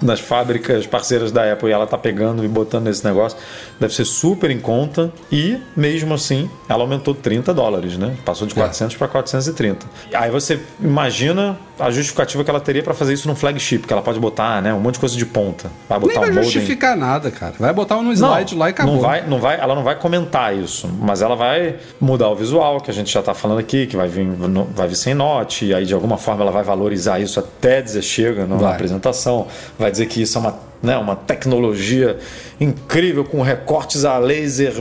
nas 0.00 0.18
fábricas 0.18 0.86
parceiras 0.86 1.30
da 1.30 1.52
Apple 1.52 1.68
e 1.68 1.72
ela 1.72 1.86
tá 1.86 1.98
pegando 1.98 2.42
e 2.42 2.48
botando 2.48 2.84
nesse 2.84 3.04
negócio. 3.04 3.36
Deve 3.78 3.92
ser 3.94 4.06
super 4.06 4.50
em 4.50 4.58
conta 4.58 5.12
e, 5.30 5.58
mesmo 5.76 6.14
assim, 6.14 6.48
ela 6.68 6.82
aumentou 6.82 7.14
30 7.14 7.52
dólares, 7.52 7.98
né? 7.98 8.16
Passou 8.24 8.46
de 8.46 8.54
400 8.54 8.96
para 8.96 9.06
430. 9.08 9.86
Aí 10.14 10.30
você 10.30 10.58
imagina 10.80 11.58
a 11.78 11.90
justificativa 11.90 12.42
que 12.42 12.50
ela 12.50 12.60
teria 12.60 12.82
para 12.82 12.94
fazer 12.94 13.12
isso 13.12 13.28
num 13.28 13.36
flagship, 13.36 13.80
que 13.86 13.92
ela 13.92 14.02
pode 14.02 14.18
botar, 14.18 14.60
né, 14.62 14.72
um 14.74 14.80
monte 14.80 14.94
de 14.94 15.00
coisa 15.00 15.16
de 15.16 15.24
ponta. 15.26 15.70
Vai 15.88 16.00
botar 16.00 16.12
Nem 16.14 16.20
vai 16.22 16.30
um 16.30 16.34
modem 16.34 16.50
justificar 16.50 16.96
nada, 16.96 17.30
cara. 17.30 17.54
Vai 17.60 17.72
botar 17.72 17.98
um 17.98 18.02
no 18.02 18.12
slide 18.12 18.56
lá 18.56 18.68
e 18.68 18.70
acabou. 18.70 18.94
não 18.94 19.00
vai, 19.00 19.26
não 19.26 19.38
vai, 19.38 19.60
ela 19.60 19.74
não 19.76 19.84
vai 19.84 19.94
comentar 19.96 20.56
isso, 20.56 20.88
mas 21.00 21.22
ela 21.22 21.36
vai 21.36 21.76
mudar 22.00 22.30
o 22.30 22.34
visual, 22.34 22.80
que 22.80 22.90
a 22.90 22.94
gente 22.94 23.12
já 23.12 23.20
está 23.20 23.32
falando 23.34 23.58
aqui, 23.58 23.86
que 23.86 23.96
vai 23.96 24.08
vir, 24.08 24.27
vai 24.74 24.88
vir 24.88 24.96
sem 24.96 25.14
note, 25.14 25.66
e 25.66 25.74
aí 25.74 25.84
de 25.84 25.94
alguma 25.94 26.16
forma 26.16 26.42
ela 26.42 26.50
vai 26.52 26.62
valorizar 26.62 27.18
isso 27.20 27.38
até 27.38 27.80
dizer 27.82 28.02
chega 28.02 28.46
na 28.46 28.56
Vai. 28.56 28.72
apresentação, 28.74 29.46
vai 29.78 29.90
dizer 29.90 30.06
que 30.06 30.22
isso 30.22 30.38
é 30.38 30.40
uma, 30.40 30.58
né, 30.82 30.96
uma 30.98 31.16
tecnologia 31.16 32.16
incrível 32.60 33.24
com 33.24 33.40
recortes 33.42 34.04
a 34.04 34.18
laser 34.18 34.74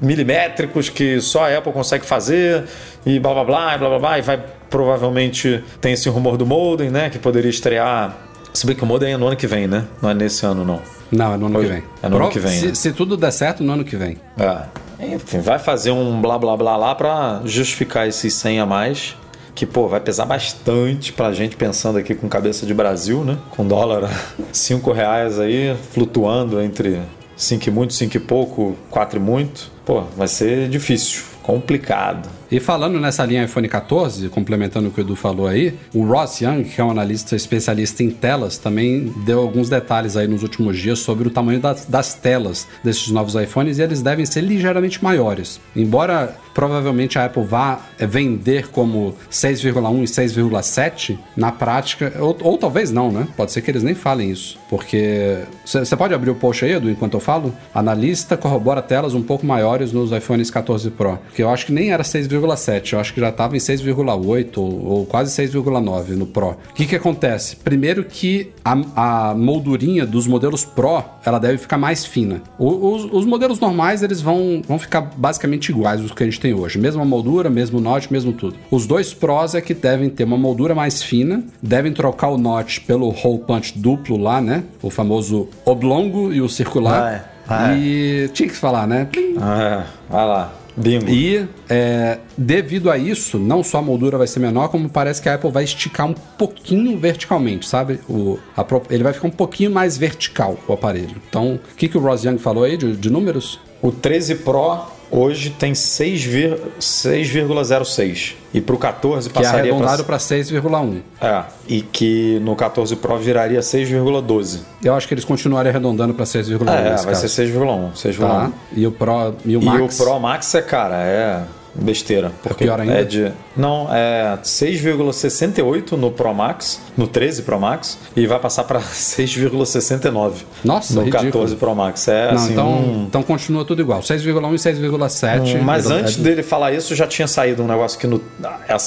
milimétricos 0.00 0.88
que 0.88 1.20
só 1.20 1.44
a 1.44 1.58
Apple 1.58 1.72
consegue 1.72 2.04
fazer, 2.04 2.64
e 3.04 3.18
blá 3.18 3.32
blá 3.34 3.44
blá, 3.44 3.78
blá 3.78 3.88
blá 3.88 3.98
blá, 3.98 4.18
e 4.18 4.22
vai 4.22 4.42
provavelmente 4.70 5.62
tem 5.80 5.92
esse 5.92 6.08
rumor 6.08 6.36
do 6.36 6.44
modem, 6.46 6.90
né, 6.90 7.10
que 7.10 7.18
poderia 7.18 7.50
estrear. 7.50 8.16
Se 8.52 8.66
bem 8.66 8.74
que 8.74 8.82
o 8.82 8.86
modem 8.86 9.12
é 9.12 9.16
no 9.16 9.26
ano 9.26 9.36
que 9.36 9.46
vem, 9.46 9.66
né? 9.66 9.84
Não 10.00 10.08
é 10.08 10.14
nesse 10.14 10.46
ano, 10.46 10.64
não. 10.64 10.80
Não, 11.12 11.34
é 11.34 11.36
no 11.36 11.46
ano 11.46 11.60
que 11.60 11.66
vem. 11.66 11.82
é 12.02 12.08
no 12.08 12.16
ano 12.16 12.30
que 12.30 12.38
vem, 12.38 12.58
Se, 12.58 12.66
né? 12.68 12.74
se 12.74 12.92
tudo 12.92 13.16
der 13.16 13.30
certo, 13.30 13.62
no 13.62 13.72
ano 13.72 13.84
que 13.84 13.96
vem. 13.96 14.16
É. 14.38 14.62
Enfim, 14.98 15.40
vai 15.40 15.58
fazer 15.58 15.90
um 15.90 16.20
blá 16.20 16.38
blá 16.38 16.56
blá 16.56 16.76
lá 16.76 16.94
pra 16.94 17.42
justificar 17.44 18.08
esses 18.08 18.32
100 18.34 18.60
a 18.60 18.66
mais. 18.66 19.16
Que, 19.54 19.64
pô, 19.64 19.88
vai 19.88 20.00
pesar 20.00 20.26
bastante 20.26 21.12
pra 21.14 21.32
gente 21.32 21.56
pensando 21.56 21.96
aqui 21.98 22.14
com 22.14 22.28
cabeça 22.28 22.66
de 22.66 22.74
Brasil, 22.74 23.24
né? 23.24 23.38
Com 23.50 23.66
dólar 23.66 24.04
a 24.04 24.10
5 24.52 24.92
reais 24.92 25.40
aí, 25.40 25.74
flutuando 25.92 26.60
entre 26.60 27.00
5 27.36 27.68
e 27.68 27.70
muito, 27.72 27.94
5 27.94 28.16
e 28.16 28.20
pouco, 28.20 28.76
4 28.90 29.18
e 29.18 29.22
muito. 29.22 29.70
Pô, 29.84 30.02
vai 30.16 30.28
ser 30.28 30.68
difícil, 30.68 31.22
complicado. 31.46 32.28
E 32.50 32.58
falando 32.58 32.98
nessa 32.98 33.24
linha 33.24 33.44
iPhone 33.44 33.68
14, 33.68 34.28
complementando 34.28 34.88
o 34.88 34.90
que 34.90 35.00
o 35.00 35.02
Edu 35.02 35.14
falou 35.14 35.46
aí, 35.46 35.78
o 35.94 36.04
Ross 36.04 36.40
Young, 36.40 36.64
que 36.64 36.80
é 36.80 36.84
um 36.84 36.90
analista 36.90 37.36
especialista 37.36 38.02
em 38.02 38.10
telas, 38.10 38.58
também 38.58 39.14
deu 39.24 39.40
alguns 39.40 39.68
detalhes 39.68 40.16
aí 40.16 40.26
nos 40.26 40.42
últimos 40.42 40.76
dias 40.76 40.98
sobre 40.98 41.28
o 41.28 41.30
tamanho 41.30 41.60
das, 41.60 41.84
das 41.86 42.14
telas 42.14 42.66
desses 42.82 43.08
novos 43.08 43.36
iPhones 43.36 43.78
e 43.78 43.82
eles 43.82 44.02
devem 44.02 44.26
ser 44.26 44.40
ligeiramente 44.40 45.02
maiores. 45.02 45.60
Embora 45.74 46.36
provavelmente 46.56 47.18
a 47.18 47.26
Apple 47.26 47.44
vá 47.44 47.80
eh, 47.98 48.06
vender 48.06 48.68
como 48.68 49.14
6,1 49.30 50.02
e 50.02 50.04
6,7, 50.06 51.18
na 51.36 51.52
prática, 51.52 52.14
ou, 52.18 52.34
ou 52.40 52.56
talvez 52.56 52.90
não, 52.90 53.12
né? 53.12 53.28
Pode 53.36 53.52
ser 53.52 53.60
que 53.60 53.70
eles 53.70 53.82
nem 53.82 53.94
falem 53.94 54.30
isso. 54.30 54.58
Porque. 54.70 55.36
Você 55.66 55.94
pode 55.96 56.14
abrir 56.14 56.30
o 56.30 56.34
post 56.34 56.64
aí, 56.64 56.72
Edu, 56.72 56.88
enquanto 56.90 57.12
eu 57.14 57.20
falo? 57.20 57.52
Analista 57.74 58.38
corrobora 58.38 58.80
telas 58.80 59.12
um 59.12 59.22
pouco 59.22 59.44
maiores 59.44 59.92
nos 59.92 60.12
iPhones 60.12 60.50
14 60.50 60.90
Pro. 60.92 61.18
Que 61.34 61.42
eu 61.42 61.50
acho 61.50 61.66
que 61.66 61.72
nem 61.72 61.90
era 61.92 62.02
6,7, 62.02 62.94
eu 62.94 63.00
acho 63.00 63.12
que 63.12 63.20
já 63.20 63.28
estava 63.28 63.54
em 63.54 63.60
6,8 63.60 64.56
ou, 64.56 64.86
ou 64.86 65.06
quase 65.06 65.30
6,9 65.42 66.08
no 66.10 66.26
Pro. 66.26 66.56
O 66.70 66.74
que, 66.74 66.86
que 66.86 66.96
acontece? 66.96 67.56
Primeiro 67.56 68.02
que 68.04 68.50
a, 68.64 69.30
a 69.30 69.34
moldurinha 69.34 70.06
dos 70.06 70.26
modelos 70.26 70.64
Pro 70.64 71.04
ela 71.24 71.38
deve 71.38 71.58
ficar 71.58 71.76
mais 71.76 72.06
fina. 72.06 72.40
O- 72.58 72.94
os, 72.94 73.04
os 73.12 73.26
modelos 73.26 73.60
normais 73.60 74.02
eles 74.02 74.22
vão, 74.22 74.62
vão 74.66 74.78
ficar 74.78 75.02
basicamente 75.16 75.68
iguais 75.68 76.00
aos 76.00 76.12
que 76.12 76.22
a 76.22 76.26
gente 76.26 76.40
tem 76.40 76.45
hoje. 76.52 76.78
Mesma 76.78 77.04
moldura, 77.04 77.48
mesmo 77.50 77.80
notch, 77.80 78.10
mesmo 78.10 78.32
tudo. 78.32 78.56
Os 78.70 78.86
dois 78.86 79.12
Pros 79.12 79.54
é 79.54 79.60
que 79.60 79.74
devem 79.74 80.08
ter 80.10 80.24
uma 80.24 80.36
moldura 80.36 80.74
mais 80.74 81.02
fina, 81.02 81.44
devem 81.62 81.92
trocar 81.92 82.28
o 82.28 82.38
notch 82.38 82.80
pelo 82.80 83.08
hole 83.08 83.38
punch 83.46 83.78
duplo 83.78 84.16
lá, 84.16 84.40
né? 84.40 84.64
O 84.82 84.90
famoso 84.90 85.48
oblongo 85.64 86.32
e 86.32 86.40
o 86.40 86.48
circular. 86.48 87.24
Vai, 87.46 87.58
vai. 87.58 87.78
E 87.78 88.30
tinha 88.32 88.48
que 88.48 88.56
falar, 88.56 88.86
né? 88.86 89.08
Ah, 89.38 89.86
vai 90.08 90.26
lá. 90.26 90.52
Bingo. 90.76 91.08
E 91.08 91.48
é, 91.70 92.18
devido 92.36 92.90
a 92.90 92.98
isso, 92.98 93.38
não 93.38 93.64
só 93.64 93.78
a 93.78 93.82
moldura 93.82 94.18
vai 94.18 94.26
ser 94.26 94.40
menor, 94.40 94.68
como 94.68 94.88
parece 94.88 95.22
que 95.22 95.28
a 95.28 95.34
Apple 95.34 95.50
vai 95.50 95.64
esticar 95.64 96.06
um 96.06 96.12
pouquinho 96.12 96.98
verticalmente, 96.98 97.66
sabe? 97.66 97.98
O, 98.08 98.38
a 98.54 98.64
ele 98.90 99.02
vai 99.02 99.12
ficar 99.14 99.28
um 99.28 99.30
pouquinho 99.30 99.70
mais 99.70 99.96
vertical, 99.96 100.58
o 100.68 100.72
aparelho. 100.74 101.16
Então, 101.28 101.54
o 101.54 101.76
que, 101.76 101.88
que 101.88 101.96
o 101.96 102.00
Ross 102.00 102.24
Young 102.24 102.38
falou 102.38 102.64
aí 102.64 102.76
de, 102.76 102.94
de 102.94 103.10
números? 103.10 103.58
O 103.80 103.90
13 103.90 104.36
Pro 104.36 104.82
hoje 105.10 105.50
tem 105.50 105.74
6 105.74 106.22
vir- 106.24 106.58
6,06. 106.80 108.34
E 108.54 108.60
pro 108.60 108.78
14 108.78 109.28
Que 109.28 109.38
é 109.38 109.42
passaria 109.42 109.70
arredondado 109.72 110.04
para 110.04 110.18
6,1. 110.18 111.00
É, 111.20 111.42
e 111.68 111.82
que 111.82 112.38
no 112.42 112.56
14 112.56 112.96
Pro 112.96 113.18
viraria 113.18 113.60
6,12. 113.60 114.60
Eu 114.82 114.94
acho 114.94 115.06
que 115.06 115.14
eles 115.14 115.24
continuarem 115.24 115.70
arredondando 115.70 116.14
para 116.14 116.24
6,1 116.24 116.62
É, 116.68 116.96
vai 116.96 117.04
caso. 117.14 117.28
ser 117.28 117.42
6,1. 117.52 117.90
6,1. 117.94 118.18
Tá? 118.28 118.52
E 118.74 118.86
o 118.86 118.92
Pro 118.92 119.34
e 119.44 119.56
o 119.56 119.60
E 119.60 119.64
Max? 119.64 119.98
o 120.00 120.04
Pro 120.04 120.18
Max 120.18 120.54
é, 120.54 120.62
cara, 120.62 120.96
é 121.04 121.42
besteira. 121.78 122.32
Porque 122.42 122.64
pior 122.64 122.80
ainda? 122.80 122.94
É 122.94 123.04
de, 123.04 123.32
não, 123.56 123.88
é 123.92 124.38
6,68 124.42 125.92
no 125.92 126.10
Pro 126.10 126.32
Max, 126.34 126.80
no 126.96 127.06
13 127.06 127.42
Pro 127.42 127.58
Max, 127.60 127.98
e 128.16 128.26
vai 128.26 128.38
passar 128.38 128.64
para 128.64 128.80
6,69 128.80 130.32
Nossa, 130.64 130.94
no 130.94 131.00
ridículo. 131.02 131.30
14 131.32 131.56
Pro 131.56 131.74
Max. 131.74 132.08
É 132.08 132.26
Não, 132.28 132.34
assim, 132.34 132.52
então, 132.52 132.68
um- 132.72 133.04
então 133.08 133.22
continua 133.22 133.64
tudo 133.64 133.80
igual. 133.82 134.00
6,1 134.02 134.54
e 134.54 134.58
6,7. 134.58 135.58
Mas 135.62 135.90
É- 135.90 135.94
antes 135.94 136.18
é- 136.18 136.22
dele 136.22 136.42
falar 136.42 136.72
isso, 136.72 136.94
já 136.94 137.06
tinha 137.06 137.28
saído 137.28 137.62
um 137.62 137.66
negócio 137.66 137.98
que 137.98 138.06
no, 138.06 138.20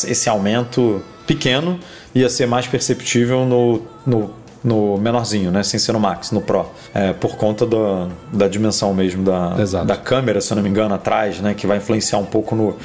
esse 0.08 0.30
aumento 0.30 1.02
pequeno 1.28 1.80
ia 2.15 2.28
ser 2.30 2.47
mais 2.47 2.65
perceptível 2.65 3.45
no, 3.45 3.82
no, 4.06 4.32
no 4.63 4.98
menorzinho, 4.98 5.52
né? 5.52 5.63
Sem 5.63 5.80
ser 5.80 5.93
no 5.93 6.00
Max, 6.00 6.32
no 6.32 6.41
Pro. 6.41 6.65
É, 6.93 7.13
por 7.13 7.36
conta 7.38 7.65
da, 7.65 8.08
da 8.32 8.48
dimensão 8.48 8.93
mesmo 8.93 9.24
da, 9.24 9.56
Exato. 9.60 9.86
da 9.86 9.95
câmera, 9.98 10.41
se 10.41 10.52
eu 10.52 10.56
não 10.56 10.63
me 10.63 10.69
engano, 10.69 10.93
atrás, 10.95 11.39
né? 11.39 11.54
Que 11.54 11.65
vai 11.67 11.78
influenciar 11.78 12.17
um 12.17 12.26
pouco 12.26 12.56
no, 12.56 12.76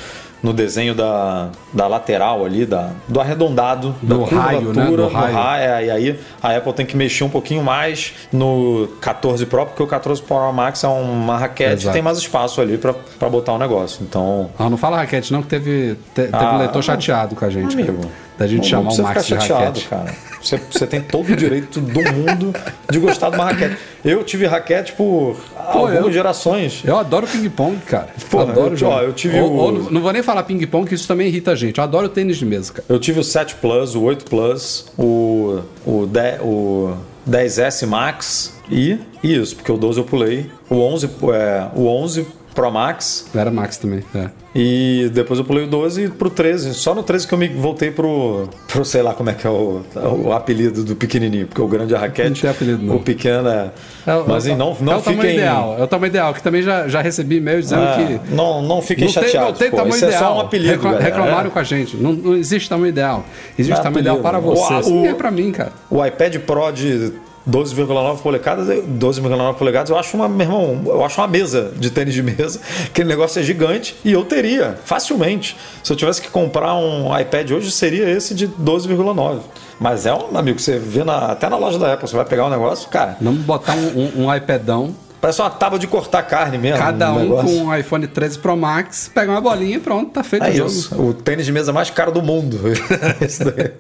no 0.43 0.53
desenho 0.53 0.95
da, 0.95 1.49
da 1.73 1.87
lateral 1.89 2.45
ali, 2.45 2.65
da, 2.67 2.91
do 3.09 3.19
arredondado, 3.21 3.95
Do 4.03 4.19
da 4.27 4.27
raio, 4.43 4.73
né? 4.73 4.85
Do 4.85 4.97
do 4.97 5.09
raio. 5.09 5.35
raio. 5.35 5.63
É, 5.71 5.85
e 5.87 5.91
aí 5.91 6.21
a 6.43 6.57
Apple 6.57 6.73
tem 6.75 6.87
que 6.87 6.97
mexer 6.97 7.25
um 7.25 7.31
pouquinho 7.31 7.63
mais 7.65 8.13
no 8.33 8.87
14 9.01 9.45
Pro, 9.47 9.67
porque 9.67 9.83
o 9.83 9.87
14 9.87 10.23
Pro 10.23 10.53
Max 10.53 10.85
é 10.85 10.89
uma 10.89 11.39
raquete 11.39 11.73
Exato. 11.83 11.93
tem 11.95 12.03
mais 12.03 12.19
espaço 12.19 12.61
ali 12.61 12.79
pra 12.79 13.29
botar 13.29 13.53
o 13.55 13.59
negócio. 13.59 13.99
Então, 14.09 14.51
Não, 14.59 14.71
não 14.71 14.77
fala 14.77 14.99
raquete, 14.99 15.33
não, 15.33 15.43
que 15.43 15.49
teve, 15.49 15.95
te- 16.15 16.23
teve 16.23 16.31
Ah, 16.37 16.55
um 16.55 16.59
leitor 16.59 16.83
chateado 16.85 17.35
com 17.35 17.45
a 17.45 17.51
gente. 17.51 17.73
amigo, 17.75 17.95
cara. 18.03 18.24
Da 18.37 18.47
gente 18.47 18.63
não- 18.63 18.69
chamar 18.69 18.91
não 18.91 18.97
o 18.99 19.03
Max 19.03 19.27
de 19.27 19.33
ficar 19.35 19.41
chateado, 19.43 19.65
raquete. 19.81 19.89
cara. 19.89 20.15
Você, 20.43 20.61
você 20.71 20.87
tem 20.87 21.01
todo 21.01 21.33
o 21.33 21.37
direito 21.37 21.81
do 21.81 22.01
mundo 22.13 22.53
de 22.91 22.99
gostar 22.99 23.31
de 23.31 23.37
uma 23.37 23.45
raquete. 23.47 23.77
Eu 24.05 24.23
tive 24.25 24.45
raquete 24.47 24.93
por 24.93 25.37
Pô, 25.73 25.79
algumas 25.79 26.07
eu- 26.07 26.13
gerações. 26.13 26.83
Eu 26.85 26.99
adoro 26.99 27.27
ping-pong, 27.27 27.77
cara. 27.87 28.09
Porra, 28.31 28.51
adoro 28.53 28.77
eu- 28.79 28.89
ó, 28.89 29.01
eu 29.03 29.13
tive 29.15 29.39
Ou- 29.41 29.51
o- 29.53 29.57
ou 29.57 29.73
não- 29.73 29.91
não 29.91 30.01
vou 30.03 30.13
nem 30.13 30.23
falar 30.23 30.43
ping-pong, 30.43 30.87
que 30.87 30.95
isso 30.95 31.09
também 31.09 31.29
irrita 31.29 31.53
a 31.53 31.55
gente. 31.55 31.79
Eu 31.79 31.85
adoro 31.85 32.09
tênis 32.09 32.37
de 32.37 32.45
mesa, 32.45 32.73
cara. 32.75 32.85
Eu 32.89 32.99
tive 32.99 33.21
o 33.21 33.25
7 33.25 33.55
Plus, 33.55 33.95
o 33.95 34.03
8 34.03 34.25
Plus, 34.27 34.87
o, 34.99 35.61
o, 35.87 36.05
10, 36.07 36.41
o 36.43 36.95
10S 37.27 37.87
Max 37.87 38.53
e 38.71 38.99
isso, 39.23 39.57
porque 39.57 39.73
o 39.73 39.79
12 39.79 39.99
eu 39.99 40.05
pulei. 40.05 40.51
O 40.69 40.77
11, 40.77 41.09
é, 41.33 41.67
o 41.75 41.87
11 41.87 42.27
Pro 42.55 42.71
Max 42.71 43.27
Eu 43.35 43.41
era 43.41 43.51
Max 43.51 43.77
também. 43.77 44.05
É. 44.15 44.29
e 44.55 45.11
depois 45.13 45.41
eu 45.41 45.45
pulei 45.45 45.65
o 45.65 45.67
12 45.67 46.11
pro 46.11 46.31
13. 46.31 46.73
Só 46.75 46.95
no 46.95 47.03
13 47.03 47.27
que 47.27 47.35
eu 47.35 47.39
me 47.39 47.49
voltei 47.49 47.91
pro, 47.91 48.49
pro 48.69 48.85
sei 48.85 49.03
lá 49.03 49.13
como 49.13 49.29
é 49.31 49.35
que 49.35 49.45
é 49.47 49.51
o, 49.51 49.83
o 50.25 50.33
apelido 50.33 50.85
do 50.85 50.95
pequenininho, 50.95 51.47
porque 51.49 51.61
o 51.61 51.67
grande 51.67 51.93
é 51.95 51.97
a 51.97 52.01
raquete, 52.01 52.31
Não 52.31 52.37
tem 52.41 52.51
apelido, 52.51 52.83
não. 52.83 52.97
o 52.97 53.01
pequeno 53.01 53.49
é... 53.49 53.71
É 54.07 54.15
o- 54.15 54.25
Mas 54.29 54.47
é 54.47 54.51
o- 54.51 54.53
hein, 54.53 54.57
não, 54.59 54.77
não 54.81 54.93
é 54.93 54.97
o 54.97 55.01
tamanho 55.03 55.21
fiquem... 55.23 55.37
ideal. 55.37 55.77
É 55.79 55.83
o 55.83 55.87
tamanho 55.89 56.11
ideal, 56.11 56.33
que 56.35 56.43
também 56.43 56.63
já, 56.63 56.87
já 56.87 57.01
recebi 57.01 57.37
e-mail 57.39 57.61
dizendo 57.61 57.83
Ah, 57.83 57.97
que. 57.97 58.35
não, 58.35 58.63
não 58.63 58.81
fiquem 58.81 59.07
Não 59.07 59.13
tem, 59.13 59.23
chateados. 59.25 59.51
não 59.51 59.59
tem 59.59 59.71
pô. 59.71 59.77
tamanho 59.79 59.97
ideal. 59.97 60.13
é 60.13 60.17
só 60.19 60.37
um 60.37 60.41
apelido, 60.41 60.71
Recla- 60.73 60.91
galera. 60.93 61.05
reclamaram 61.05 61.49
É. 61.49 61.51
com 61.53 61.59
a 61.59 61.65
gente. 61.65 61.97
Não, 61.97 62.13
não 62.13 62.37
existe 62.37 62.69
tamanho 62.69 62.89
ideal. 62.91 63.25
Existe 63.59 63.81
É 63.81 63.83
tamanho 63.83 64.01
ideal 64.01 64.19
para 64.19 64.39
apelido. 64.39 64.57
você. 64.61 64.75
O- 64.75 64.81
Isso 64.81 64.91
nem 64.91 65.07
é 65.09 65.13
o- 65.13 65.17
pra 65.17 65.31
mim, 65.31 65.51
cara. 65.51 65.73
O 65.91 66.05
iPad 66.07 66.37
Pro 66.39 66.71
de 66.71 67.13
12,9 67.49 68.19
polegadas, 68.23 68.67
12,9 68.69 69.55
polegadas, 69.55 69.91
eu 69.91 69.99
acho 69.99 70.17
uma, 70.17 70.29
meu 70.29 70.47
irmão, 70.47 70.83
eu 70.87 71.05
acho 71.05 71.21
uma 71.21 71.27
mesa 71.29 71.73
de 71.77 71.91
tênis 71.91 72.15
de 72.15 72.23
mesa. 72.23 72.61
Aquele 72.87 73.09
negócio 73.09 73.39
é 73.41 73.43
gigante 73.43 73.95
e 74.05 74.13
eu 74.13 74.25
teria 74.25 74.79
facilmente. 74.85 75.57
Se 75.83 75.93
eu 75.93 75.97
tivesse 75.97 76.23
que 76.23 76.29
comprar 76.29 76.75
um 76.75 77.17
iPad 77.19 77.51
hoje, 77.51 77.71
seria 77.71 78.09
esse 78.11 78.35
de 78.35 78.49
12,9. 78.49 79.41
Mas 79.79 80.07
é 80.07 80.15
um 80.15 80.37
amigo, 80.39 80.59
você 80.59 80.79
vê 80.79 81.05
na- 81.05 81.33
até 81.33 81.49
na 81.49 81.57
loja 81.57 81.79
da 81.79 81.93
Apple, 81.93 82.09
você 82.09 82.17
vai 82.17 82.25
pegar 82.25 82.47
um 82.47 82.51
negócio, 82.51 82.89
cara, 82.89 83.17
Vamos 83.21 83.41
botar 83.43 83.75
um, 83.75 83.89
um, 84.21 84.25
um 84.27 84.35
iPadão, 84.35 84.95
parece 85.21 85.43
uma 85.43 85.51
tábua 85.51 85.79
de 85.79 85.87
cortar 85.87 86.23
carne 86.23 86.57
mesmo. 86.57 86.79
cada 86.79 87.13
um 87.13 87.19
negócio. 87.19 87.47
com 87.59 87.65
um 87.65 87.77
iPhone 87.77 88.07
13 88.07 88.39
Pro 88.39 88.57
Max, 88.57 89.11
pega 89.13 89.33
uma 89.33 89.41
bolinha 89.41 89.77
e 89.77 89.81
pronto, 89.81 90.13
tá 90.13 90.23
feito 90.23 90.45
É 90.47 90.51
o 90.51 90.55
jogo. 90.55 90.71
isso, 90.71 91.03
o 91.03 91.13
tênis 91.13 91.45
de 91.45 91.53
mesa 91.53 91.73
mais 91.73 91.91
caro 91.91 92.13
do 92.13 92.23
mundo. 92.23 92.61
Esse 93.21 93.45
daí. 93.45 93.73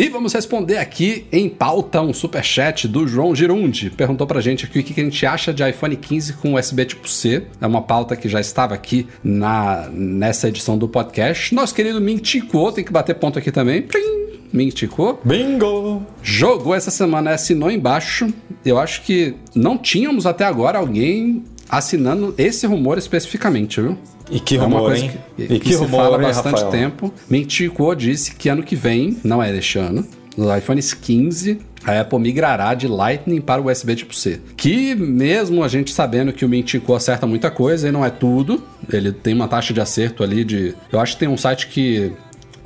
E 0.00 0.08
vamos 0.08 0.32
responder 0.32 0.78
aqui 0.78 1.26
em 1.30 1.46
pauta 1.46 2.00
um 2.00 2.14
superchat 2.14 2.88
do 2.88 3.06
João 3.06 3.36
Girundi. 3.36 3.90
Perguntou 3.90 4.26
pra 4.26 4.40
gente 4.40 4.64
aqui 4.64 4.78
o 4.78 4.82
que 4.82 4.94
que 4.94 5.00
a 5.02 5.04
gente 5.04 5.26
acha 5.26 5.52
de 5.52 5.62
iPhone 5.62 5.94
15 5.94 6.32
com 6.32 6.54
USB 6.54 6.86
tipo 6.86 7.06
C. 7.06 7.44
É 7.60 7.66
uma 7.66 7.82
pauta 7.82 8.16
que 8.16 8.26
já 8.26 8.40
estava 8.40 8.74
aqui 8.74 9.06
na, 9.22 9.90
nessa 9.92 10.48
edição 10.48 10.78
do 10.78 10.88
podcast. 10.88 11.54
Nosso 11.54 11.74
querido 11.74 12.00
Mintico, 12.00 12.72
tem 12.72 12.82
que 12.82 12.90
bater 12.90 13.14
ponto 13.14 13.38
aqui 13.38 13.52
também. 13.52 13.82
Plim! 13.82 14.38
Mintico. 14.50 15.20
Bingo! 15.22 16.02
Jogou 16.22 16.74
essa 16.74 16.90
semana, 16.90 17.32
assinou 17.32 17.70
embaixo. 17.70 18.32
Eu 18.64 18.78
acho 18.78 19.02
que 19.02 19.34
não 19.54 19.76
tínhamos 19.76 20.24
até 20.24 20.46
agora 20.46 20.78
alguém 20.78 21.44
assinando 21.68 22.34
esse 22.38 22.66
rumor 22.66 22.96
especificamente, 22.96 23.82
viu? 23.82 23.98
E 24.30 24.38
que 24.40 24.56
É 24.56 24.58
uma 24.58 24.66
rumor, 24.66 24.82
coisa 24.90 25.04
hein? 25.04 25.10
que, 25.36 25.46
que 25.48 25.58
que 25.60 25.68
se 25.72 25.74
rumor, 25.76 26.02
fala 26.02 26.16
há 26.16 26.20
bastante 26.20 26.62
Rafael? 26.62 26.70
tempo. 26.70 27.12
Mentico 27.28 27.94
disse 27.94 28.34
que 28.34 28.48
ano 28.48 28.62
que 28.62 28.76
vem, 28.76 29.16
não 29.24 29.42
é 29.42 29.52
deste 29.52 29.78
ano, 29.78 30.06
nos 30.36 30.56
iPhones 30.56 30.94
15, 30.94 31.58
a 31.84 32.00
Apple 32.00 32.18
migrará 32.18 32.72
de 32.74 32.86
Lightning 32.86 33.40
para 33.40 33.60
o 33.60 33.70
USB 33.70 33.96
tipo 33.96 34.14
C. 34.14 34.40
Que 34.56 34.94
mesmo 34.94 35.64
a 35.64 35.68
gente 35.68 35.92
sabendo 35.92 36.32
que 36.32 36.44
o 36.44 36.48
Mentico 36.48 36.94
acerta 36.94 37.26
muita 37.26 37.50
coisa, 37.50 37.88
e 37.88 37.92
não 37.92 38.04
é 38.04 38.10
tudo, 38.10 38.62
ele 38.92 39.12
tem 39.12 39.34
uma 39.34 39.48
taxa 39.48 39.72
de 39.74 39.80
acerto 39.80 40.22
ali 40.22 40.44
de... 40.44 40.74
Eu 40.92 41.00
acho 41.00 41.14
que 41.14 41.20
tem 41.20 41.28
um 41.28 41.36
site 41.36 41.66
que... 41.68 42.12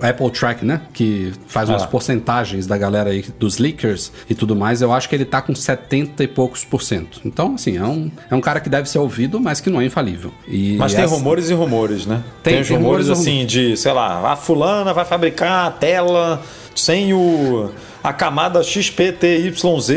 Apple 0.00 0.30
Track, 0.30 0.64
né? 0.64 0.80
Que 0.92 1.32
faz 1.46 1.68
umas 1.68 1.82
Ah. 1.82 1.86
porcentagens 1.86 2.66
da 2.66 2.76
galera 2.76 3.10
aí, 3.10 3.24
dos 3.38 3.58
leakers 3.58 4.12
e 4.28 4.34
tudo 4.34 4.54
mais. 4.56 4.82
Eu 4.82 4.92
acho 4.92 5.08
que 5.08 5.14
ele 5.14 5.24
tá 5.24 5.40
com 5.40 5.54
70 5.54 6.22
e 6.24 6.28
poucos 6.28 6.64
por 6.64 6.82
cento. 6.82 7.20
Então, 7.24 7.54
assim, 7.54 7.76
é 7.76 7.82
um, 7.84 8.10
é 8.30 8.34
um 8.34 8.40
cara 8.40 8.60
que 8.60 8.68
deve 8.68 8.88
ser 8.88 8.98
ouvido, 8.98 9.40
mas 9.40 9.60
que 9.60 9.70
não 9.70 9.80
é 9.80 9.84
infalível. 9.86 10.32
E 10.48 10.76
Mas 10.76 10.94
tem 10.94 11.04
essa- 11.04 11.14
rumores 11.14 11.48
e 11.50 11.54
rumores, 11.54 12.06
né? 12.06 12.22
Tem- 12.42 12.60
os 12.60 12.68
tem 12.68 12.76
rumores, 12.76 13.06
rumores 13.08 13.20
assim 13.26 13.46
de, 13.46 13.76
sei 13.76 13.92
lá, 13.92 14.32
a 14.32 14.36
fulana 14.36 14.92
vai 14.92 15.04
fabricar 15.04 15.66
a 15.66 15.70
tela 15.70 16.42
sem 16.74 17.12
o 17.14 17.70
a 18.02 18.12
camada 18.12 18.62
XPTYZ 18.62 19.88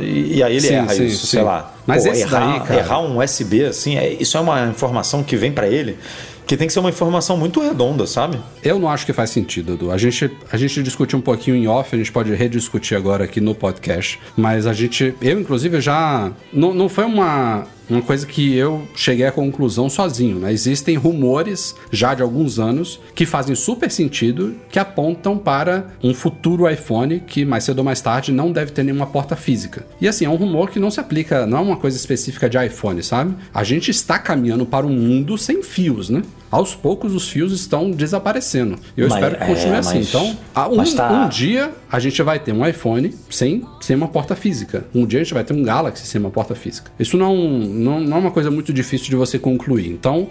e, 0.00 0.36
e 0.36 0.42
aí 0.42 0.52
ele 0.56 0.60
Sim, 0.68 0.74
erra 0.74 0.94
sim, 0.94 1.04
isso, 1.04 1.26
sim. 1.26 1.36
sei 1.36 1.42
lá. 1.42 1.74
Mas 1.86 2.06
esse 2.06 2.22
errar, 2.22 2.40
daí, 2.58 2.60
cara- 2.60 2.80
errar 2.80 3.00
um 3.00 3.18
USB 3.18 3.64
assim, 3.64 3.96
é, 3.96 4.08
isso 4.14 4.36
é 4.36 4.40
uma 4.40 4.66
informação 4.68 5.22
que 5.22 5.36
vem 5.36 5.52
pra 5.52 5.66
ele 5.68 5.98
que 6.46 6.56
tem 6.56 6.66
que 6.66 6.72
ser 6.72 6.80
uma 6.80 6.90
informação 6.90 7.36
muito 7.36 7.60
redonda, 7.60 8.06
sabe? 8.06 8.38
Eu 8.62 8.78
não 8.78 8.88
acho 8.88 9.06
que 9.06 9.12
faz 9.12 9.30
sentido, 9.30 9.74
Edu. 9.74 9.90
A 9.90 9.98
gente, 9.98 10.30
a 10.50 10.56
gente 10.56 10.82
discutiu 10.82 11.18
um 11.18 11.22
pouquinho 11.22 11.56
em 11.56 11.66
off, 11.66 11.94
a 11.94 11.98
gente 11.98 12.12
pode 12.12 12.34
rediscutir 12.34 12.96
agora 12.96 13.24
aqui 13.24 13.40
no 13.40 13.54
podcast. 13.54 14.18
Mas 14.36 14.66
a 14.66 14.72
gente. 14.72 15.14
Eu, 15.20 15.40
inclusive, 15.40 15.80
já. 15.80 16.32
Não, 16.52 16.74
não 16.74 16.88
foi 16.88 17.04
uma. 17.04 17.66
Uma 17.88 18.02
coisa 18.02 18.26
que 18.26 18.54
eu 18.54 18.86
cheguei 18.94 19.26
à 19.26 19.32
conclusão 19.32 19.90
sozinho, 19.90 20.38
né? 20.38 20.52
Existem 20.52 20.96
rumores 20.96 21.74
já 21.90 22.14
de 22.14 22.22
alguns 22.22 22.58
anos 22.58 23.00
que 23.14 23.26
fazem 23.26 23.54
super 23.54 23.90
sentido, 23.90 24.54
que 24.70 24.78
apontam 24.78 25.36
para 25.36 25.92
um 26.02 26.14
futuro 26.14 26.68
iPhone 26.68 27.20
que 27.20 27.44
mais 27.44 27.64
cedo 27.64 27.78
ou 27.78 27.84
mais 27.84 28.00
tarde 28.00 28.32
não 28.32 28.52
deve 28.52 28.72
ter 28.72 28.82
nenhuma 28.82 29.06
porta 29.06 29.36
física. 29.36 29.86
E 30.00 30.08
assim, 30.08 30.24
é 30.24 30.28
um 30.28 30.36
rumor 30.36 30.70
que 30.70 30.78
não 30.78 30.90
se 30.90 31.00
aplica, 31.00 31.46
não 31.46 31.58
é 31.58 31.60
uma 31.60 31.76
coisa 31.76 31.96
específica 31.96 32.48
de 32.48 32.64
iPhone, 32.64 33.02
sabe? 33.02 33.34
A 33.52 33.64
gente 33.64 33.90
está 33.90 34.18
caminhando 34.18 34.64
para 34.64 34.86
um 34.86 34.92
mundo 34.92 35.36
sem 35.36 35.62
fios, 35.62 36.08
né? 36.08 36.22
Aos 36.52 36.74
poucos 36.74 37.14
os 37.14 37.28
fios 37.30 37.50
estão 37.52 37.90
desaparecendo. 37.90 38.76
E 38.96 39.00
eu 39.00 39.08
Mas- 39.08 39.14
espero 39.18 39.38
que 39.40 39.46
continue 39.46 39.74
é, 39.74 39.78
assim. 39.78 39.98
mas- 39.98 40.08
Então, 40.08 40.26
um, 40.70 40.94
tá- 40.94 41.10
um 41.10 41.28
dia 41.28 41.72
a 41.90 41.98
gente 41.98 42.22
vai 42.22 42.38
ter 42.38 42.52
um 42.52 42.64
iPhone 42.66 43.12
sem, 43.30 43.66
sem 43.80 43.96
uma 43.96 44.06
porta 44.08 44.36
física. 44.36 44.84
Um 44.94 45.06
dia 45.06 45.20
a 45.20 45.22
gente 45.24 45.32
vai 45.32 45.42
ter 45.44 45.54
um 45.54 45.62
Galaxy 45.62 46.06
sem 46.06 46.20
uma 46.20 46.30
porta 46.30 46.54
física. 46.54 46.92
Isso 46.98 47.16
não, 47.16 47.34
não, 47.36 48.00
não 48.00 48.16
é 48.18 48.20
uma 48.20 48.30
coisa 48.30 48.50
muito 48.50 48.70
difícil 48.72 49.08
de 49.08 49.16
você 49.16 49.38
concluir. 49.38 49.88
Então, 49.88 50.28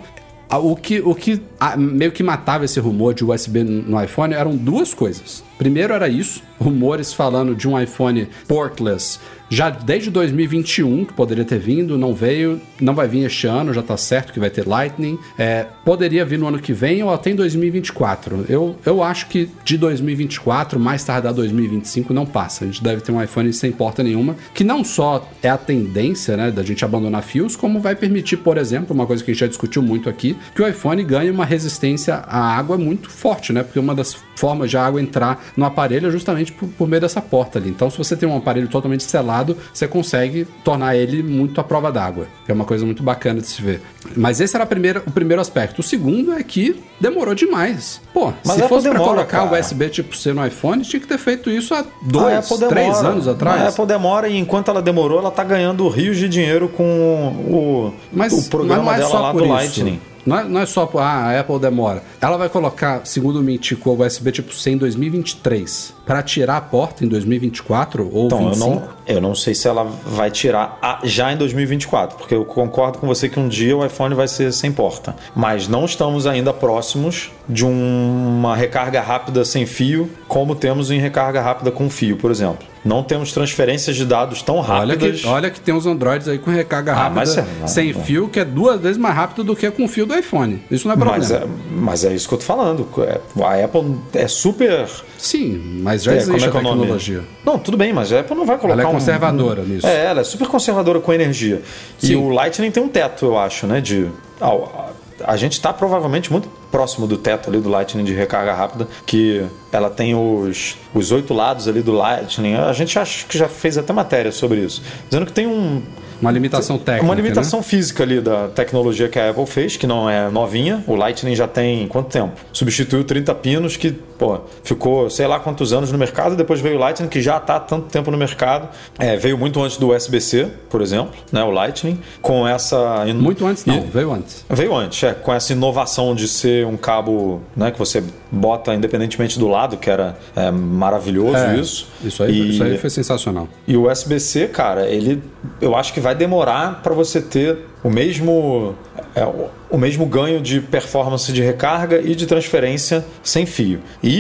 o 0.52 0.76
que, 0.76 1.00
o 1.00 1.16
que 1.16 1.42
meio 1.78 2.12
que 2.12 2.22
matava 2.22 2.66
esse 2.66 2.80
rumor 2.80 3.14
de 3.16 3.24
USB 3.26 3.64
no 3.64 4.00
iPhone 4.04 4.34
eram 4.34 4.56
duas 4.56 4.94
coisas. 4.94 5.44
Primeiro 5.58 5.94
era 5.94 6.08
isso, 6.10 6.44
rumores 6.60 7.14
falando 7.14 7.56
de 7.56 7.68
um 7.68 7.80
iPhone 7.80 8.28
portless 8.48 9.18
já 9.52 9.70
desde 9.70 10.10
2021, 10.10 11.04
que 11.04 11.14
poderia 11.14 11.44
ter 11.44 11.60
vindo, 11.60 11.98
não 11.98 12.16
veio, 12.16 12.62
não 12.80 12.96
vai 12.96 13.06
vir 13.06 13.26
este 13.26 13.48
ano, 13.48 13.74
já 13.74 13.84
tá 13.84 13.98
certo 13.98 14.32
que 14.32 14.40
vai 14.40 14.50
ter 14.50 14.66
Lightning. 14.66 15.20
É, 15.38 15.66
poderia 15.84 16.24
vir 16.24 16.40
no 16.40 16.48
ano 16.48 16.58
que 16.58 16.72
vem 16.72 17.04
ou 17.04 17.14
até 17.14 17.32
em 17.32 17.36
2024. 17.36 18.46
Eu, 18.48 18.78
eu 18.86 19.04
acho 19.04 19.28
que 19.28 19.50
de 19.66 19.78
2024, 19.78 20.80
mais 20.80 21.04
tardar 21.04 21.34
2025, 21.34 22.14
não 22.14 22.26
passa. 22.26 22.64
A 22.64 22.68
gente 22.68 22.82
deve 22.82 23.02
ter 23.02 23.12
um 23.12 23.22
iPhone 23.22 23.52
sem 23.52 23.74
porta 23.74 24.02
nenhuma, 24.02 24.38
que 24.54 24.64
não 24.64 24.86
só 24.86 25.30
é 25.44 25.50
a 25.50 25.58
tendência 25.58 26.38
né, 26.38 26.50
da 26.50 26.64
gente 26.64 26.86
abandonar 26.86 27.22
fios, 27.22 27.58
como 27.58 27.82
vai 27.82 27.94
permitir, 27.94 28.38
por 28.38 28.58
exemplo, 28.58 28.96
uma 28.96 29.06
coisa 29.06 29.22
que 29.22 29.32
a 29.32 29.34
gente 29.34 29.42
já 29.42 29.48
discutiu 29.48 29.82
muito 29.82 30.10
aqui, 30.10 30.38
que 30.56 30.62
o 30.62 30.68
iPhone 30.68 31.04
ganhe 31.04 31.30
uma 31.30 31.44
resistência 31.44 32.16
à 32.16 32.58
água 32.58 32.78
muito 32.78 33.10
forte, 33.10 33.52
né? 33.52 33.64
Porque 33.64 33.80
uma 33.80 33.94
das 33.94 34.16
formas 34.38 34.70
de 34.70 34.78
água 34.78 35.02
entrar 35.02 35.44
no 35.58 35.66
aparelho 35.66 36.08
é 36.08 36.12
justamente 36.12 36.54
por, 36.54 36.70
por 36.70 36.88
meio 36.88 37.02
dessa 37.02 37.22
porta 37.22 37.60
ali. 37.60 37.70
Então, 37.70 37.90
se 37.90 37.98
você 37.98 38.16
tem 38.16 38.28
um 38.28 38.36
aparelho 38.36 38.68
totalmente 38.70 39.04
selado, 39.04 39.41
você 39.74 39.88
consegue 39.88 40.46
tornar 40.64 40.96
ele 40.96 41.22
muito 41.24 41.60
à 41.60 41.64
prova 41.64 41.92
d'água. 41.92 42.28
que 42.46 42.52
É 42.52 42.56
uma 42.56 42.66
coisa 42.66 42.86
muito 42.86 43.02
bacana 43.04 43.42
de 43.42 43.48
se 43.48 43.62
ver. 43.62 43.82
Mas 44.16 44.40
esse 44.42 44.56
era 44.56 44.66
primeira- 44.66 45.02
o 45.06 45.12
primeiro 45.12 45.42
aspecto. 45.42 45.80
O 45.80 45.84
segundo 45.84 46.34
é 46.34 46.42
que 46.44 46.82
demorou 47.00 47.34
demais. 47.36 48.02
Pô, 48.14 48.34
Mas 48.46 48.58
se 48.62 48.68
fosse 48.68 48.84
demora, 48.90 49.04
colocar 49.04 49.44
o 49.44 49.50
cara. 49.50 49.62
USB 49.62 49.90
tipo 49.90 50.16
C 50.16 50.34
no 50.34 50.46
iPhone, 50.46 50.84
tinha 50.84 51.00
que 51.00 51.08
ter 51.08 51.18
feito 51.18 51.50
isso 51.50 51.74
há 51.74 51.84
dois, 52.02 52.48
três 52.70 53.04
anos 53.04 53.28
atrás. 53.28 53.62
A 53.62 53.68
Apple 53.70 53.86
demora 53.86 54.28
e 54.28 54.38
enquanto 54.38 54.70
ela 54.70 54.82
demorou, 54.82 55.20
ela 55.20 55.32
tá 55.32 55.44
ganhando 55.44 55.88
rios 55.88 56.18
de 56.18 56.28
dinheiro 56.28 56.68
com 56.70 56.84
o, 56.84 57.94
Mas, 58.12 58.34
o 58.34 58.50
programa 58.50 58.84
mas 58.84 58.86
não 58.86 58.94
é 58.94 58.98
dela 58.98 59.10
só 59.12 59.20
lá 59.22 59.32
por 59.32 59.40
do 59.40 59.46
isso. 59.46 59.54
Lightning. 59.54 60.00
Não 60.26 60.38
é, 60.40 60.44
não 60.44 60.60
é 60.62 60.66
só 60.66 60.90
ah, 60.98 61.30
a 61.30 61.40
Apple 61.40 61.60
demora. 61.60 62.04
Ela 62.20 62.38
vai 62.38 62.50
colocar, 62.50 63.02
segundo 63.06 63.40
o 63.40 63.44
Mintico, 63.44 63.90
o 63.90 64.06
USB 64.06 64.32
tipo 64.32 64.54
C 64.54 64.72
em 64.72 64.78
2023 64.78 65.94
para 66.06 66.22
tirar 66.24 66.58
a 66.58 66.62
porta 66.62 67.06
em 67.06 67.08
2024 67.08 68.10
ou 68.12 68.26
Então, 68.26 68.40
eu 68.42 68.50
25. 68.50 68.70
não, 68.70 68.84
eu 69.08 69.22
não 69.22 69.34
sei 69.36 69.54
se 69.56 69.68
ela 69.68 69.84
vai 70.06 70.30
tirar 70.30 70.78
a- 70.82 71.00
já 71.04 71.32
em 71.32 71.38
2024, 71.38 72.18
porque 72.18 72.36
eu 72.36 72.44
concordo 72.44 72.98
com 72.98 73.08
você 73.08 73.30
que 73.30 73.40
um 73.40 73.48
dia 73.48 73.76
o 73.78 73.86
iPhone 73.86 74.14
vai 74.16 74.28
ser 74.28 74.52
sem 74.52 74.72
porta. 74.72 75.16
Mas 75.36 75.68
não 75.68 75.86
estamos 75.86 76.28
ainda 76.28 76.52
próximos 76.54 77.32
de 77.52 77.66
um- 77.66 78.38
uma 78.40 78.56
recarga 78.56 79.02
rápida 79.02 79.44
sem 79.46 79.66
fio, 79.66 80.10
como 80.28 80.56
temos 80.56 80.90
em 80.90 81.00
recarga 81.00 81.42
rápida 81.42 81.70
com 81.72 81.90
fio, 81.90 82.16
por 82.18 82.32
exemplo. 82.32 82.70
Não 82.84 83.04
temos 83.04 83.32
transferências 83.32 83.96
de 83.96 84.04
dados 84.06 84.42
tão 84.42 84.56
Olha 84.56 84.66
rápidas. 84.96 85.22
que, 85.22 85.28
olha 85.28 85.52
que 85.52 85.60
tem 85.60 85.72
uns 85.72 85.86
Androids 85.86 86.28
aí 86.28 86.40
com 86.40 86.50
recarga 86.50 86.94
Ah, 86.94 87.10
rápida 87.10 87.46
é- 87.64 87.68
sem 87.68 87.94
fio, 87.94 88.28
que 88.28 88.40
é 88.40 88.46
duas 88.46 88.82
vezes 88.82 88.98
mais 88.98 89.14
rápido 89.16 89.44
do 89.44 89.56
que 89.56 89.70
com 89.70 89.86
o 89.86 89.88
fio 89.88 90.08
do 90.08 90.18
iPhone. 90.18 90.64
Isso 90.72 90.88
não 90.88 90.94
é 90.94 90.98
problema. 90.98 91.20
Mas 91.20 91.32
é, 91.32 91.44
mas 91.72 92.04
é 92.06 92.14
isso 92.14 92.28
que 92.28 92.34
eu 92.34 92.40
tô 92.40 92.44
falando. 92.46 92.88
É, 93.00 93.20
A 93.44 93.64
Apple 93.66 93.96
é 94.14 94.28
super. 94.28 94.88
Sim, 95.18 95.80
mas 95.84 96.02
já 96.02 96.14
é, 96.14 96.18
existe 96.18 96.32
como 96.32 96.42
é 96.42 96.44
a 96.46 96.48
é 96.48 96.60
o 96.60 96.64
nome? 96.64 96.80
tecnologia. 96.82 97.22
Não, 97.46 97.60
tudo 97.60 97.78
bem, 97.78 97.94
mas 97.94 98.12
a 98.12 98.22
Apple 98.22 98.36
não 98.36 98.46
vai 98.48 98.58
colocar 98.58 98.74
Ela 98.82 98.90
é 98.90 98.92
um- 98.92 98.94
conservadora 98.98 99.62
um, 99.62 99.66
nisso. 99.66 99.86
É, 99.86 100.06
ela 100.06 100.22
é 100.22 100.24
super 100.24 100.48
conservadora 100.48 101.00
com 101.00 101.14
energia. 101.14 101.62
E 102.02 102.08
Sim. 102.08 102.16
o 102.16 102.30
Lightning 102.30 102.72
tem 102.72 102.82
um 102.82 102.88
teto, 102.90 103.26
eu 103.26 103.38
acho, 103.38 103.68
né? 103.68 103.80
De. 103.80 104.08
ah, 104.42 104.88
a 105.24 105.38
gente 105.38 105.54
está 105.54 105.72
provavelmente 105.72 106.32
muito 106.32 106.50
próximo 106.72 107.06
do 107.06 107.18
teto 107.18 107.50
ali 107.50 107.60
do 107.60 107.70
Lightning 107.70 108.04
de 108.04 108.14
recarga 108.14 108.54
rápida, 108.54 108.88
que 109.06 109.46
ela 109.72 109.90
tem 109.90 110.16
os, 110.16 110.78
os 110.94 111.12
oito 111.12 111.34
lados 111.34 111.68
ali 111.68 111.82
do 111.82 111.92
Lightning. 111.92 112.56
A 112.56 112.74
gente 112.74 112.98
acha 112.98 113.26
que 113.28 113.38
já 113.38 113.48
fez 113.48 113.78
até 113.78 113.92
matéria 113.92 114.32
sobre 114.32 114.60
isso, 114.60 114.82
dizendo 115.10 115.26
que 115.26 115.34
tem 115.34 115.48
um 115.48 115.82
uma 116.22 116.32
limitação 116.32 116.78
técnica. 116.78 117.04
Uma 117.04 117.16
limitação 117.16 117.60
né? 117.60 117.64
física 117.64 118.04
ali 118.04 118.22
da 118.22 118.48
tecnologia 118.50 119.10
que 119.10 119.18
a 119.18 119.32
Apple 119.32 119.48
fez, 119.48 119.76
que 119.76 119.88
não 119.88 120.08
é 120.08 120.30
novinha. 120.30 120.84
O 120.86 120.96
Lightning 120.96 121.36
já 121.36 121.48
tem 121.48 121.88
quanto 121.88 122.10
tempo? 122.10 122.34
Substituiu 122.54 123.04
30 123.04 123.34
pinos, 123.36 123.76
que 123.76 123.96
pô, 124.22 124.40
ficou 124.64 125.10
sei 125.10 125.26
lá 125.26 125.40
quantos 125.40 125.74
anos 125.74 125.92
no 125.92 125.98
mercado. 125.98 126.36
Depois 126.36 126.62
veio 126.62 126.76
o 126.76 126.80
Lightning, 126.80 127.10
que 127.10 127.20
já 127.20 127.38
está 127.38 127.56
há 127.56 127.60
tanto 127.60 127.88
tempo 127.88 128.12
no 128.12 128.18
mercado. 128.18 128.70
É, 129.00 129.18
veio 129.18 129.36
muito 129.36 129.60
antes 129.60 129.78
do 129.78 129.92
USB-C, 129.92 130.48
por 130.70 130.80
exemplo, 130.80 131.14
né? 131.32 131.44
O 131.44 131.50
Lightning. 131.50 132.00
Com 132.22 132.48
essa. 132.48 133.04
Muito 133.16 133.48
antes, 133.48 133.66
não, 133.66 133.82
veio 133.82 134.14
antes. 134.14 134.46
Veio 134.48 134.76
antes, 134.76 135.02
é. 135.02 135.14
Com 135.14 135.34
essa 135.34 135.52
inovação 135.54 136.14
de 136.14 136.28
ser 136.28 136.68
um 136.68 136.78
cabo 136.78 137.42
né, 137.56 137.72
que 137.72 137.80
você 137.80 138.04
bota 138.32 138.76
independentemente 138.76 139.40
do 139.40 139.48
lado, 139.48 139.78
que 139.78 139.90
era 139.90 140.16
é, 140.36 140.52
maravilhoso 140.52 141.38
é, 141.38 141.58
isso. 141.58 141.88
Isso 142.04 142.22
aí, 142.22 142.32
e, 142.32 142.50
isso 142.52 142.64
aí 142.64 142.78
foi 142.78 142.92
sensacional. 142.92 143.50
E 143.68 143.76
o 143.76 143.90
USB-C, 143.90 144.50
cara, 144.50 144.88
ele 144.88 145.24
eu 145.60 145.76
acho 145.76 145.94
que 145.94 146.00
vai 146.00 146.14
demorar 146.14 146.82
para 146.84 146.94
você 146.94 147.20
ter 147.20 147.58
o 147.84 147.90
mesmo, 147.90 148.76
é, 149.16 149.26
o 149.70 149.78
mesmo 149.78 150.06
ganho 150.06 150.40
de 150.40 150.62
performance 150.62 151.32
de 151.32 151.42
recarga 151.42 152.00
e 152.00 152.14
de 152.14 152.26
transferência 152.28 153.04
sem 153.24 153.46
fio. 153.46 153.80
E 154.04 154.11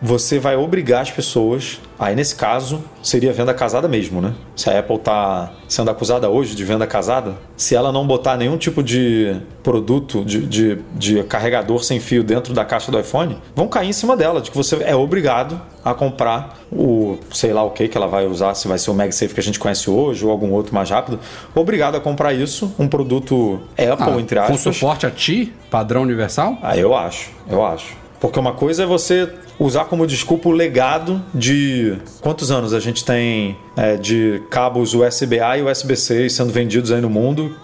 você 0.00 0.38
vai 0.38 0.56
obrigar 0.56 1.02
as 1.02 1.10
pessoas. 1.10 1.80
Aí, 1.98 2.14
nesse 2.14 2.36
caso, 2.36 2.84
seria 3.02 3.32
venda 3.32 3.52
casada 3.52 3.88
mesmo, 3.88 4.20
né? 4.20 4.32
Se 4.54 4.70
a 4.70 4.78
Apple 4.78 4.96
está 4.96 5.52
sendo 5.68 5.90
acusada 5.90 6.28
hoje 6.28 6.54
de 6.54 6.64
venda 6.64 6.86
casada, 6.86 7.34
se 7.56 7.74
ela 7.74 7.90
não 7.90 8.06
botar 8.06 8.36
nenhum 8.36 8.56
tipo 8.56 8.82
de 8.82 9.36
produto, 9.62 10.24
de, 10.24 10.46
de, 10.46 10.78
de, 10.94 11.22
carregador 11.24 11.82
sem 11.82 11.98
fio 11.98 12.22
dentro 12.22 12.54
da 12.54 12.64
caixa 12.64 12.92
do 12.92 12.98
iPhone, 12.98 13.36
vão 13.54 13.66
cair 13.66 13.88
em 13.88 13.92
cima 13.92 14.16
dela, 14.16 14.40
de 14.40 14.50
que 14.50 14.56
você 14.56 14.76
é 14.84 14.94
obrigado 14.94 15.60
a 15.84 15.92
comprar 15.92 16.58
o 16.70 17.18
sei 17.32 17.52
lá 17.52 17.64
o 17.64 17.70
que 17.70 17.88
que 17.88 17.96
ela 17.96 18.06
vai 18.06 18.26
usar, 18.26 18.54
se 18.54 18.68
vai 18.68 18.78
ser 18.78 18.90
o 18.90 18.94
MagSafe 18.94 19.34
que 19.34 19.40
a 19.40 19.42
gente 19.42 19.58
conhece 19.58 19.90
hoje 19.90 20.24
ou 20.24 20.30
algum 20.30 20.52
outro 20.52 20.74
mais 20.74 20.90
rápido, 20.90 21.18
obrigado 21.54 21.96
a 21.96 22.00
comprar 22.00 22.32
isso, 22.32 22.72
um 22.78 22.86
produto 22.86 23.60
Apple, 23.72 24.14
ah, 24.14 24.20
entre 24.20 24.38
aspas. 24.38 24.62
Com 24.62 24.72
suporte 24.72 25.06
a 25.06 25.10
ti, 25.10 25.52
padrão 25.70 26.02
universal? 26.02 26.56
Ah, 26.62 26.76
eu 26.76 26.94
acho, 26.94 27.30
eu 27.50 27.64
acho. 27.64 28.07
Porque 28.20 28.38
uma 28.38 28.52
coisa 28.52 28.82
é 28.82 28.86
você 28.86 29.28
usar 29.58 29.84
como 29.84 30.06
desculpa 30.06 30.48
o 30.48 30.52
legado 30.52 31.22
de 31.32 31.96
quantos 32.20 32.50
anos 32.50 32.74
a 32.74 32.80
gente 32.80 33.04
tem 33.04 33.56
é, 33.76 33.96
de 33.96 34.42
cabos 34.50 34.94
USB-A 34.94 35.58
e 35.58 35.62
USB-C 35.62 36.28
sendo 36.28 36.52
vendidos 36.52 36.90
aí 36.90 37.00
no 37.00 37.10
mundo. 37.10 37.56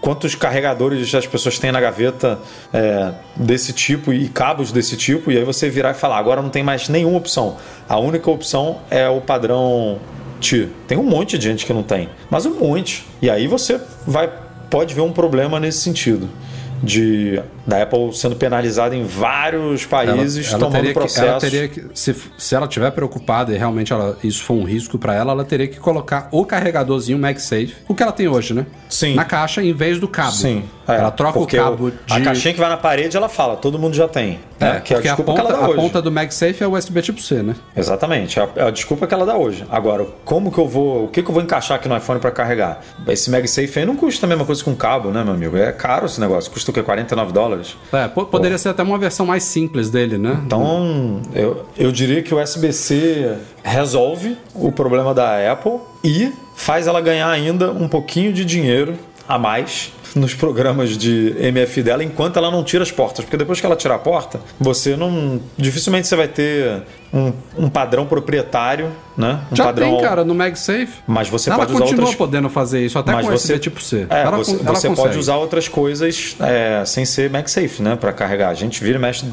quantos 0.00 0.34
carregadores 0.34 1.14
as 1.14 1.26
pessoas 1.26 1.58
têm 1.58 1.72
na 1.72 1.80
gaveta 1.80 2.38
é, 2.72 3.12
desse 3.36 3.72
tipo 3.72 4.12
e 4.12 4.28
cabos 4.28 4.72
desse 4.72 4.96
tipo, 4.96 5.30
e 5.30 5.36
aí 5.36 5.44
você 5.44 5.68
virar 5.68 5.90
e 5.90 5.94
falar, 5.94 6.18
agora 6.18 6.40
não 6.40 6.50
tem 6.50 6.62
mais 6.62 6.88
nenhuma 6.88 7.18
opção. 7.18 7.56
A 7.88 7.98
única 7.98 8.30
opção 8.30 8.78
é 8.90 9.08
o 9.08 9.20
padrão 9.20 9.98
T. 10.40 10.68
Tem 10.86 10.96
um 10.96 11.02
monte 11.02 11.36
de 11.36 11.48
gente 11.48 11.66
que 11.66 11.72
não 11.72 11.82
tem, 11.82 12.08
mas 12.30 12.46
um 12.46 12.54
monte. 12.54 13.04
E 13.20 13.28
aí 13.28 13.46
você 13.46 13.80
vai 14.06 14.30
pode 14.70 14.94
ver 14.94 15.00
um 15.00 15.12
problema 15.12 15.60
nesse 15.60 15.78
sentido 15.78 16.28
de 16.82 17.40
da 17.66 17.82
Apple 17.82 18.12
sendo 18.12 18.36
penalizada 18.36 18.94
em 18.94 19.04
vários 19.04 19.84
países 19.84 20.46
ela, 20.46 20.56
ela 20.56 20.70
tomando 20.70 20.92
processos. 20.92 21.28
ela 21.28 21.40
teria 21.40 21.68
que, 21.68 21.84
se, 21.94 22.14
se 22.38 22.54
ela 22.54 22.68
tiver 22.68 22.90
preocupada 22.92 23.52
e 23.52 23.58
realmente 23.58 23.92
ela, 23.92 24.16
isso 24.22 24.44
for 24.44 24.54
um 24.54 24.64
risco 24.64 24.98
para 24.98 25.14
ela, 25.14 25.32
ela 25.32 25.44
teria 25.44 25.66
que 25.66 25.78
colocar 25.80 26.28
o 26.30 26.44
carregadorzinho 26.44 27.18
MagSafe, 27.18 27.74
o 27.88 27.94
que 27.94 28.02
ela 28.02 28.12
tem 28.12 28.28
hoje, 28.28 28.54
né? 28.54 28.66
Sim. 28.88 29.14
Na 29.14 29.24
caixa 29.24 29.62
em 29.62 29.72
vez 29.72 29.98
do 29.98 30.06
cabo. 30.06 30.32
Sim. 30.32 30.64
É, 30.86 30.94
ela 30.94 31.10
troca 31.10 31.38
o 31.38 31.46
cabo 31.46 31.90
de... 31.90 31.96
A 32.08 32.20
caixinha 32.20 32.54
que 32.54 32.60
vai 32.60 32.68
na 32.68 32.76
parede, 32.76 33.16
ela 33.16 33.28
fala, 33.28 33.56
todo 33.56 33.78
mundo 33.78 33.94
já 33.94 34.06
tem. 34.06 34.38
É, 34.58 34.64
né? 34.64 34.80
que 34.80 34.94
é 34.94 35.08
a, 35.08 35.12
a 35.12 35.16
ponta, 35.16 35.54
a 35.54 35.74
ponta 35.74 36.02
do 36.02 36.10
MagSafe 36.10 36.62
é 36.62 36.66
o 36.66 36.76
USB 36.76 37.02
tipo 37.02 37.20
C, 37.20 37.42
né? 37.42 37.54
Exatamente. 37.76 38.38
É 38.38 38.42
a, 38.42 38.48
é 38.56 38.62
a, 38.64 38.70
desculpa 38.70 39.06
que 39.06 39.14
ela 39.14 39.26
dá 39.26 39.36
hoje. 39.36 39.64
Agora, 39.70 40.06
como 40.24 40.50
que 40.50 40.58
eu 40.58 40.66
vou... 40.66 41.04
O 41.04 41.08
que, 41.08 41.22
que 41.22 41.28
eu 41.28 41.34
vou 41.34 41.42
encaixar 41.42 41.76
aqui 41.76 41.88
no 41.88 41.96
iPhone 41.96 42.20
para 42.20 42.30
carregar? 42.30 42.80
Esse 43.08 43.30
MagSafe 43.30 43.78
aí 43.78 43.84
não 43.84 43.96
custa 43.96 44.26
a 44.26 44.28
mesma 44.28 44.44
coisa 44.44 44.64
com 44.64 44.74
cabo, 44.74 45.10
né, 45.10 45.22
meu 45.22 45.34
amigo? 45.34 45.56
É 45.56 45.72
caro 45.72 46.06
esse 46.06 46.20
negócio. 46.20 46.50
Custa 46.50 46.70
o 46.70 46.74
quê? 46.74 46.82
49 46.82 47.32
dólares? 47.32 47.76
É, 47.92 48.08
poderia 48.08 48.56
Pô. 48.56 48.58
ser 48.58 48.70
até 48.70 48.82
uma 48.82 48.98
versão 48.98 49.26
mais 49.26 49.44
simples 49.44 49.90
dele, 49.90 50.18
né? 50.18 50.40
Então, 50.44 51.20
eu, 51.34 51.66
eu 51.76 51.92
diria 51.92 52.22
que 52.22 52.34
o 52.34 52.42
USB-C 52.42 53.36
resolve 53.62 54.36
o 54.54 54.72
problema 54.72 55.12
da 55.12 55.52
Apple 55.52 55.80
e 56.02 56.32
faz 56.54 56.86
ela 56.86 57.00
ganhar 57.00 57.28
ainda 57.28 57.70
um 57.70 57.88
pouquinho 57.88 58.32
de 58.32 58.44
dinheiro 58.44 58.94
a 59.28 59.38
mais 59.38 59.92
nos 60.14 60.34
programas 60.34 60.96
de 60.96 61.34
MF 61.38 61.82
dela 61.82 62.02
enquanto 62.04 62.36
ela 62.36 62.50
não 62.50 62.62
tira 62.62 62.82
as 62.82 62.90
portas. 62.90 63.24
Porque 63.24 63.36
depois 63.36 63.60
que 63.60 63.66
ela 63.66 63.76
tirar 63.76 63.96
a 63.96 63.98
porta, 63.98 64.40
você 64.58 64.96
não. 64.96 65.40
Dificilmente 65.56 66.06
você 66.06 66.16
vai 66.16 66.28
ter 66.28 66.82
um, 67.12 67.32
um 67.56 67.68
padrão 67.68 68.06
proprietário, 68.06 68.90
né? 69.16 69.40
Um 69.50 69.56
Já 69.56 69.64
padrão 69.64 69.96
tem, 69.96 70.02
cara, 70.02 70.24
no 70.24 70.34
MagSafe. 70.34 70.88
Mas 71.06 71.28
você 71.28 71.50
ela 71.50 71.58
pode 71.58 71.72
usar 71.72 71.80
continua 71.80 72.00
outras... 72.02 72.16
podendo 72.16 72.48
fazer 72.48 72.84
isso, 72.84 72.98
até 72.98 73.12
Mas 73.12 73.26
com 73.26 73.32
você... 73.32 73.58
Tipo 73.58 73.82
C. 73.82 74.06
É, 74.10 74.22
ela, 74.22 74.36
você, 74.36 74.52
ela 74.52 74.74
você 74.74 74.90
pode 74.90 75.18
usar 75.18 75.36
outras 75.36 75.68
coisas 75.68 76.36
é, 76.40 76.84
sem 76.84 77.04
ser 77.04 77.30
MagSafe, 77.30 77.82
né? 77.82 77.96
Para 77.96 78.12
carregar. 78.12 78.50
A 78.50 78.54
gente 78.54 78.82
vira 78.82 78.98
e 78.98 79.00
mexe, 79.00 79.24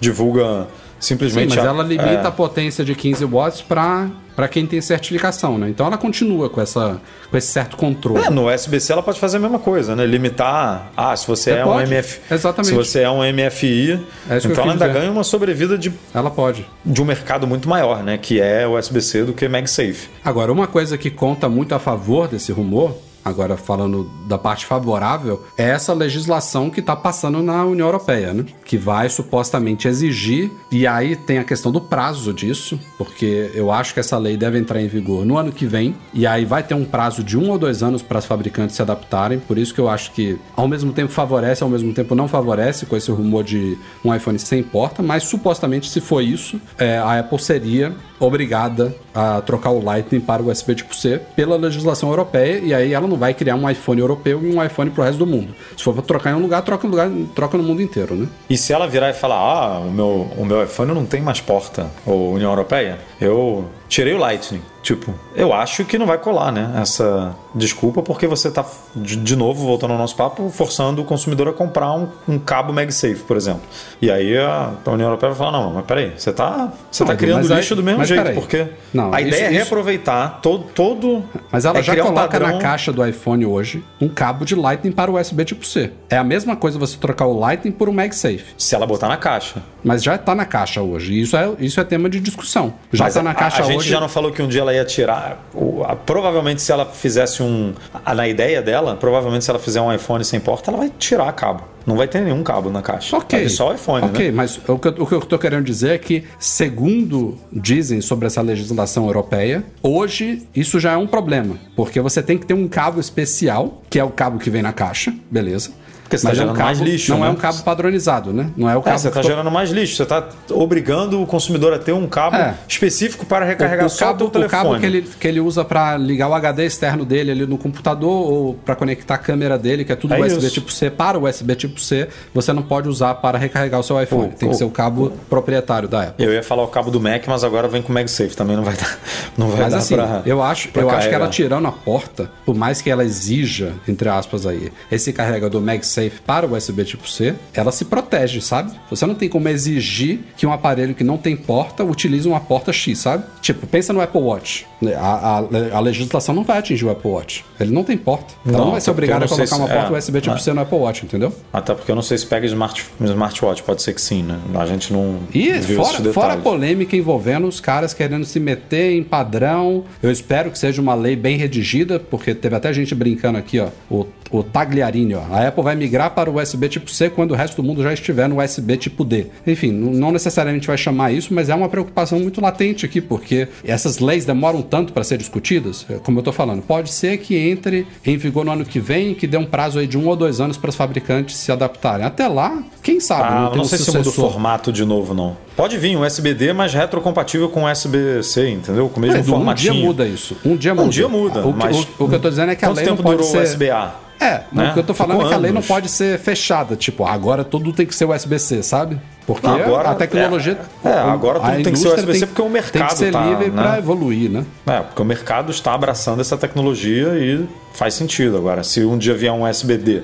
divulga 0.00 0.66
simplesmente. 1.02 1.50
Sim, 1.50 1.56
mas 1.56 1.66
ela 1.66 1.82
limita 1.82 2.10
é... 2.10 2.26
a 2.26 2.30
potência 2.30 2.84
de 2.84 2.94
15 2.94 3.24
watts 3.24 3.60
para 3.60 4.08
para 4.34 4.48
quem 4.48 4.66
tem 4.66 4.80
certificação, 4.80 5.58
né? 5.58 5.68
Então 5.68 5.86
ela 5.86 5.98
continua 5.98 6.48
com, 6.48 6.58
essa, 6.58 6.98
com 7.30 7.36
esse 7.36 7.48
certo 7.48 7.76
controle. 7.76 8.24
É, 8.24 8.30
no 8.30 8.50
USB-C 8.50 8.90
ela 8.90 9.02
pode 9.02 9.20
fazer 9.20 9.36
a 9.36 9.40
mesma 9.40 9.58
coisa, 9.58 9.94
né? 9.94 10.06
Limitar, 10.06 10.90
ah, 10.96 11.14
se 11.14 11.26
você, 11.26 11.50
é 11.50 11.66
um 11.66 11.78
MF, 11.78 12.20
Exatamente. 12.30 12.68
se 12.68 12.74
você 12.74 13.00
é 13.00 13.10
um 13.10 13.18
MFI, 13.18 14.00
é 14.30 14.38
então 14.38 14.64
ela 14.64 14.72
ainda 14.72 14.88
ganha 14.88 15.10
uma 15.10 15.22
sobrevida 15.22 15.76
de 15.76 15.92
ela 16.14 16.30
pode 16.30 16.66
de 16.82 17.02
um 17.02 17.04
mercado 17.04 17.46
muito 17.46 17.68
maior, 17.68 18.02
né? 18.02 18.16
Que 18.16 18.40
é 18.40 18.66
o 18.66 18.78
USB-C 18.78 19.24
do 19.24 19.34
que 19.34 19.46
MagSafe. 19.46 20.08
Agora 20.24 20.50
uma 20.50 20.66
coisa 20.66 20.96
que 20.96 21.10
conta 21.10 21.46
muito 21.46 21.74
a 21.74 21.78
favor 21.78 22.26
desse 22.26 22.52
rumor 22.52 22.96
agora 23.24 23.56
falando 23.56 24.10
da 24.26 24.38
parte 24.38 24.66
favorável, 24.66 25.42
é 25.56 25.70
essa 25.70 25.92
legislação 25.92 26.70
que 26.70 26.80
está 26.80 26.96
passando 26.96 27.42
na 27.42 27.64
União 27.64 27.86
Europeia, 27.86 28.32
né? 28.32 28.44
que 28.64 28.76
vai 28.76 29.08
supostamente 29.08 29.86
exigir, 29.88 30.50
e 30.70 30.86
aí 30.86 31.14
tem 31.14 31.38
a 31.38 31.44
questão 31.44 31.70
do 31.70 31.80
prazo 31.80 32.32
disso, 32.32 32.78
porque 32.98 33.50
eu 33.54 33.70
acho 33.70 33.94
que 33.94 34.00
essa 34.00 34.18
lei 34.18 34.36
deve 34.36 34.58
entrar 34.58 34.80
em 34.80 34.88
vigor 34.88 35.24
no 35.24 35.36
ano 35.36 35.52
que 35.52 35.66
vem, 35.66 35.94
e 36.12 36.26
aí 36.26 36.44
vai 36.44 36.62
ter 36.62 36.74
um 36.74 36.84
prazo 36.84 37.22
de 37.22 37.38
um 37.38 37.50
ou 37.50 37.58
dois 37.58 37.82
anos 37.82 38.02
para 38.02 38.18
as 38.18 38.24
fabricantes 38.24 38.76
se 38.76 38.82
adaptarem, 38.82 39.38
por 39.38 39.58
isso 39.58 39.74
que 39.74 39.80
eu 39.80 39.88
acho 39.88 40.12
que 40.12 40.38
ao 40.56 40.66
mesmo 40.66 40.92
tempo 40.92 41.12
favorece, 41.12 41.62
ao 41.62 41.68
mesmo 41.68 41.92
tempo 41.92 42.14
não 42.14 42.28
favorece 42.28 42.86
com 42.86 42.96
esse 42.96 43.10
rumor 43.10 43.44
de 43.44 43.78
um 44.04 44.14
iPhone 44.14 44.38
sem 44.38 44.62
porta, 44.62 45.02
mas 45.02 45.24
supostamente 45.24 45.88
se 45.88 46.00
for 46.00 46.22
isso, 46.22 46.60
é, 46.78 46.98
a 46.98 47.18
Apple 47.20 47.38
seria 47.38 47.94
obrigada 48.26 48.94
a 49.14 49.40
trocar 49.40 49.70
o 49.70 49.82
Lightning 49.82 50.20
para 50.20 50.42
o 50.42 50.50
USB 50.50 50.74
tipo 50.74 50.94
C 50.94 51.20
pela 51.36 51.56
legislação 51.56 52.08
europeia 52.08 52.58
e 52.58 52.74
aí 52.74 52.92
ela 52.92 53.06
não 53.06 53.16
vai 53.16 53.34
criar 53.34 53.56
um 53.56 53.68
iPhone 53.68 54.00
europeu 54.00 54.42
e 54.42 54.54
um 54.54 54.62
iPhone 54.62 54.90
para 54.90 55.02
o 55.02 55.04
resto 55.04 55.18
do 55.18 55.26
mundo. 55.26 55.54
Se 55.76 55.82
for 55.84 55.94
para 55.94 56.02
trocar 56.02 56.30
em 56.32 56.34
um 56.34 56.40
lugar, 56.40 56.62
troca, 56.62 56.86
lugar, 56.86 57.10
troca 57.34 57.56
no 57.56 57.64
mundo 57.64 57.82
inteiro, 57.82 58.14
né? 58.14 58.28
E 58.48 58.56
se 58.56 58.72
ela 58.72 58.86
virar 58.86 59.10
e 59.10 59.14
falar, 59.14 59.36
ah, 59.36 59.78
o 59.80 59.90
meu, 59.90 60.28
o 60.36 60.44
meu 60.44 60.62
iPhone 60.64 60.92
não 60.92 61.04
tem 61.04 61.20
mais 61.20 61.40
porta, 61.40 61.86
ou 62.06 62.34
União 62.34 62.50
Europeia, 62.50 62.98
eu 63.20 63.66
tirei 63.92 64.14
o 64.14 64.18
Lightning. 64.18 64.62
Tipo, 64.82 65.14
eu 65.36 65.52
acho 65.52 65.84
que 65.84 65.96
não 65.96 66.06
vai 66.06 66.18
colar, 66.18 66.50
né? 66.50 66.72
Essa 66.80 67.36
desculpa, 67.54 68.02
porque 68.02 68.26
você 68.26 68.50
tá, 68.50 68.64
de 68.96 69.36
novo, 69.36 69.64
voltando 69.64 69.92
ao 69.92 69.98
nosso 69.98 70.16
papo, 70.16 70.50
forçando 70.50 71.02
o 71.02 71.04
consumidor 71.04 71.48
a 71.48 71.52
comprar 71.52 71.92
um, 71.92 72.08
um 72.26 72.38
cabo 72.38 72.72
MagSafe, 72.72 73.22
por 73.26 73.36
exemplo. 73.36 73.62
E 74.00 74.10
aí 74.10 74.36
a, 74.36 74.72
União 74.86 75.06
Europeia 75.06 75.32
vai 75.32 75.38
falar: 75.38 75.52
não, 75.52 75.72
mas 75.74 75.84
peraí, 75.84 76.12
você 76.16 76.32
tá, 76.32 76.72
você 76.90 77.04
tá 77.04 77.14
criando 77.14 77.46
lixo 77.46 77.74
aí, 77.74 77.76
do 77.76 77.82
mesmo 77.84 78.04
jeito, 78.04 78.32
porque 78.32 78.66
não, 78.92 79.14
a 79.14 79.20
isso, 79.20 79.28
ideia 79.28 79.44
é 79.44 79.50
reaproveitar 79.50 80.40
todo. 80.42 80.64
todo 80.74 81.22
mas 81.52 81.64
ela 81.64 81.78
é 81.78 81.82
já 81.82 81.94
coloca 81.94 82.10
um 82.10 82.14
padrão... 82.14 82.48
na 82.48 82.58
caixa 82.58 82.92
do 82.92 83.06
iPhone 83.06 83.46
hoje 83.46 83.84
um 84.00 84.08
cabo 84.08 84.44
de 84.44 84.56
Lightning 84.56 84.92
para 84.92 85.12
USB 85.12 85.44
tipo 85.44 85.64
C. 85.64 85.92
É 86.10 86.16
a 86.16 86.24
mesma 86.24 86.56
coisa 86.56 86.76
você 86.76 86.96
trocar 86.96 87.26
o 87.26 87.38
Lightning 87.38 87.72
por 87.72 87.88
um 87.88 87.92
MagSafe. 87.92 88.46
Se 88.58 88.74
ela 88.74 88.86
botar 88.86 89.08
na 89.08 89.16
caixa. 89.16 89.62
Mas 89.84 90.02
já 90.02 90.16
está 90.16 90.34
na 90.34 90.44
caixa 90.44 90.82
hoje. 90.82 91.20
Isso 91.20 91.36
é, 91.36 91.52
isso 91.60 91.80
é 91.80 91.84
tema 91.84 92.08
de 92.08 92.18
discussão. 92.18 92.74
Já 92.92 93.06
está 93.06 93.22
na 93.22 93.34
caixa 93.34 93.62
a, 93.62 93.66
a 93.66 93.68
hoje. 93.68 93.81
Gente 93.82 93.92
já 93.92 94.00
não 94.00 94.08
falou 94.08 94.32
que 94.32 94.42
um 94.42 94.48
dia 94.48 94.60
ela 94.60 94.74
ia 94.74 94.84
tirar. 94.84 95.44
O, 95.54 95.82
a, 95.84 95.94
provavelmente, 95.94 96.62
se 96.62 96.72
ela 96.72 96.86
fizesse 96.86 97.42
um. 97.42 97.72
A, 98.04 98.14
na 98.14 98.28
ideia 98.28 98.62
dela, 98.62 98.96
provavelmente, 98.96 99.44
se 99.44 99.50
ela 99.50 99.58
fizer 99.58 99.80
um 99.80 99.92
iPhone 99.92 100.24
sem 100.24 100.40
porta, 100.40 100.70
ela 100.70 100.78
vai 100.78 100.90
tirar 100.98 101.30
cabo. 101.32 101.64
Não 101.84 101.96
vai 101.96 102.06
ter 102.06 102.20
nenhum 102.20 102.42
cabo 102.42 102.70
na 102.70 102.80
caixa. 102.80 103.16
Ok. 103.16 103.38
Vai 103.40 103.48
só 103.48 103.70
o 103.70 103.74
iPhone, 103.74 104.06
Ok, 104.06 104.26
né? 104.26 104.32
mas 104.32 104.60
o 104.68 104.78
que, 104.78 104.88
o 104.88 105.06
que 105.06 105.14
eu 105.14 105.18
estou 105.18 105.38
querendo 105.38 105.64
dizer 105.64 105.90
é 105.90 105.98
que, 105.98 106.24
segundo 106.38 107.36
dizem 107.52 108.00
sobre 108.00 108.26
essa 108.26 108.40
legislação 108.40 109.06
europeia, 109.06 109.64
hoje 109.82 110.46
isso 110.54 110.78
já 110.78 110.92
é 110.92 110.96
um 110.96 111.06
problema. 111.06 111.56
Porque 111.74 112.00
você 112.00 112.22
tem 112.22 112.38
que 112.38 112.46
ter 112.46 112.54
um 112.54 112.68
cabo 112.68 113.00
especial, 113.00 113.82
que 113.90 113.98
é 113.98 114.04
o 114.04 114.10
cabo 114.10 114.38
que 114.38 114.48
vem 114.48 114.62
na 114.62 114.72
caixa, 114.72 115.12
beleza? 115.30 115.72
Porque 116.12 116.18
você 116.18 116.26
está 116.26 116.34
gerando 116.34 116.50
é 116.50 116.52
um 116.52 116.56
cabo, 116.56 116.66
mais 116.66 116.78
lixo. 116.80 117.12
Não 117.12 117.20
né? 117.20 117.26
é 117.26 117.30
um 117.30 117.34
cabo 117.36 117.62
padronizado, 117.62 118.32
né? 118.32 118.50
Não 118.56 118.68
é 118.68 118.76
o 118.76 118.80
é, 118.80 118.82
cabo. 118.82 118.96
É, 118.96 118.98
você 118.98 119.08
está 119.08 119.20
tô... 119.20 119.28
gerando 119.28 119.50
mais 119.50 119.70
lixo. 119.70 119.96
Você 119.96 120.02
está 120.02 120.28
obrigando 120.50 121.22
o 121.22 121.26
consumidor 121.26 121.72
a 121.72 121.78
ter 121.78 121.92
um 121.92 122.06
cabo 122.06 122.36
é. 122.36 122.54
específico 122.68 123.24
para 123.24 123.44
recarregar 123.44 123.84
o, 123.84 123.86
o 123.86 123.90
só 123.90 124.06
cabo, 124.06 124.26
o 124.26 124.30
telefone. 124.30 124.60
O 124.60 124.64
cabo 124.64 124.80
que 124.80 124.86
ele, 124.86 125.02
que 125.02 125.28
ele 125.28 125.40
usa 125.40 125.64
para 125.64 125.96
ligar 125.96 126.28
o 126.28 126.34
HD 126.34 126.66
externo 126.66 127.04
dele 127.04 127.30
ali 127.30 127.46
no 127.46 127.56
computador 127.56 128.10
ou 128.10 128.54
para 128.54 128.76
conectar 128.76 129.14
a 129.14 129.18
câmera 129.18 129.58
dele, 129.58 129.84
que 129.84 129.92
é 129.92 129.96
tudo 129.96 130.14
é 130.14 130.20
USB 130.20 130.46
isso. 130.46 130.50
tipo 130.50 130.70
C 130.70 130.90
para 130.90 131.18
o 131.18 131.28
USB 131.28 131.54
tipo 131.54 131.80
C, 131.80 132.08
você 132.34 132.52
não 132.52 132.62
pode 132.62 132.88
usar 132.88 133.14
para 133.14 133.38
recarregar 133.38 133.80
o 133.80 133.82
seu 133.82 134.00
iPhone. 134.02 134.28
O- 134.28 134.36
Tem 134.36 134.48
que 134.48 134.54
o- 134.54 134.58
ser 134.58 134.64
o 134.64 134.70
cabo 134.70 135.12
proprietário 135.28 135.88
da 135.88 136.02
Apple. 136.04 136.24
Eu 136.24 136.32
ia 136.32 136.42
falar 136.42 136.62
o 136.62 136.68
cabo 136.68 136.90
do 136.90 137.00
Mac, 137.00 137.26
mas 137.26 137.44
agora 137.44 137.68
vem 137.68 137.82
com 137.82 137.90
o 137.90 137.94
MagSafe. 137.94 138.36
Também 138.36 138.56
não 138.56 138.64
vai 138.64 138.76
dar, 138.76 138.98
não 139.36 139.48
vai 139.48 139.62
Mas 139.62 139.72
dar 139.72 139.78
assim, 139.78 139.94
pra. 139.94 140.22
eu 140.26 140.42
acho, 140.42 140.68
eu 140.74 140.90
acho 140.90 141.08
que 141.08 141.14
ela 141.14 141.28
tirando 141.28 141.66
a 141.66 141.72
porta, 141.72 142.30
por 142.44 142.54
mais 142.54 142.80
que 142.82 142.90
ela 142.90 143.04
exija, 143.04 143.72
entre 143.88 144.08
aspas 144.08 144.46
aí, 144.46 144.72
esse 144.90 145.12
carregador 145.12 145.60
MagSafe 145.60 146.01
para 146.10 146.46
o 146.46 146.54
USB 146.56 146.84
tipo 146.84 147.08
C, 147.08 147.34
ela 147.54 147.72
se 147.72 147.84
protege, 147.84 148.40
sabe? 148.40 148.72
Você 148.90 149.06
não 149.06 149.14
tem 149.14 149.28
como 149.28 149.48
exigir 149.48 150.20
que 150.36 150.46
um 150.46 150.52
aparelho 150.52 150.94
que 150.94 151.04
não 151.04 151.16
tem 151.18 151.36
porta 151.36 151.84
utilize 151.84 152.26
uma 152.28 152.40
porta 152.40 152.72
X, 152.72 152.98
sabe? 152.98 153.24
Tipo, 153.40 153.66
pensa 153.66 153.92
no 153.92 154.00
Apple 154.00 154.20
Watch. 154.20 154.66
A, 154.96 155.38
a, 155.38 155.76
a 155.76 155.80
legislação 155.80 156.34
não 156.34 156.42
vai 156.44 156.58
atingir 156.58 156.84
o 156.84 156.90
Apple 156.90 157.10
Watch. 157.10 157.44
Ele 157.60 157.70
não 157.70 157.84
tem 157.84 157.96
porta. 157.96 158.34
Então 158.44 158.58
Não, 158.58 158.64
não 158.66 158.72
vai 158.72 158.80
ser 158.80 158.90
obrigado 158.90 159.22
a 159.24 159.28
colocar 159.28 159.56
uma 159.56 159.66
se- 159.68 159.72
porta 159.72 159.94
é, 159.94 159.98
USB 159.98 160.20
tipo 160.20 160.36
é. 160.36 160.38
C 160.38 160.52
no 160.52 160.60
Apple 160.60 160.78
Watch, 160.78 161.04
entendeu? 161.04 161.32
Até 161.52 161.74
porque 161.74 161.90
eu 161.90 161.94
não 161.94 162.02
sei 162.02 162.18
se 162.18 162.26
pega 162.26 162.46
smart, 162.46 162.84
smartwatch, 163.00 163.62
pode 163.62 163.82
ser 163.82 163.94
que 163.94 164.00
sim, 164.00 164.22
né? 164.22 164.38
A 164.54 164.66
gente 164.66 164.92
não 164.92 165.20
E 165.32 165.52
fora, 165.62 166.12
fora 166.12 166.32
a 166.34 166.36
polêmica 166.36 166.96
envolvendo 166.96 167.46
os 167.46 167.60
caras 167.60 167.92
querendo 167.94 168.24
se 168.24 168.40
meter 168.40 168.92
em 168.96 169.02
padrão. 169.02 169.84
Eu 170.02 170.10
espero 170.10 170.50
que 170.50 170.58
seja 170.58 170.80
uma 170.82 170.94
lei 170.94 171.14
bem 171.16 171.36
redigida, 171.36 171.98
porque 172.00 172.34
teve 172.34 172.56
até 172.56 172.72
gente 172.72 172.94
brincando 172.94 173.38
aqui, 173.38 173.60
ó. 173.60 173.68
O, 173.90 174.06
o 174.30 174.42
Tagliarini, 174.42 175.14
ó. 175.14 175.22
A 175.30 175.46
Apple 175.48 175.62
vai 175.62 175.76
migrar 175.76 175.91
para 176.10 176.30
o 176.30 176.40
USB 176.40 176.68
tipo 176.68 176.90
C 176.90 177.08
quando 177.10 177.32
o 177.32 177.34
resto 177.34 177.56
do 177.60 177.62
mundo 177.62 177.82
já 177.82 177.92
estiver 177.92 178.28
no 178.28 178.42
USB 178.42 178.76
tipo 178.76 179.04
D. 179.04 179.26
Enfim, 179.46 179.70
não 179.72 180.10
necessariamente 180.12 180.66
vai 180.66 180.76
chamar 180.78 181.12
isso, 181.12 181.32
mas 181.34 181.48
é 181.48 181.54
uma 181.54 181.68
preocupação 181.68 182.18
muito 182.20 182.40
latente 182.40 182.84
aqui, 182.86 183.00
porque 183.00 183.48
essas 183.64 183.98
leis 183.98 184.24
demoram 184.24 184.62
tanto 184.62 184.92
para 184.92 185.04
ser 185.04 185.18
discutidas. 185.18 185.84
É, 185.88 185.94
Como 185.94 186.18
eu 186.18 186.22
tô 186.22 186.32
falando, 186.32 186.62
pode 186.62 186.90
ser 186.90 187.18
que 187.18 187.36
entre 187.36 187.86
em 188.04 188.16
vigor 188.16 188.44
no 188.44 188.52
ano 188.52 188.64
que 188.64 188.80
vem, 188.80 189.14
que 189.14 189.26
dê 189.26 189.36
um 189.36 189.44
prazo 189.46 189.78
aí 189.78 189.86
de 189.86 189.96
um 189.98 190.06
ou 190.08 190.16
dois 190.16 190.40
anos 190.40 190.56
para 190.56 190.70
os 190.70 190.76
fabricantes 190.76 191.36
se 191.36 191.50
adaptarem. 191.52 192.04
Até 192.06 192.26
lá, 192.28 192.62
quem 192.82 192.98
sabe? 193.00 193.22
Ah, 193.24 193.46
tem 193.48 193.56
não 193.58 193.64
um 193.64 193.68
sei 193.68 193.78
se 193.78 193.86
muda 193.88 194.00
o 194.00 194.04
sucessor. 194.04 194.30
formato 194.30 194.72
de 194.72 194.84
novo, 194.84 195.14
não. 195.14 195.36
Pode 195.56 195.76
vir 195.78 195.96
um 195.96 196.04
SBD, 196.04 196.52
mas 196.52 196.72
retrocompatível 196.72 197.48
com 197.48 197.64
USB-C, 197.70 198.48
entendeu? 198.50 198.88
Com 198.88 198.98
o 198.98 199.02
mesmo 199.02 199.18
Edu, 199.18 199.32
um 199.32 199.36
formatinho. 199.36 199.72
dia 199.74 199.82
muda 199.84 200.06
isso. 200.06 200.36
Um 200.44 200.56
dia 200.56 200.74
muda. 200.74 200.86
Um 200.86 200.88
dia 200.88 201.08
muda, 201.08 201.40
O, 201.46 201.52
que- 201.52 201.58
mas 201.58 201.76
o- 201.76 201.86
o 202.04 202.08
que 202.08 202.14
eu 202.14 202.20
tô 202.20 202.30
dizendo 202.30 202.50
é 202.52 202.54
que 202.56 202.64
a 202.64 202.70
lei 202.70 202.86
não 202.86 202.96
pode 202.96 203.24
ser... 203.26 203.38
o 203.38 203.92
É, 204.22 204.44
né? 204.52 204.70
o 204.70 204.72
que 204.74 204.78
eu 204.78 204.84
tô 204.84 204.94
falando 204.94 205.16
Ficou 205.16 205.26
é 205.26 205.28
que 205.30 205.34
a 205.34 205.38
lei 205.38 205.52
não 205.52 205.62
pode 205.62 205.88
ser 205.88 206.18
fechada. 206.18 206.76
Tipo, 206.76 207.04
agora 207.04 207.42
tudo 207.44 207.72
tem 207.72 207.84
que 207.86 207.94
ser 207.94 208.04
USB-C, 208.04 208.62
sabe? 208.62 209.00
Porque 209.26 209.46
Não, 209.46 209.54
agora- 209.54 209.90
a 209.90 209.94
tecnologia... 209.94 210.58
é, 210.84 210.88
é, 210.88 210.98
agora 210.98 211.38
tudo 211.40 211.62
tem 211.62 211.72
que 211.72 211.78
ser 211.78 211.88
USB-C 211.88 212.26
porque 212.26 212.42
o 212.42 212.44
Tem 212.44 212.52
mercado 212.52 212.88
que 212.90 212.96
ser 212.98 213.12
tá, 213.12 213.24
livre 213.24 213.50
né? 213.50 213.62
pra 213.62 213.78
evoluir, 213.78 214.30
né? 214.30 214.44
É, 214.66 214.80
porque 214.80 215.00
o 215.00 215.04
mercado 215.04 215.50
está 215.50 215.74
abraçando 215.74 216.20
essa 216.20 216.36
tecnologia 216.36 217.08
e 217.18 217.46
faz 217.72 217.94
sentido. 217.94 218.36
Agora, 218.36 218.62
se 218.64 218.84
um 218.84 218.98
dia 218.98 219.14
vier 219.14 219.32
um 219.32 219.46
SBD 219.46 220.02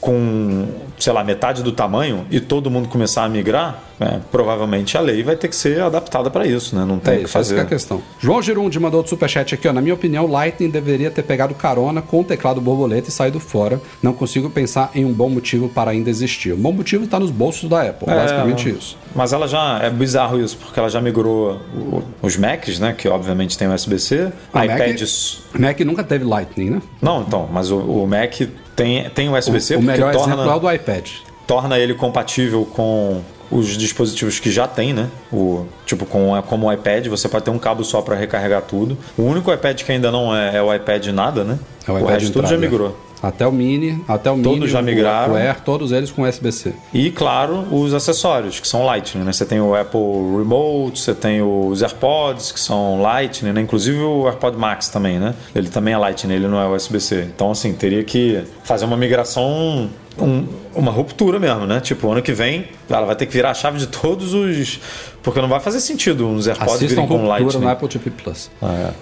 com, 0.00 0.66
sei 0.98 1.12
lá, 1.12 1.24
metade 1.24 1.62
do 1.62 1.72
tamanho 1.72 2.26
e 2.30 2.38
todo 2.40 2.70
mundo 2.70 2.88
começar 2.88 3.24
a 3.24 3.28
migrar, 3.28 3.78
é, 4.00 4.18
provavelmente 4.30 4.96
a 4.96 5.00
lei 5.00 5.22
vai 5.22 5.36
ter 5.36 5.48
que 5.48 5.56
ser 5.56 5.80
adaptada 5.80 6.30
para 6.30 6.46
isso, 6.46 6.76
né? 6.76 6.84
Não 6.84 6.98
tem 6.98 7.14
É 7.14 7.16
o 7.16 7.20
que 7.20 7.24
isso, 7.26 7.38
essa 7.38 7.48
que 7.48 7.54
é 7.54 7.56
fazer. 7.56 7.66
a 7.66 7.68
questão. 7.68 8.02
João 8.18 8.42
Girundi 8.42 8.78
mandou 8.78 8.98
outro 8.98 9.10
superchat 9.10 9.54
aqui, 9.54 9.66
ó. 9.68 9.72
Na 9.72 9.80
minha 9.80 9.94
opinião, 9.94 10.24
o 10.26 10.30
Lightning 10.30 10.68
deveria 10.70 11.10
ter 11.10 11.22
pegado 11.22 11.54
carona 11.54 12.02
com 12.02 12.20
o 12.20 12.24
teclado 12.24 12.60
borboleta 12.60 13.08
e 13.08 13.12
saído 13.12 13.40
fora. 13.40 13.80
Não 14.02 14.12
consigo 14.12 14.50
pensar 14.50 14.90
em 14.94 15.04
um 15.04 15.12
bom 15.12 15.28
motivo 15.28 15.68
para 15.68 15.90
ainda 15.90 16.10
existir. 16.10 16.52
O 16.52 16.56
bom 16.56 16.72
motivo 16.72 17.04
está 17.04 17.18
nos 17.18 17.30
bolsos 17.30 17.68
da 17.68 17.82
Apple, 17.82 18.06
basicamente 18.06 18.68
É, 18.68 18.72
isso. 18.72 18.98
Mas 19.14 19.32
ela 19.32 19.48
já. 19.48 19.80
É 19.82 19.88
bizarro 19.90 20.40
isso, 20.40 20.56
porque 20.58 20.78
ela 20.78 20.88
já 20.90 21.00
migrou 21.00 21.58
o- 21.74 22.02
os 22.22 22.36
Macs, 22.36 22.78
né? 22.78 22.92
Que 22.96 23.08
obviamente 23.08 23.56
tem 23.56 23.66
USB-C, 23.68 24.32
O 24.52 24.58
Mac- 24.58 24.70
iPads. 24.74 25.40
Mac 25.58 25.80
nunca 25.80 26.04
teve 26.04 26.24
Lightning, 26.24 26.70
né? 26.70 26.82
Não, 27.00 27.22
então, 27.22 27.48
mas 27.52 27.70
o, 27.70 27.78
o 27.78 28.06
Mac 28.06 28.34
tem, 28.74 29.08
tem 29.10 29.28
USB-C 29.30 29.74
o 29.74 29.78
porque 29.78 29.90
melhor 29.90 30.12
torna, 30.12 30.34
exemplo 30.34 30.50
é 30.50 30.54
o 30.54 30.58
do 30.58 30.70
iPad. 30.72 31.08
torna 31.46 31.78
ele 31.78 31.94
compatível 31.94 32.66
com 32.66 33.20
os 33.50 33.76
dispositivos 33.76 34.38
que 34.40 34.50
já 34.50 34.66
tem, 34.66 34.92
né? 34.92 35.08
O, 35.32 35.64
tipo, 35.84 36.04
com, 36.06 36.30
como 36.46 36.66
o 36.66 36.72
iPad, 36.72 37.06
você 37.06 37.28
pode 37.28 37.44
ter 37.44 37.50
um 37.50 37.58
cabo 37.58 37.84
só 37.84 38.00
para 38.02 38.14
recarregar 38.16 38.62
tudo. 38.62 38.96
O 39.16 39.22
único 39.22 39.52
iPad 39.52 39.82
que 39.82 39.92
ainda 39.92 40.10
não 40.10 40.34
é, 40.34 40.56
é 40.56 40.62
o 40.62 40.74
iPad 40.74 41.06
nada, 41.08 41.44
né? 41.44 41.58
É 41.86 41.92
o 41.92 41.98
iPad 41.98 42.10
resto 42.20 42.32
tudo 42.32 42.48
já 42.48 42.56
migrou. 42.56 42.96
Até 43.22 43.46
o 43.46 43.50
Mini, 43.50 43.98
até 44.06 44.30
o 44.30 44.34
Todos 44.36 44.58
Mini, 44.58 44.68
já 44.68 44.80
o- 44.80 44.82
migraram. 44.82 45.32
o 45.32 45.36
Air, 45.36 45.60
todos 45.62 45.90
eles 45.90 46.10
com 46.10 46.22
USB-C. 46.22 46.74
E, 46.92 47.10
claro, 47.10 47.64
os 47.74 47.94
acessórios, 47.94 48.60
que 48.60 48.68
são 48.68 48.84
Lightning, 48.84 49.24
né? 49.24 49.32
Você 49.32 49.46
tem 49.46 49.58
o 49.58 49.74
Apple 49.74 49.98
Remote, 50.36 51.00
você 51.00 51.14
tem 51.14 51.40
os 51.40 51.82
AirPods, 51.82 52.52
que 52.52 52.60
são 52.60 53.00
Lightning, 53.00 53.52
né? 53.52 53.60
Inclusive 53.62 53.98
o 54.00 54.26
AirPod 54.26 54.58
Max 54.58 54.88
também, 54.88 55.18
né? 55.18 55.34
Ele 55.54 55.68
também 55.70 55.94
é 55.94 55.96
Lightning, 55.98 56.34
ele 56.34 56.46
não 56.46 56.60
é 56.60 56.68
USB-C. 56.68 57.26
Então, 57.34 57.50
assim, 57.50 57.72
teria 57.72 58.04
que 58.04 58.42
fazer 58.64 58.84
uma 58.84 58.98
migração, 58.98 59.88
um- 60.18 60.46
uma 60.74 60.90
ruptura 60.90 61.38
mesmo, 61.38 61.66
né? 61.66 61.80
Tipo, 61.80 62.10
ano 62.10 62.22
que 62.22 62.32
vem, 62.32 62.66
ela 62.88 63.06
vai 63.06 63.16
ter 63.16 63.26
que 63.26 63.32
virar 63.32 63.50
a 63.50 63.54
chave 63.54 63.78
de 63.78 63.86
todos 63.86 64.34
os... 64.34 64.80
Porque 65.22 65.40
não 65.40 65.48
vai 65.48 65.58
fazer 65.60 65.80
sentido 65.80 66.26
uns 66.26 66.46
AirPods 66.46 66.74
Assistam 66.74 67.02
virem 67.02 67.06
com 67.08 67.26
Lightning. 67.26 67.60
no 67.64 67.68
Apple 67.68 67.88
TV 67.88 68.10
Plus. 68.10 68.50
Ah, 68.62 68.92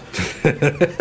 é. 0.44 0.52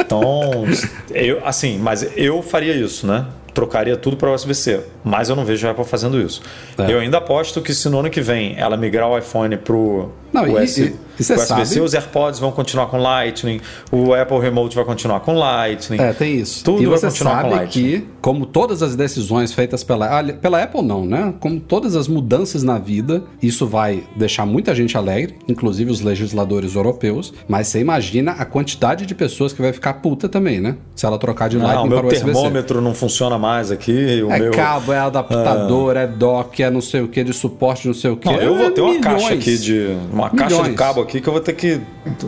Então, 0.01 0.65
eu, 1.11 1.45
assim, 1.45 1.77
mas 1.77 2.05
eu 2.15 2.41
faria 2.41 2.73
isso, 2.75 3.05
né? 3.07 3.25
Trocaria 3.53 3.95
tudo 3.95 4.17
para 4.17 4.31
USB-C. 4.33 4.81
Mas 5.03 5.29
eu 5.29 5.35
não 5.35 5.45
vejo 5.45 5.67
a 5.67 5.71
Apple 5.71 5.85
fazendo 5.85 6.19
isso. 6.19 6.41
É. 6.77 6.91
Eu 6.91 6.99
ainda 6.99 7.19
aposto 7.19 7.61
que 7.61 7.73
se 7.73 7.87
no 7.87 7.99
ano 7.99 8.09
que 8.09 8.19
vem 8.19 8.55
ela 8.57 8.75
migrar 8.75 9.07
o 9.07 9.17
iPhone 9.17 9.55
pro 9.57 10.09
Não, 10.33 10.47
e- 10.47 10.95
Cê 11.19 11.33
USB-C, 11.33 11.45
sabe- 11.65 11.81
os 11.81 11.93
AirPods 11.93 12.39
vão 12.39 12.51
continuar 12.51 12.87
com 12.87 12.97
Lightning, 12.97 13.59
o 13.91 14.13
Apple 14.13 14.39
Remote 14.39 14.75
vai 14.75 14.83
continuar 14.85 15.19
com 15.21 15.33
Lightning. 15.33 15.99
É, 16.01 16.13
tem 16.13 16.35
isso. 16.37 16.63
Tudo 16.63 16.81
e 16.81 16.85
vai 16.85 16.99
continuar 16.99 17.43
com 17.43 17.49
Lightning. 17.49 17.83
que, 18.01 18.07
como 18.21 18.45
todas 18.45 18.81
as 18.81 18.95
decisões 18.95 19.53
feitas 19.53 19.83
pela, 19.83 20.17
ali- 20.17 20.33
pela 20.33 20.61
Apple, 20.63 20.81
não, 20.81 21.05
né? 21.05 21.33
Como 21.39 21.59
todas 21.59 21.95
as 21.95 22.07
mudanças 22.07 22.63
na 22.63 22.77
vida, 22.77 23.23
isso 23.41 23.67
vai 23.67 24.03
deixar 24.15 24.45
muita 24.45 24.73
gente 24.73 24.97
alegre, 24.97 25.35
inclusive 25.47 25.91
os 25.91 26.01
legisladores 26.01 26.75
europeus. 26.75 27.33
Mas 27.47 27.67
você 27.67 27.79
imagina 27.79 28.31
a 28.31 28.45
quantidade 28.45 29.05
de 29.05 29.13
pessoas 29.15 29.53
que 29.53 29.61
vai 29.61 29.73
ficar 29.73 29.93
puta 29.95 30.27
também, 30.29 30.59
né? 30.59 30.75
Se 30.95 31.05
ela 31.05 31.17
trocar 31.17 31.49
de 31.49 31.57
Ah, 31.57 31.63
Lightning 31.63 31.85
o 31.85 31.89
meu 31.89 31.97
para 31.99 32.07
o 32.07 32.09
USB-C. 32.11 32.33
termômetro 32.33 32.81
não 32.81 32.93
funciona 32.93 33.37
mais 33.37 33.71
aqui. 33.71 34.21
O 34.23 34.31
É 34.31 34.39
meu... 34.39 34.51
cabo, 34.51 34.91
é 34.93 34.97
adaptador, 34.99 35.97
é 35.97 36.07
dock, 36.07 36.61
é 36.61 36.69
não 36.69 36.81
sei 36.81 37.01
o 37.01 37.07
que, 37.07 37.23
de 37.23 37.33
suporte, 37.33 37.87
não 37.87 37.93
sei 37.93 38.11
o 38.11 38.17
que. 38.17 38.27
Não, 38.27 38.35
eu 38.41 38.55
vou 38.55 38.71
ter 38.71 38.81
uma 38.81 38.93
Milhões. 38.93 39.03
caixa 39.21 39.33
aqui 39.33 39.57
de. 39.57 39.95
Uma 40.11 40.29
caixa 40.29 40.55
de 40.55 40.61
Milhões. 40.61 40.77
cabo 40.77 41.02
aqui 41.03 41.21
que 41.21 41.27
eu 41.27 41.33
vou 41.33 41.41
ter 41.41 41.53
que 41.53 41.79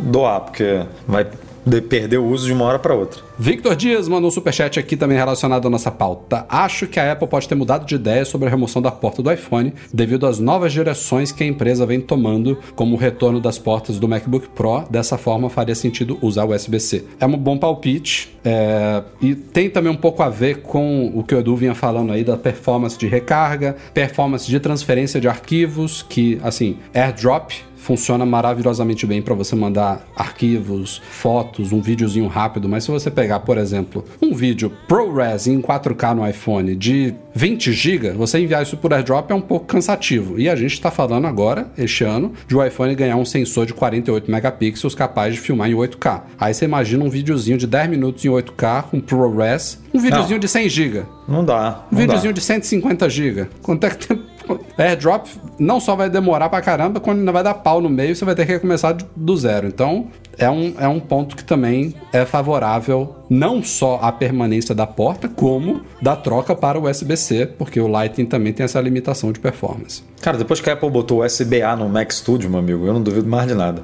doar, 0.03 0.41
porque 0.41 0.83
vai 1.07 1.25
de- 1.65 1.81
perder 1.81 2.17
o 2.19 2.25
uso 2.25 2.45
de 2.45 2.53
uma 2.53 2.63
hora 2.65 2.77
para 2.77 2.93
outra. 2.93 3.23
Victor 3.37 3.75
Dias 3.75 4.07
mandou 4.07 4.29
um 4.29 4.31
superchat 4.31 4.79
aqui 4.79 4.95
também 4.95 5.17
relacionado 5.17 5.67
à 5.67 5.69
nossa 5.69 5.89
pauta. 5.91 6.45
Acho 6.47 6.85
que 6.87 6.99
a 6.99 7.11
Apple 7.11 7.27
pode 7.27 7.49
ter 7.49 7.55
mudado 7.55 7.85
de 7.85 7.95
ideia 7.95 8.23
sobre 8.23 8.47
a 8.47 8.51
remoção 8.51 8.81
da 8.81 8.91
porta 8.91 9.21
do 9.21 9.31
iPhone 9.31 9.73
devido 9.91 10.25
às 10.27 10.39
novas 10.39 10.71
direções 10.71 11.31
que 11.31 11.43
a 11.43 11.47
empresa 11.47 11.85
vem 11.85 11.99
tomando, 11.99 12.57
como 12.75 12.95
o 12.95 12.97
retorno 12.97 13.41
das 13.41 13.57
portas 13.57 13.99
do 13.99 14.07
MacBook 14.07 14.47
Pro. 14.49 14.83
Dessa 14.89 15.17
forma, 15.17 15.49
faria 15.49 15.75
sentido 15.75 16.17
usar 16.21 16.45
o 16.45 16.53
USB-C. 16.53 17.03
É 17.19 17.25
um 17.25 17.35
bom 17.35 17.57
palpite 17.57 18.33
é, 18.45 19.01
e 19.19 19.33
tem 19.35 19.69
também 19.69 19.91
um 19.91 19.97
pouco 19.97 20.21
a 20.23 20.29
ver 20.29 20.61
com 20.61 21.11
o 21.15 21.23
que 21.23 21.33
o 21.35 21.39
Edu 21.39 21.55
vinha 21.57 21.73
falando 21.75 22.13
aí 22.13 22.23
da 22.23 22.37
performance 22.37 22.97
de 22.97 23.07
recarga, 23.07 23.75
performance 23.93 24.47
de 24.47 24.59
transferência 24.59 25.19
de 25.19 25.27
arquivos, 25.27 26.05
que, 26.07 26.39
assim, 26.43 26.77
AirDrop 26.93 27.51
funciona 27.85 28.25
maravilhosamente 28.25 29.05
bem 29.05 29.21
para 29.21 29.35
você 29.35 29.55
mandar 29.55 30.07
arquivos, 30.15 30.99
fotos, 31.07 31.71
um 31.71 31.79
videozinho 31.79 32.25
rápido, 32.27 32.67
mas 32.67 32.83
se 32.83 32.89
você 32.89 33.11
pegar, 33.11 33.41
por 33.41 33.59
exemplo, 33.59 34.03
um 34.19 34.33
vídeo 34.33 34.71
ProRes 34.87 35.45
em 35.45 35.61
4K 35.61 36.15
no 36.15 36.27
iPhone 36.27 36.75
de 36.75 37.13
20 37.35 37.71
GB, 37.71 38.11
você 38.13 38.39
enviar 38.39 38.63
isso 38.63 38.75
por 38.75 38.91
AirDrop 38.91 39.29
é 39.29 39.35
um 39.35 39.41
pouco 39.41 39.67
cansativo. 39.67 40.39
E 40.39 40.49
a 40.49 40.55
gente 40.55 40.73
está 40.73 40.89
falando 40.89 41.27
agora, 41.27 41.71
este 41.77 42.03
ano, 42.03 42.33
de 42.47 42.55
o 42.55 42.65
iPhone 42.65 42.95
ganhar 42.95 43.17
um 43.17 43.25
sensor 43.25 43.67
de 43.67 43.73
48 43.73 44.31
megapixels 44.31 44.95
capaz 44.95 45.35
de 45.35 45.39
filmar 45.39 45.69
em 45.69 45.75
8K. 45.75 46.23
Aí 46.39 46.55
você 46.55 46.65
imagina 46.65 47.03
um 47.03 47.09
videozinho 47.09 47.57
de 47.57 47.67
10 47.67 47.89
minutos 47.89 48.25
em 48.25 48.29
8K 48.29 48.83
com 48.83 48.99
ProRes, 48.99 49.79
um 49.93 49.99
videozinho 49.99 50.35
Não. 50.35 50.39
de 50.39 50.47
100 50.47 50.69
GB. 50.69 51.03
Não 51.27 51.45
dá. 51.45 51.85
Um 51.91 51.95
não 51.95 52.01
videozinho 52.01 52.33
dá. 52.33 52.39
de 52.39 52.43
150 52.43 53.09
GB. 53.09 53.47
Quanto 53.61 53.85
é 53.85 53.89
que 53.91 54.07
tem... 54.07 54.34
AirDrop 54.77 55.27
não 55.59 55.79
só 55.79 55.95
vai 55.95 56.09
demorar 56.09 56.49
pra 56.49 56.61
caramba, 56.61 56.99
quando 56.99 57.19
ainda 57.19 57.31
vai 57.31 57.43
dar 57.43 57.53
pau 57.55 57.79
no 57.81 57.89
meio, 57.89 58.15
você 58.15 58.25
vai 58.25 58.35
ter 58.35 58.45
que 58.45 58.51
recomeçar 58.53 58.93
de- 58.93 59.05
do 59.15 59.35
zero. 59.37 59.67
Então, 59.67 60.07
é 60.37 60.49
um, 60.49 60.73
é 60.79 60.87
um 60.87 60.99
ponto 60.99 61.35
que 61.35 61.43
também 61.43 61.93
é 62.11 62.25
favorável 62.25 63.15
não 63.29 63.63
só 63.63 63.99
à 64.01 64.11
permanência 64.11 64.75
da 64.75 64.85
porta, 64.85 65.27
como 65.29 65.81
da 66.01 66.15
troca 66.15 66.53
para 66.55 66.79
o 66.79 66.89
USB-C, 66.89 67.45
porque 67.57 67.79
o 67.79 67.87
Lightning 67.87 68.25
também 68.25 68.51
tem 68.53 68.63
essa 68.63 68.79
limitação 68.81 69.31
de 69.31 69.39
performance. 69.39 70.03
Cara, 70.21 70.37
depois 70.37 70.59
que 70.59 70.69
a 70.69 70.73
Apple 70.73 70.89
botou 70.89 71.19
o 71.19 71.25
SBA 71.25 71.75
no 71.77 71.87
Mac 71.89 72.11
Studio, 72.11 72.49
meu 72.49 72.59
amigo, 72.59 72.85
eu 72.85 72.93
não 72.93 73.01
duvido 73.01 73.27
mais 73.27 73.47
de 73.47 73.53
nada. 73.55 73.81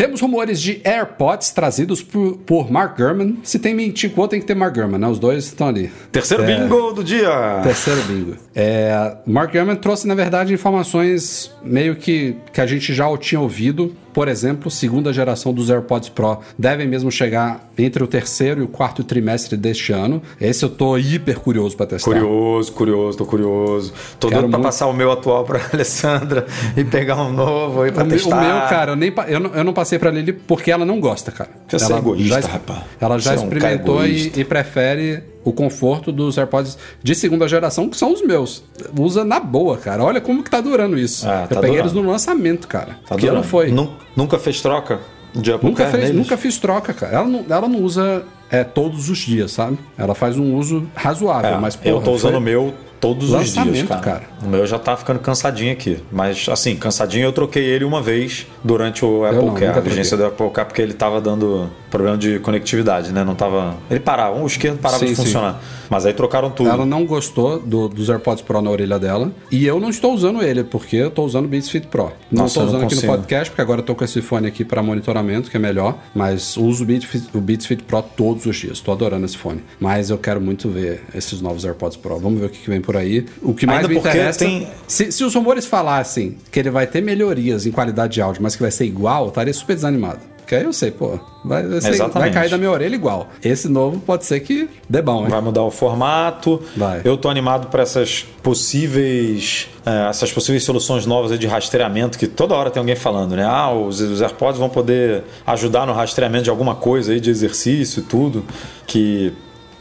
Temos 0.00 0.22
rumores 0.22 0.62
de 0.62 0.80
AirPods 0.82 1.50
trazidos 1.50 2.02
por, 2.02 2.38
por 2.38 2.72
Mark 2.72 2.96
Gurman. 2.96 3.36
Se 3.42 3.58
tem 3.58 3.74
Mintico, 3.74 4.26
tem 4.26 4.40
que 4.40 4.46
ter 4.46 4.54
Mark 4.54 4.74
Gurman, 4.74 4.98
né? 4.98 5.06
Os 5.06 5.18
dois 5.18 5.44
estão 5.44 5.68
ali. 5.68 5.92
Terceiro 6.10 6.42
É. 6.42 6.46
bingo 6.46 6.92
do 6.92 7.04
dia! 7.04 7.60
Terceiro 7.62 8.00
bingo. 8.04 8.34
É, 8.54 9.18
Mark 9.26 9.52
Gurman 9.52 9.76
trouxe, 9.76 10.08
na 10.08 10.14
verdade, 10.14 10.54
informações 10.54 11.54
meio 11.62 11.96
que, 11.96 12.34
que 12.50 12.62
a 12.62 12.66
gente 12.66 12.94
já 12.94 13.14
tinha 13.18 13.38
ouvido 13.38 13.94
por 14.12 14.28
exemplo, 14.28 14.70
segunda 14.70 15.12
geração 15.12 15.52
dos 15.52 15.70
AirPods 15.70 16.08
Pro 16.08 16.38
devem 16.58 16.86
mesmo 16.86 17.10
chegar 17.10 17.70
entre 17.78 18.02
o 18.02 18.06
terceiro 18.06 18.60
e 18.60 18.64
o 18.64 18.68
quarto 18.68 19.02
trimestre 19.04 19.56
deste 19.56 19.92
ano. 19.92 20.22
Esse 20.40 20.64
eu 20.64 20.68
tô 20.68 20.96
hiper 20.98 21.38
curioso 21.38 21.76
para 21.76 21.86
testar. 21.86 22.10
Curioso, 22.10 22.72
curioso, 22.72 23.18
tô 23.18 23.26
curioso. 23.26 23.92
Tô 24.18 24.28
Quero 24.28 24.42
doido 24.42 24.50
pra 24.50 24.58
muito... 24.58 24.66
passar 24.66 24.86
o 24.86 24.92
meu 24.92 25.10
atual 25.10 25.44
pra 25.44 25.60
Alessandra 25.72 26.46
e 26.76 26.84
pegar 26.84 27.16
um 27.16 27.32
novo 27.32 27.82
aí 27.82 27.92
pra 27.92 28.04
o 28.04 28.08
testar. 28.08 28.36
O 28.36 28.40
meu, 28.40 28.68
cara, 28.68 28.92
eu, 28.92 28.96
nem, 28.96 29.12
eu, 29.28 29.40
não, 29.40 29.54
eu 29.54 29.64
não 29.64 29.72
passei 29.72 29.98
pra 29.98 30.10
Lili 30.10 30.32
porque 30.32 30.70
ela 30.70 30.84
não 30.84 31.00
gosta, 31.00 31.30
cara. 31.30 31.50
Você 31.68 31.84
ela 31.84 31.96
é 31.96 31.98
egoísta, 31.98 32.42
já, 32.42 32.48
rapaz. 32.48 32.80
Ela 33.00 33.18
já 33.18 33.36
Você 33.36 33.44
experimentou 33.44 34.02
é 34.02 34.02
um 34.02 34.06
e, 34.06 34.32
e 34.36 34.44
prefere 34.44 35.22
o 35.44 35.52
conforto 35.52 36.12
dos 36.12 36.36
AirPods 36.36 36.76
de 37.02 37.14
segunda 37.14 37.48
geração, 37.48 37.88
que 37.88 37.96
são 37.96 38.12
os 38.12 38.22
meus. 38.22 38.62
Usa 38.98 39.24
na 39.24 39.40
boa, 39.40 39.76
cara. 39.76 40.04
Olha 40.04 40.20
como 40.20 40.42
que 40.42 40.50
tá 40.50 40.60
durando 40.60 40.98
isso. 40.98 41.26
Ah, 41.28 41.46
tá 41.48 41.56
eu 41.56 41.60
peguei 41.60 41.76
durando. 41.76 41.78
eles 41.78 41.92
no 41.92 42.10
lançamento, 42.10 42.68
cara. 42.68 42.98
Tá 43.08 43.16
que 43.16 43.30
não 43.30 43.42
foi. 43.42 43.74
Nunca 44.16 44.38
fez 44.38 44.60
troca 44.60 45.00
de 45.34 45.52
Apple 45.52 45.68
nunca, 45.68 45.86
fez, 45.86 46.14
nunca 46.14 46.36
fiz 46.36 46.58
troca, 46.58 46.92
cara. 46.92 47.16
Ela 47.16 47.26
não, 47.26 47.44
ela 47.48 47.68
não 47.68 47.82
usa 47.82 48.24
é, 48.50 48.64
todos 48.64 49.08
os 49.08 49.18
dias, 49.18 49.52
sabe? 49.52 49.78
Ela 49.96 50.14
faz 50.14 50.36
um 50.36 50.56
uso 50.56 50.86
razoável, 50.94 51.54
é, 51.54 51.58
mas 51.58 51.76
porra, 51.76 51.88
Eu 51.88 52.00
tô 52.00 52.12
usando 52.12 52.36
o 52.36 52.40
meu 52.40 52.74
todos 53.00 53.32
os 53.32 53.52
dias, 53.52 53.88
cara. 53.88 54.00
cara. 54.00 54.22
O 54.44 54.46
meu 54.46 54.66
já 54.66 54.78
tá 54.78 54.96
ficando 54.96 55.18
cansadinho 55.18 55.72
aqui. 55.72 55.98
Mas, 56.12 56.46
assim, 56.48 56.76
cansadinho 56.76 57.24
eu 57.24 57.32
troquei 57.32 57.64
ele 57.64 57.84
uma 57.84 58.02
vez 58.02 58.46
durante 58.62 59.04
o 59.04 59.24
Apple 59.24 59.46
não, 59.46 59.54
Care, 59.54 59.78
a 59.78 59.80
vigência 59.80 60.16
do 60.16 60.26
Apple 60.26 60.50
Care, 60.50 60.68
porque 60.68 60.82
ele 60.82 60.92
tava 60.92 61.20
dando 61.20 61.70
problema 61.90 62.16
de 62.16 62.38
conectividade, 62.38 63.12
né? 63.12 63.24
Não 63.24 63.34
tava. 63.34 63.74
Ele 63.90 64.00
parava, 64.00 64.38
o 64.40 64.46
esquerdo 64.46 64.78
parava 64.78 65.00
sim, 65.00 65.06
de 65.06 65.16
funcionar. 65.16 65.54
Sim. 65.54 65.80
Mas 65.90 66.06
aí 66.06 66.12
trocaram 66.12 66.50
tudo. 66.50 66.70
Ela 66.70 66.86
não 66.86 67.04
gostou 67.04 67.58
do, 67.58 67.88
dos 67.88 68.08
AirPods 68.08 68.42
Pro 68.42 68.62
na 68.62 68.70
orelha 68.70 68.98
dela. 68.98 69.32
E 69.50 69.66
eu 69.66 69.80
não 69.80 69.90
estou 69.90 70.14
usando 70.14 70.40
ele, 70.40 70.62
porque 70.62 70.96
eu 70.96 71.08
estou 71.08 71.26
usando 71.26 71.46
o 71.46 71.48
Beats 71.48 71.68
Fit 71.68 71.88
Pro. 71.88 72.12
Não 72.30 72.46
estou 72.46 72.64
usando 72.64 72.84
aqui 72.84 72.94
no 72.94 73.02
podcast, 73.02 73.50
porque 73.50 73.60
agora 73.60 73.80
eu 73.80 73.84
tô 73.84 73.94
com 73.96 74.04
esse 74.04 74.22
fone 74.22 74.46
aqui 74.46 74.64
para 74.64 74.82
monitoramento, 74.82 75.50
que 75.50 75.56
é 75.56 75.60
melhor. 75.60 75.98
Mas 76.14 76.56
uso 76.56 76.84
o 76.84 76.86
Beats, 76.86 77.04
Fit, 77.06 77.28
o 77.34 77.40
Beats 77.40 77.66
Fit 77.66 77.82
Pro 77.82 78.02
todos 78.02 78.46
os 78.46 78.56
dias. 78.56 78.74
Estou 78.74 78.94
adorando 78.94 79.24
esse 79.26 79.36
fone. 79.36 79.62
Mas 79.80 80.10
eu 80.10 80.18
quero 80.18 80.40
muito 80.40 80.68
ver 80.68 81.02
esses 81.12 81.40
novos 81.40 81.64
AirPods 81.64 81.96
Pro. 81.96 82.18
Vamos 82.18 82.38
ver 82.38 82.46
o 82.46 82.48
que, 82.50 82.60
que 82.60 82.70
vem 82.70 82.80
por 82.80 82.89
aí. 82.96 83.26
O 83.42 83.54
que 83.54 83.66
mais 83.66 83.80
Ainda 83.80 83.88
me 83.88 83.98
interessa. 83.98 84.38
Tem... 84.38 84.68
Se, 84.86 85.10
se 85.12 85.24
os 85.24 85.34
rumores 85.34 85.66
falassem 85.66 86.36
que 86.50 86.58
ele 86.58 86.70
vai 86.70 86.86
ter 86.86 87.02
melhorias 87.02 87.66
em 87.66 87.70
qualidade 87.70 88.14
de 88.14 88.22
áudio, 88.22 88.42
mas 88.42 88.56
que 88.56 88.62
vai 88.62 88.70
ser 88.70 88.84
igual, 88.84 89.24
eu 89.24 89.28
estaria 89.28 89.52
super 89.52 89.74
desanimado. 89.74 90.20
Porque 90.50 90.56
aí 90.56 90.64
eu 90.64 90.72
sei, 90.72 90.90
pô, 90.90 91.16
vai, 91.44 91.62
vai, 91.62 92.30
cair 92.32 92.50
da 92.50 92.58
minha 92.58 92.72
orelha 92.72 92.92
igual. 92.92 93.28
Esse 93.40 93.68
novo 93.68 94.00
pode 94.00 94.24
ser 94.24 94.40
que 94.40 94.68
dê 94.88 95.00
bom, 95.00 95.22
hein? 95.22 95.30
Vai 95.30 95.40
mudar 95.40 95.62
o 95.62 95.70
formato. 95.70 96.60
Vai. 96.76 97.02
Eu 97.04 97.16
tô 97.16 97.28
animado 97.28 97.68
para 97.68 97.84
essas 97.84 98.26
possíveis 98.42 99.68
é, 99.86 100.08
essas 100.08 100.32
possíveis 100.32 100.64
soluções 100.64 101.06
novas 101.06 101.38
de 101.38 101.46
rastreamento 101.46 102.18
que 102.18 102.26
toda 102.26 102.56
hora 102.56 102.68
tem 102.68 102.80
alguém 102.80 102.96
falando, 102.96 103.36
né? 103.36 103.44
Ah, 103.44 103.72
os, 103.72 104.00
os 104.00 104.20
AirPods 104.20 104.58
vão 104.58 104.68
poder 104.68 105.22
ajudar 105.46 105.86
no 105.86 105.92
rastreamento 105.92 106.42
de 106.42 106.50
alguma 106.50 106.74
coisa 106.74 107.12
aí 107.12 107.20
de 107.20 107.30
exercício 107.30 108.00
e 108.00 108.02
tudo. 108.02 108.44
Que 108.88 109.32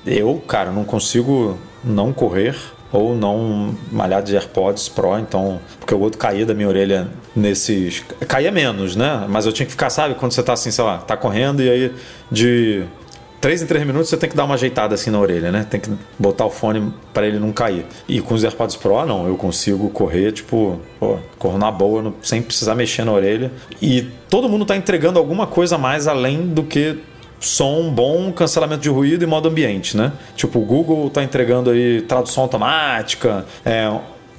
eu, 0.05 0.39
cara, 0.47 0.69
não 0.69 0.83
consigo 0.83 1.57
não 1.83 2.13
correr 2.13 2.55
ou 2.91 3.15
não 3.15 3.75
malhar 3.91 4.21
de 4.21 4.35
AirPods 4.35 4.89
Pro, 4.89 5.17
então, 5.19 5.59
porque 5.79 5.93
o 5.93 5.99
outro 5.99 6.17
caía 6.17 6.45
da 6.45 6.53
minha 6.53 6.67
orelha 6.67 7.07
nesses. 7.35 8.03
caía 8.27 8.51
menos, 8.51 8.95
né? 8.95 9.25
Mas 9.29 9.45
eu 9.45 9.53
tinha 9.53 9.65
que 9.65 9.71
ficar, 9.71 9.89
sabe, 9.89 10.15
quando 10.15 10.31
você 10.31 10.43
tá 10.43 10.53
assim, 10.53 10.71
sei 10.71 10.83
lá, 10.83 10.97
tá 10.97 11.15
correndo 11.15 11.61
e 11.61 11.69
aí 11.69 11.93
de 12.31 12.83
3 13.41 13.61
em 13.61 13.65
3 13.65 13.85
minutos 13.85 14.09
você 14.09 14.17
tem 14.17 14.29
que 14.29 14.35
dar 14.35 14.43
uma 14.43 14.55
ajeitada 14.55 14.95
assim 14.95 15.09
na 15.09 15.19
orelha, 15.19 15.51
né? 15.51 15.65
Tem 15.69 15.79
que 15.79 15.89
botar 16.17 16.45
o 16.45 16.49
fone 16.49 16.91
para 17.13 17.25
ele 17.25 17.39
não 17.39 17.51
cair. 17.51 17.85
E 18.07 18.19
com 18.21 18.33
os 18.33 18.43
AirPods 18.43 18.75
Pro, 18.75 19.05
não, 19.05 19.27
eu 19.27 19.35
consigo 19.35 19.89
correr, 19.89 20.31
tipo, 20.31 20.79
pô, 20.99 21.17
corro 21.37 21.57
na 21.57 21.71
boa, 21.71 22.13
sem 22.21 22.41
precisar 22.41 22.75
mexer 22.75 23.05
na 23.05 23.13
orelha. 23.13 23.51
E 23.81 24.01
todo 24.29 24.49
mundo 24.49 24.65
tá 24.65 24.75
entregando 24.75 25.19
alguma 25.19 25.47
coisa 25.47 25.77
mais 25.77 26.07
além 26.07 26.47
do 26.47 26.63
que 26.63 26.97
som 27.39 27.89
bom, 27.89 28.31
cancelamento 28.31 28.81
de 28.81 28.89
ruído 28.89 29.23
e 29.23 29.25
modo 29.25 29.47
ambiente, 29.47 29.95
né? 29.95 30.11
Tipo, 30.35 30.59
o 30.59 30.65
Google 30.65 31.07
está 31.07 31.23
entregando 31.23 31.69
aí 31.69 32.01
tradução 32.01 32.43
automática, 32.43 33.45
é, 33.65 33.89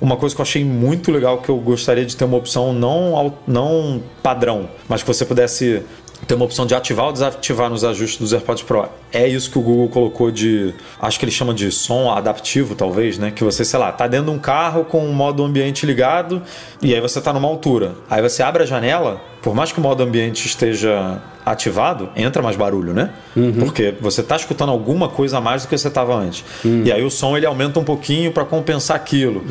uma 0.00 0.16
coisa 0.16 0.34
que 0.34 0.40
eu 0.40 0.44
achei 0.44 0.64
muito 0.64 1.12
legal 1.12 1.38
que 1.38 1.48
eu 1.48 1.56
gostaria 1.56 2.04
de 2.04 2.16
ter 2.16 2.24
uma 2.24 2.36
opção 2.36 2.72
não, 2.72 3.34
não 3.46 4.02
padrão, 4.22 4.68
mas 4.88 5.02
que 5.02 5.08
você 5.08 5.24
pudesse 5.24 5.82
ter 6.26 6.34
uma 6.34 6.44
opção 6.44 6.66
de 6.66 6.74
ativar 6.74 7.06
ou 7.06 7.12
desativar 7.12 7.70
nos 7.70 7.84
ajustes 7.84 8.18
dos 8.18 8.32
AirPods 8.32 8.62
Pro. 8.62 8.88
É 9.12 9.26
isso 9.26 9.50
que 9.50 9.58
o 9.58 9.62
Google 9.62 9.88
colocou 9.88 10.30
de, 10.30 10.74
acho 11.00 11.18
que 11.18 11.24
ele 11.24 11.32
chama 11.32 11.54
de 11.54 11.70
som 11.70 12.10
adaptivo, 12.10 12.74
talvez, 12.74 13.18
né? 13.18 13.30
Que 13.30 13.42
você, 13.42 13.64
sei 13.64 13.78
lá, 13.78 13.90
tá 13.90 14.06
dentro 14.06 14.26
de 14.26 14.32
um 14.32 14.38
carro 14.38 14.84
com 14.84 15.04
o 15.04 15.12
modo 15.12 15.42
ambiente 15.44 15.86
ligado 15.86 16.42
e 16.82 16.94
aí 16.94 17.00
você 17.00 17.20
tá 17.20 17.32
numa 17.32 17.48
altura. 17.48 17.94
Aí 18.08 18.22
você 18.22 18.42
abre 18.42 18.62
a 18.62 18.66
janela, 18.66 19.20
por 19.42 19.54
mais 19.54 19.72
que 19.72 19.78
o 19.78 19.82
modo 19.82 20.02
ambiente 20.02 20.46
esteja 20.46 21.20
ativado, 21.44 22.10
entra 22.14 22.42
mais 22.42 22.56
barulho, 22.56 22.92
né? 22.92 23.10
Uhum. 23.34 23.52
Porque 23.52 23.94
você 24.00 24.20
está 24.20 24.36
escutando 24.36 24.70
alguma 24.70 25.08
coisa 25.08 25.38
a 25.38 25.40
mais 25.40 25.62
do 25.62 25.68
que 25.68 25.76
você 25.76 25.88
estava 25.88 26.14
antes. 26.14 26.44
Uhum. 26.64 26.82
E 26.84 26.92
aí 26.92 27.02
o 27.02 27.10
som 27.10 27.36
ele 27.36 27.46
aumenta 27.46 27.80
um 27.80 27.84
pouquinho 27.84 28.30
para 28.32 28.44
compensar 28.44 28.96
aquilo. 28.96 29.42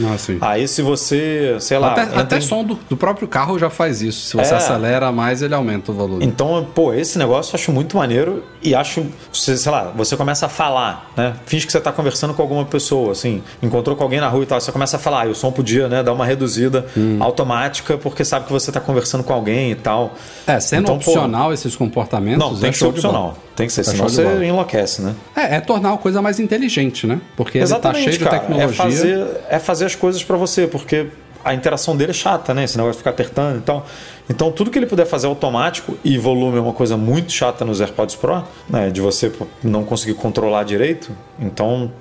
Ah, 0.41 0.51
aí 0.51 0.67
se 0.67 0.81
você, 0.81 1.57
sei 1.59 1.77
lá. 1.77 1.91
Até, 1.91 2.19
até 2.19 2.37
em... 2.37 2.41
som 2.41 2.63
do, 2.63 2.79
do, 2.89 2.95
próprio 2.95 3.27
carro 3.27 3.57
já 3.57 3.69
faz 3.69 4.01
isso. 4.01 4.27
Se 4.27 4.37
você 4.37 4.53
é. 4.53 4.57
acelera 4.57 5.11
mais, 5.11 5.41
ele 5.41 5.53
aumenta 5.53 5.91
o 5.91 5.95
volume. 5.95 6.25
Então, 6.25 6.65
pô, 6.73 6.93
esse 6.93 7.17
negócio 7.17 7.51
eu 7.51 7.59
acho 7.59 7.71
muito 7.71 7.97
maneiro 7.97 8.43
e 8.61 8.75
acho, 8.75 9.05
sei 9.31 9.71
lá, 9.71 9.91
você 9.95 10.15
começa 10.15 10.45
a 10.45 10.49
falar, 10.49 11.11
né? 11.15 11.33
Finge 11.45 11.65
que 11.65 11.71
você 11.71 11.77
está 11.77 11.91
conversando 11.91 12.33
com 12.33 12.41
alguma 12.41 12.65
pessoa, 12.65 13.11
assim, 13.11 13.41
encontrou 13.61 13.95
com 13.95 14.03
alguém 14.03 14.19
na 14.19 14.27
rua 14.27 14.43
e 14.43 14.45
tal, 14.45 14.59
você 14.59 14.71
começa 14.71 14.97
a 14.97 14.99
falar, 14.99 15.21
ah, 15.21 15.27
e 15.27 15.29
o 15.29 15.35
som 15.35 15.51
podia, 15.51 15.87
né, 15.87 16.03
dar 16.03 16.13
uma 16.13 16.25
reduzida 16.25 16.85
hum. 16.95 17.17
automática 17.19 17.97
porque 17.97 18.23
sabe 18.23 18.45
que 18.45 18.51
você 18.51 18.69
está 18.69 18.79
conversando 18.79 19.23
com 19.23 19.33
alguém 19.33 19.71
e 19.71 19.75
tal. 19.79 20.13
É, 20.45 20.59
sendo 20.59 20.83
então, 20.83 20.95
opcional 20.95 21.47
pô, 21.47 21.53
esses 21.53 21.75
comportamentos. 21.75 22.39
Não, 22.39 22.55
tem 22.55 22.69
é 22.69 22.71
que 22.71 22.77
ser 22.77 22.85
opcional. 22.85 23.37
Tem 23.55 23.67
que 23.67 23.73
ser, 23.73 23.81
é 23.81 23.83
senão 23.83 24.07
você 24.07 24.23
enlouquece, 24.45 25.01
né? 25.01 25.15
É, 25.35 25.55
é 25.55 25.59
tornar 25.59 25.93
a 25.93 25.97
coisa 25.97 26.21
mais 26.21 26.39
inteligente, 26.39 27.05
né? 27.05 27.19
Porque 27.35 27.57
Exatamente, 27.57 28.09
ele 28.09 28.17
tá 28.17 28.29
cheio 28.29 28.29
cara, 28.29 28.37
de 28.37 28.45
é 28.45 28.67
tecnologia. 28.67 28.83
É 28.83 29.25
fazer, 29.25 29.41
é 29.49 29.59
fazer 29.59 29.85
as 29.85 29.95
coisas 29.95 30.23
para 30.23 30.37
você, 30.37 30.67
porque 30.67 31.07
a 31.43 31.53
interação 31.53 31.95
dele 31.95 32.11
é 32.11 32.13
chata, 32.13 32.53
né? 32.53 32.63
Esse 32.63 32.77
negócio 32.77 32.93
de 32.93 32.97
ficar 32.99 33.11
apertando 33.11 33.57
e 33.57 33.61
tal. 33.61 33.85
Então, 34.29 34.51
tudo 34.51 34.69
que 34.69 34.77
ele 34.77 34.85
puder 34.85 35.05
fazer 35.05 35.27
automático, 35.27 35.97
e 36.03 36.17
volume 36.17 36.57
é 36.57 36.61
uma 36.61 36.73
coisa 36.73 36.95
muito 36.95 37.31
chata 37.31 37.65
nos 37.65 37.81
AirPods 37.81 38.15
Pro, 38.15 38.43
né? 38.69 38.89
De 38.89 39.01
você 39.01 39.31
não 39.63 39.83
conseguir 39.83 40.13
controlar 40.15 40.63
direito. 40.63 41.11
Então, 41.39 41.91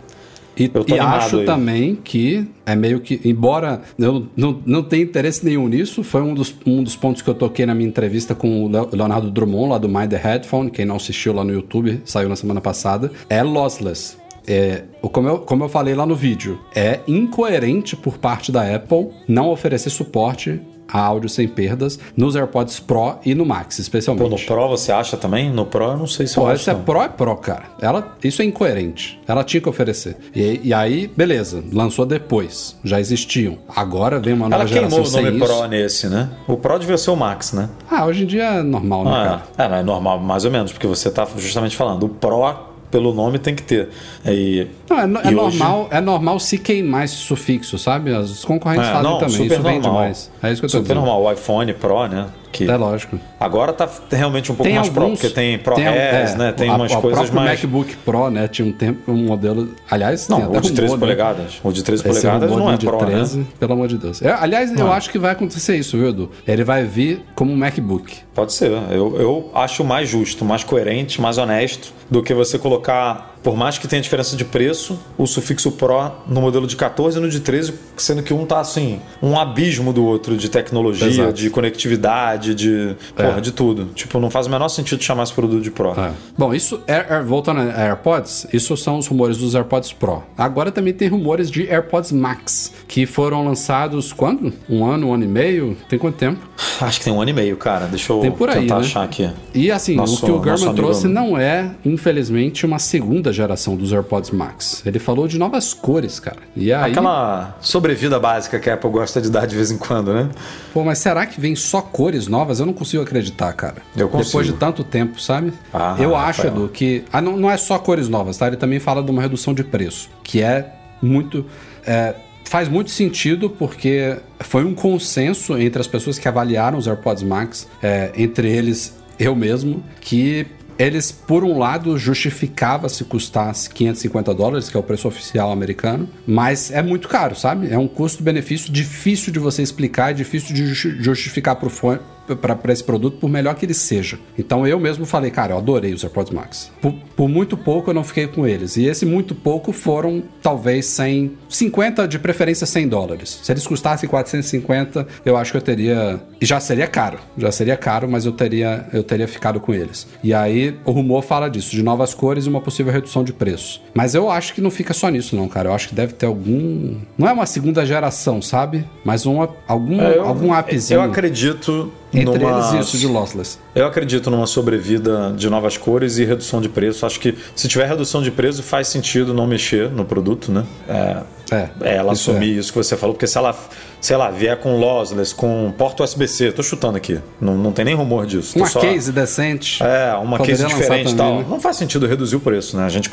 e, 0.59 0.71
e 0.95 0.99
acho 0.99 1.39
aí. 1.39 1.47
também 1.47 1.95
que 1.95 2.47
é 2.67 2.75
meio 2.75 3.01
que, 3.01 3.21
embora 3.25 3.83
eu 3.99 4.27
não, 4.37 4.61
não 4.67 4.83
tenha 4.83 5.03
interesse 5.03 5.45
nenhum 5.45 5.69
nisso, 5.69 6.03
foi 6.03 6.23
um 6.23 6.35
dos, 6.35 6.55
um 6.67 6.83
dos 6.83 6.97
pontos 6.97 7.23
que 7.23 7.29
eu 7.31 7.35
toquei 7.35 7.65
na 7.65 7.75
minha 7.75 7.89
entrevista 7.89 8.35
com 8.35 8.65
o 8.65 8.69
Leonardo 8.69 9.31
Drummond, 9.31 9.71
lá 9.71 9.79
do 9.79 9.89
Mind 9.89 10.11
the 10.11 10.17
Headphone. 10.17 10.71
Quem 10.71 10.85
não 10.85 10.97
assistiu 10.97 11.33
lá 11.33 11.45
no 11.45 11.53
YouTube, 11.53 12.01
saiu 12.05 12.29
na 12.29 12.37
semana 12.37 12.61
passada. 12.61 13.11
É 13.29 13.43
lossless. 13.43 14.17
É, 14.47 14.85
como, 15.13 15.29
eu, 15.29 15.39
como 15.41 15.65
eu 15.65 15.69
falei 15.69 15.95
lá 15.95 16.07
no 16.07 16.17
vídeo, 16.17 16.59
é 16.75 17.01
incoerente 17.07 17.95
por 17.95 18.17
parte 18.17 18.51
da 18.51 18.75
Apple 18.75 19.09
não 19.29 19.51
oferecer 19.51 19.91
suporte 19.91 20.59
a 20.91 21.01
áudio 21.01 21.29
sem 21.29 21.47
perdas 21.47 21.99
nos 22.17 22.35
AirPods 22.35 22.81
Pro 22.81 23.17
e 23.25 23.35
no 23.35 23.45
Max, 23.45 23.79
especialmente. 23.79 24.29
Pô, 24.29 24.37
no 24.37 24.41
Pro 24.41 24.69
você 24.69 24.91
acha 24.91 25.17
também? 25.17 25.51
No 25.51 25.67
Pro 25.67 25.85
eu 25.85 25.97
não 25.97 26.07
sei 26.07 26.27
se 26.27 26.35
Pô, 26.35 26.43
eu 26.43 26.49
acho. 26.49 26.71
É 26.71 26.75
Pro 26.75 27.03
é 27.03 27.09
Pro, 27.09 27.37
cara. 27.37 27.65
Ela, 27.81 28.17
isso 28.23 28.43
é 28.43 28.45
incoerente. 28.45 29.21
Ela 29.27 29.45
tinha 29.45 29.61
que 29.61 29.69
oferecer. 29.69 30.17
E, 30.35 30.61
e 30.65 30.75
aí, 30.75 31.07
beleza, 31.07 31.63
lançou 31.73 32.07
depois. 32.07 32.77
Já 32.83 33.01
existiam. 33.01 33.59
Agora 33.75 34.19
vem 34.19 34.35
uma 34.35 34.49
nova 34.49 34.63
Ela 34.63 34.67
geração. 34.67 34.99
Ela 34.99 35.09
queimou 35.09 35.23
o 35.23 35.33
nome 35.33 35.39
Pro 35.39 35.69
nesse, 35.69 36.09
né? 36.09 36.31
O 36.47 36.57
Pro 36.57 36.79
devia 36.79 36.97
ser 36.97 37.11
o 37.11 37.17
Max, 37.17 37.53
né? 37.53 37.69
Ah, 37.91 38.07
hoje 38.07 38.25
em 38.25 38.27
dia 38.27 38.45
é 38.45 38.63
normal, 38.63 39.05
né, 39.05 39.11
ah, 39.11 39.25
cara? 39.57 39.77
É, 39.77 39.81
é 39.81 39.83
normal, 39.83 40.19
mais 40.19 40.45
ou 40.45 40.51
menos, 40.51 40.73
porque 40.73 40.87
você 40.87 41.11
tá 41.11 41.27
justamente 41.37 41.77
falando. 41.77 42.05
O 42.05 42.09
Pro 42.09 42.68
pelo 42.91 43.13
nome 43.13 43.39
tem 43.39 43.55
que 43.55 43.63
ter. 43.63 43.89
E, 44.25 44.67
não, 44.89 44.99
é, 44.99 45.03
é 45.03 45.31
normal, 45.31 45.81
hoje... 45.81 45.89
é 45.91 46.01
normal 46.01 46.41
se 46.41 46.59
queimar 46.59 47.05
esse 47.05 47.17
sufixo, 47.17 47.79
sabe? 47.79 48.15
As 48.15 48.45
concorrentes 48.45 48.89
é, 48.89 48.93
fazem 48.93 49.11
não, 49.11 49.19
também, 49.19 49.47
isso 49.47 49.55
normal. 49.55 49.73
vende 49.73 49.89
mais. 49.91 50.31
É 50.43 50.53
isso 50.53 50.61
que 50.61 50.67
eu 50.67 50.71
tô 50.71 50.79
super 50.79 50.83
dizendo. 50.83 51.07
normal, 51.07 51.23
o 51.23 51.33
iPhone 51.33 51.75
Pro, 51.75 52.07
né? 52.07 52.27
Que 52.51 52.69
é 52.69 52.77
lógico. 52.77 53.19
Agora 53.39 53.73
tá 53.73 53.89
realmente 54.11 54.51
um 54.51 54.55
pouco 54.55 54.69
tem 54.69 54.75
mais 54.75 54.89
alguns, 54.89 55.05
pro, 55.05 55.13
porque 55.13 55.29
tem 55.29 55.59
ProRes, 55.59 55.87
é, 55.87 56.37
né? 56.37 56.53
Tem 56.53 56.69
a, 56.69 56.75
umas 56.75 56.93
a, 56.93 57.01
coisas 57.01 57.31
mais. 57.31 57.63
O 57.63 57.69
MacBook 57.69 57.97
Pro, 57.99 58.31
né? 58.31 58.49
Tinha 58.49 58.67
um 58.67 58.73
tempo, 58.73 59.11
um 59.11 59.27
modelo. 59.27 59.75
Aliás, 59.91 60.29
não, 60.29 60.51
o 60.51 60.61
de 60.61 60.73
13 60.73 60.93
rumor, 60.93 60.99
polegadas. 60.99 61.45
Né? 61.45 61.61
O 61.63 61.73
de 61.73 61.83
13 61.83 62.03
Esse 62.03 62.21
polegadas 62.21 62.51
não 62.51 62.73
é 62.73 62.77
de 62.77 62.87
Pro. 62.87 62.99
13, 62.99 63.39
né? 63.39 63.47
Pelo 63.59 63.73
amor 63.73 63.89
de 63.89 63.99
Deus. 63.99 64.23
Eu, 64.23 64.35
aliás, 64.35 64.71
não. 64.73 64.87
eu 64.87 64.93
acho 64.93 65.11
que 65.11 65.19
vai 65.19 65.33
acontecer 65.33 65.77
isso, 65.77 65.97
viu, 65.97 66.09
Edu? 66.09 66.31
Ele 66.47 66.65
vai 66.65 66.85
vir 66.85 67.23
como 67.35 67.53
um 67.53 67.57
MacBook. 67.57 68.17
Pode 68.35 68.53
ser. 68.53 68.71
Eu, 68.91 69.17
eu 69.19 69.51
acho 69.55 69.85
mais 69.85 70.09
justo, 70.09 70.45
mais 70.45 70.65
coerente, 70.65 71.21
mais 71.21 71.39
honesto 71.39 71.93
do 72.11 72.23
que 72.23 72.33
você 72.33 72.59
colocar 72.59 73.38
por 73.43 73.57
mais 73.57 73.79
que 73.79 73.87
tenha 73.89 74.03
diferença 74.03 74.37
de 74.37 74.45
preço, 74.45 74.99
o 75.17 75.27
sufixo 75.27 75.71
Pro 75.73 76.11
no 76.27 76.41
modelo 76.41 76.67
de 76.67 76.77
14 76.77 77.19
e 77.19 77.21
no 77.21 77.29
de 77.29 77.41
13, 77.41 77.75
sendo 77.97 78.23
que 78.23 78.33
um 78.35 78.45
tá 78.45 78.61
assim, 78.61 79.01
um 79.23 79.39
abismo 79.39 79.93
do 79.93 80.05
outro 80.05 80.37
de 80.37 80.49
tecnologia, 80.49 81.07
Exato. 81.09 81.33
de 81.33 81.51
conectividade, 81.51 82.55
de. 82.55 82.97
Porra, 83.17 83.41
de 83.41 83.53
tudo. 83.53 83.87
Tipo, 83.95 84.19
não 84.21 84.31
faz 84.31 84.47
o 84.47 84.51
menor 84.51 84.69
sentido 84.69 85.03
chamar 85.03 85.23
esse 85.25 85.33
produto 85.33 85.63
de 85.63 85.71
Pro. 85.71 85.93
É. 85.99 86.13
Bom, 86.37 86.53
isso, 86.55 86.81
Air- 86.87 87.07
Air- 87.13 87.25
voltando 87.25 87.61
a 87.61 87.83
AirPods, 87.87 88.47
isso 88.53 88.77
são 88.77 88.99
os 88.99 89.07
rumores 89.07 89.37
dos 89.39 89.55
AirPods 89.55 89.93
Pro. 89.93 90.23
Agora 90.37 90.71
também 90.71 90.93
tem 90.93 91.09
rumores 91.09 91.51
de 91.51 91.69
AirPods 91.69 92.13
Max, 92.13 92.73
que 92.87 93.07
foram 93.07 93.45
lançados 93.45 94.13
quando? 94.13 94.53
Um 94.69 94.85
ano, 94.85 95.09
um 95.09 95.15
ano 95.15 95.25
e 95.25 95.29
meio? 95.29 95.77
Tem 95.89 95.99
quanto 95.99 96.17
tempo? 96.17 96.41
Acho 96.81 96.99
que 96.99 97.05
tem 97.05 97.13
um 97.13 97.21
ano 97.21 97.31
e 97.31 97.35
meio, 97.35 97.57
cara. 97.57 97.87
Deixa 97.87 98.13
eu 98.13 98.23
aí, 98.23 98.31
tentar 98.31 98.75
né? 98.77 98.81
achar 98.81 99.03
aqui. 99.05 99.29
E 99.55 99.71
assim, 99.71 99.95
Nosso- 99.97 100.17
o 100.25 100.27
que 100.27 100.31
o 100.33 100.43
German 100.45 100.63
amigo- 100.71 100.75
trouxe 100.75 101.07
não 101.09 101.37
é, 101.39 101.71
infelizmente, 101.85 102.65
uma 102.67 102.79
segunda 102.79 103.28
geração 103.33 103.77
dos 103.77 103.93
AirPods 103.93 104.31
Max. 104.31 104.83
Ele 104.85 104.99
falou 104.99 105.27
de 105.29 105.39
novas 105.39 105.73
cores, 105.75 106.19
cara. 106.21 106.39
E 106.57 106.73
aí, 106.73 106.91
Aquela 106.91 107.57
sobrevida 107.61 108.19
básica 108.19 108.59
que 108.59 108.69
a 108.71 108.75
Apple 108.75 108.91
gosta 108.91 109.21
de 109.21 109.31
dar 109.31 109.47
de 109.47 109.55
vez 109.57 109.71
em 109.71 109.79
quando, 109.79 110.13
né? 110.13 110.29
pô, 110.73 110.83
mas 110.85 110.99
será 110.99 111.27
que 111.27 111.41
vem 111.41 111.55
só 111.57 111.81
cores 111.81 112.27
novas? 112.27 112.61
Eu 112.61 112.67
não 112.67 112.73
consigo 112.73 113.03
acreditar, 113.03 113.53
cara. 113.53 113.77
Eu 113.97 114.09
consigo. 114.09 114.27
Depois 114.29 114.47
de 114.47 114.53
tanto 114.55 114.85
tempo, 114.85 115.21
sabe? 115.21 115.53
Ah, 115.73 115.97
Eu 115.99 116.15
acho, 116.17 116.43
Rafael. 116.43 116.55
Edu, 116.65 116.69
que 116.69 117.05
ah, 117.13 117.21
não, 117.21 117.37
não 117.37 117.51
é 117.51 117.57
só 117.57 117.79
cores 117.79 118.09
novas, 118.09 118.37
tá? 118.37 118.47
Ele 118.47 118.57
também 118.57 118.79
fala 118.81 119.03
de 119.03 119.11
uma 119.11 119.23
redução 119.23 119.53
de 119.55 119.65
preço, 119.65 120.09
que 120.23 120.43
é 120.43 120.73
muito. 121.03 121.45
é, 121.87 122.15
faz 122.45 122.67
muito 122.69 122.91
sentido 122.91 123.51
porque 123.51 124.17
foi 124.41 124.65
um 124.65 124.75
consenso 124.75 125.59
entre 125.59 125.81
as 125.81 125.87
pessoas 125.87 126.19
que 126.19 126.27
avaliaram 126.27 126.79
os 126.79 126.87
AirPods 126.87 127.23
Max, 127.23 127.69
é, 127.83 128.11
entre 128.17 128.49
eles 128.51 128.97
eu 129.19 129.35
mesmo, 129.35 129.83
que 130.01 130.47
eles, 130.79 131.11
por 131.11 131.43
um 131.45 131.59
lado, 131.59 131.99
justificava 131.99 132.89
se 132.89 133.05
custasse 133.05 133.69
550 133.71 134.33
dólares, 134.35 134.69
que 134.69 134.77
é 134.77 134.81
o 134.81 134.83
preço 134.83 135.09
oficial 135.09 135.51
americano, 135.51 136.09
mas 136.27 136.71
é 136.71 136.83
muito 136.83 137.09
caro, 137.09 137.35
sabe? 137.35 137.71
É 137.71 137.79
um 137.79 137.89
custo-benefício 137.89 138.73
difícil 138.73 139.33
de 139.33 139.39
você 139.39 139.63
explicar, 139.63 140.11
é 140.11 140.15
difícil 140.15 140.55
de 140.55 140.67
justi- 140.67 141.03
justificar 141.03 141.57
para 141.57 141.67
o 141.67 141.71
fone 141.71 141.99
para 142.37 142.73
esse 142.73 142.83
produto, 142.85 143.19
por 143.19 143.29
melhor 143.29 143.55
que 143.55 143.65
ele 143.67 143.75
seja. 143.75 144.19
Então 144.39 144.67
eu 144.67 144.79
mesmo 144.79 145.05
falei, 145.07 145.31
cara, 145.31 145.53
eu 145.55 145.59
adorei 145.59 145.93
os 145.93 146.03
AirPods 146.05 146.33
Max. 146.33 146.71
Por, 146.81 146.93
por 147.17 147.29
muito 147.29 147.57
pouco 147.57 147.91
eu 147.91 147.95
não 147.95 148.05
fiquei 148.05 148.27
com 148.27 148.47
eles. 148.47 148.77
E 148.77 148.87
esse 148.87 149.05
muito 149.07 149.35
pouco 149.35 149.73
foram 149.73 150.23
talvez 150.43 150.87
100, 150.87 151.33
50 151.49 152.07
de 152.09 152.19
preferência 152.19 152.67
100 152.67 152.89
dólares. 152.89 153.41
Se 153.43 153.53
eles 153.53 153.67
custassem 153.67 154.09
450, 154.09 155.07
eu 155.25 155.37
acho 155.37 155.51
que 155.53 155.57
eu 155.57 155.63
teria. 155.63 156.21
E 156.41 156.47
já 156.47 156.61
seria 156.61 156.87
caro. 156.87 157.19
Já 157.37 157.51
seria 157.51 157.77
caro, 157.77 158.09
mas 158.09 158.25
eu 158.25 158.33
teria, 158.33 158.87
eu 158.93 159.03
teria 159.03 159.27
ficado 159.29 159.59
com 159.61 159.75
eles. 159.75 160.07
E 160.23 160.33
aí 160.33 160.77
o 160.85 160.91
rumor 160.93 161.23
fala 161.23 161.49
disso, 161.49 161.71
de 161.71 161.83
novas 161.83 162.15
cores 162.15 162.47
e 162.47 162.49
uma 162.49 162.61
possível 162.61 162.93
redução 162.93 163.25
de 163.25 163.33
preço. 163.33 163.81
Mas 163.95 164.15
eu 164.15 164.31
acho 164.31 164.55
que 164.55 164.61
não 164.61 164.71
fica 164.71 164.93
só 164.95 165.09
nisso, 165.09 165.35
não, 165.37 165.49
cara. 165.49 165.69
Eu 165.69 165.75
acho 165.75 165.89
que 165.89 165.95
deve 165.95 166.13
ter 166.13 166.27
algum. 166.27 166.97
Não 167.17 167.29
é 167.29 167.33
uma 167.33 167.47
segunda 167.47 167.85
geração, 167.85 168.41
sabe? 168.41 168.85
Mas 169.05 169.27
uma, 169.27 169.49
algum, 169.67 170.01
É, 170.01 170.17
eu- 170.19 170.25
algum 170.27 170.53
appzinho. 170.53 170.99
Eu 170.99 171.03
acredito 171.03 171.93
Entre 172.13 172.39
numa... 172.39 172.71
eles, 172.75 172.87
isso 172.89 172.97
de 172.99 173.07
lossless. 173.07 173.59
Eu 173.75 173.87
acredito 173.87 174.31
numa 174.31 174.47
sobrevida 174.47 175.33
de 175.37 175.49
novas 175.51 175.77
cores 175.77 176.17
e 176.19 176.25
redução 176.25 176.61
de 176.61 176.69
preço. 176.69 177.05
Acho 177.05 177.21
que 177.21 177.37
se 177.55 177.69
tiver 177.69 177.87
redução 177.87 178.23
de 178.23 178.31
preço, 178.31 178.63
faz 178.63 178.89
sentido 178.89 179.35
não 179.35 179.47
mexer 179.47 179.91
no 179.91 180.05
produto, 180.05 180.51
né? 180.51 180.65
É, 180.89 181.23
É, 181.51 181.69
é 181.83 181.97
ela 181.97 182.13
isso 182.15 182.31
assumir 182.31 182.57
isso 182.57 182.73
que 182.73 182.79
você 182.79 182.97
falou, 182.97 183.15
porque 183.15 183.27
se 183.27 183.37
ela, 183.37 183.55
sei 184.01 184.17
lá, 184.17 184.31
vier 184.31 184.57
com 184.59 184.79
lossless, 184.79 185.35
com 185.35 185.73
porta 185.77 186.03
USB-C, 186.03 186.53
tô 186.53 186.63
chutando 186.63 186.97
aqui, 186.97 187.21
não, 187.41 187.57
não 187.57 187.73
tem 187.73 187.85
nem 187.85 187.95
rumor 187.95 188.25
disso. 188.27 188.57
Uma 188.59 188.67
só- 188.67 188.81
case 188.81 189.13
decente. 189.13 189.83
É, 189.83 190.15
uma 190.15 190.39
Poderia 190.39 190.65
case 190.65 190.75
diferente 190.77 191.13
e 191.13 191.17
tal. 191.17 191.39
né? 191.41 191.47
Não 191.49 191.61
faz 191.61 191.77
sentido 191.77 192.07
reduzir 192.07 192.37
o 192.37 192.41
preço, 192.41 192.77
né? 192.77 192.85
A 192.85 192.89
gente 192.89 193.11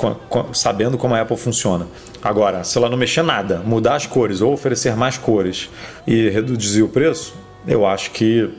sabendo 0.54 0.98
como 0.98 1.16
a 1.16 1.22
Apple 1.22 1.38
funciona. 1.38 1.86
Agora, 2.24 2.64
se 2.64 2.78
ela 2.78 2.89
não 2.89 2.98
mexer 2.98 3.24
nada, 3.24 3.62
mudar 3.66 3.96
as 3.96 4.06
cores 4.06 4.41
ou 4.41 4.54
oferecer 4.54 4.96
mais 4.96 5.18
cores 5.18 5.70
e 6.08 6.30
reduzir 6.30 6.82
o 6.84 6.88
preço, 6.88 7.34
eu 7.68 7.86
acho 7.86 8.12
que 8.12 8.50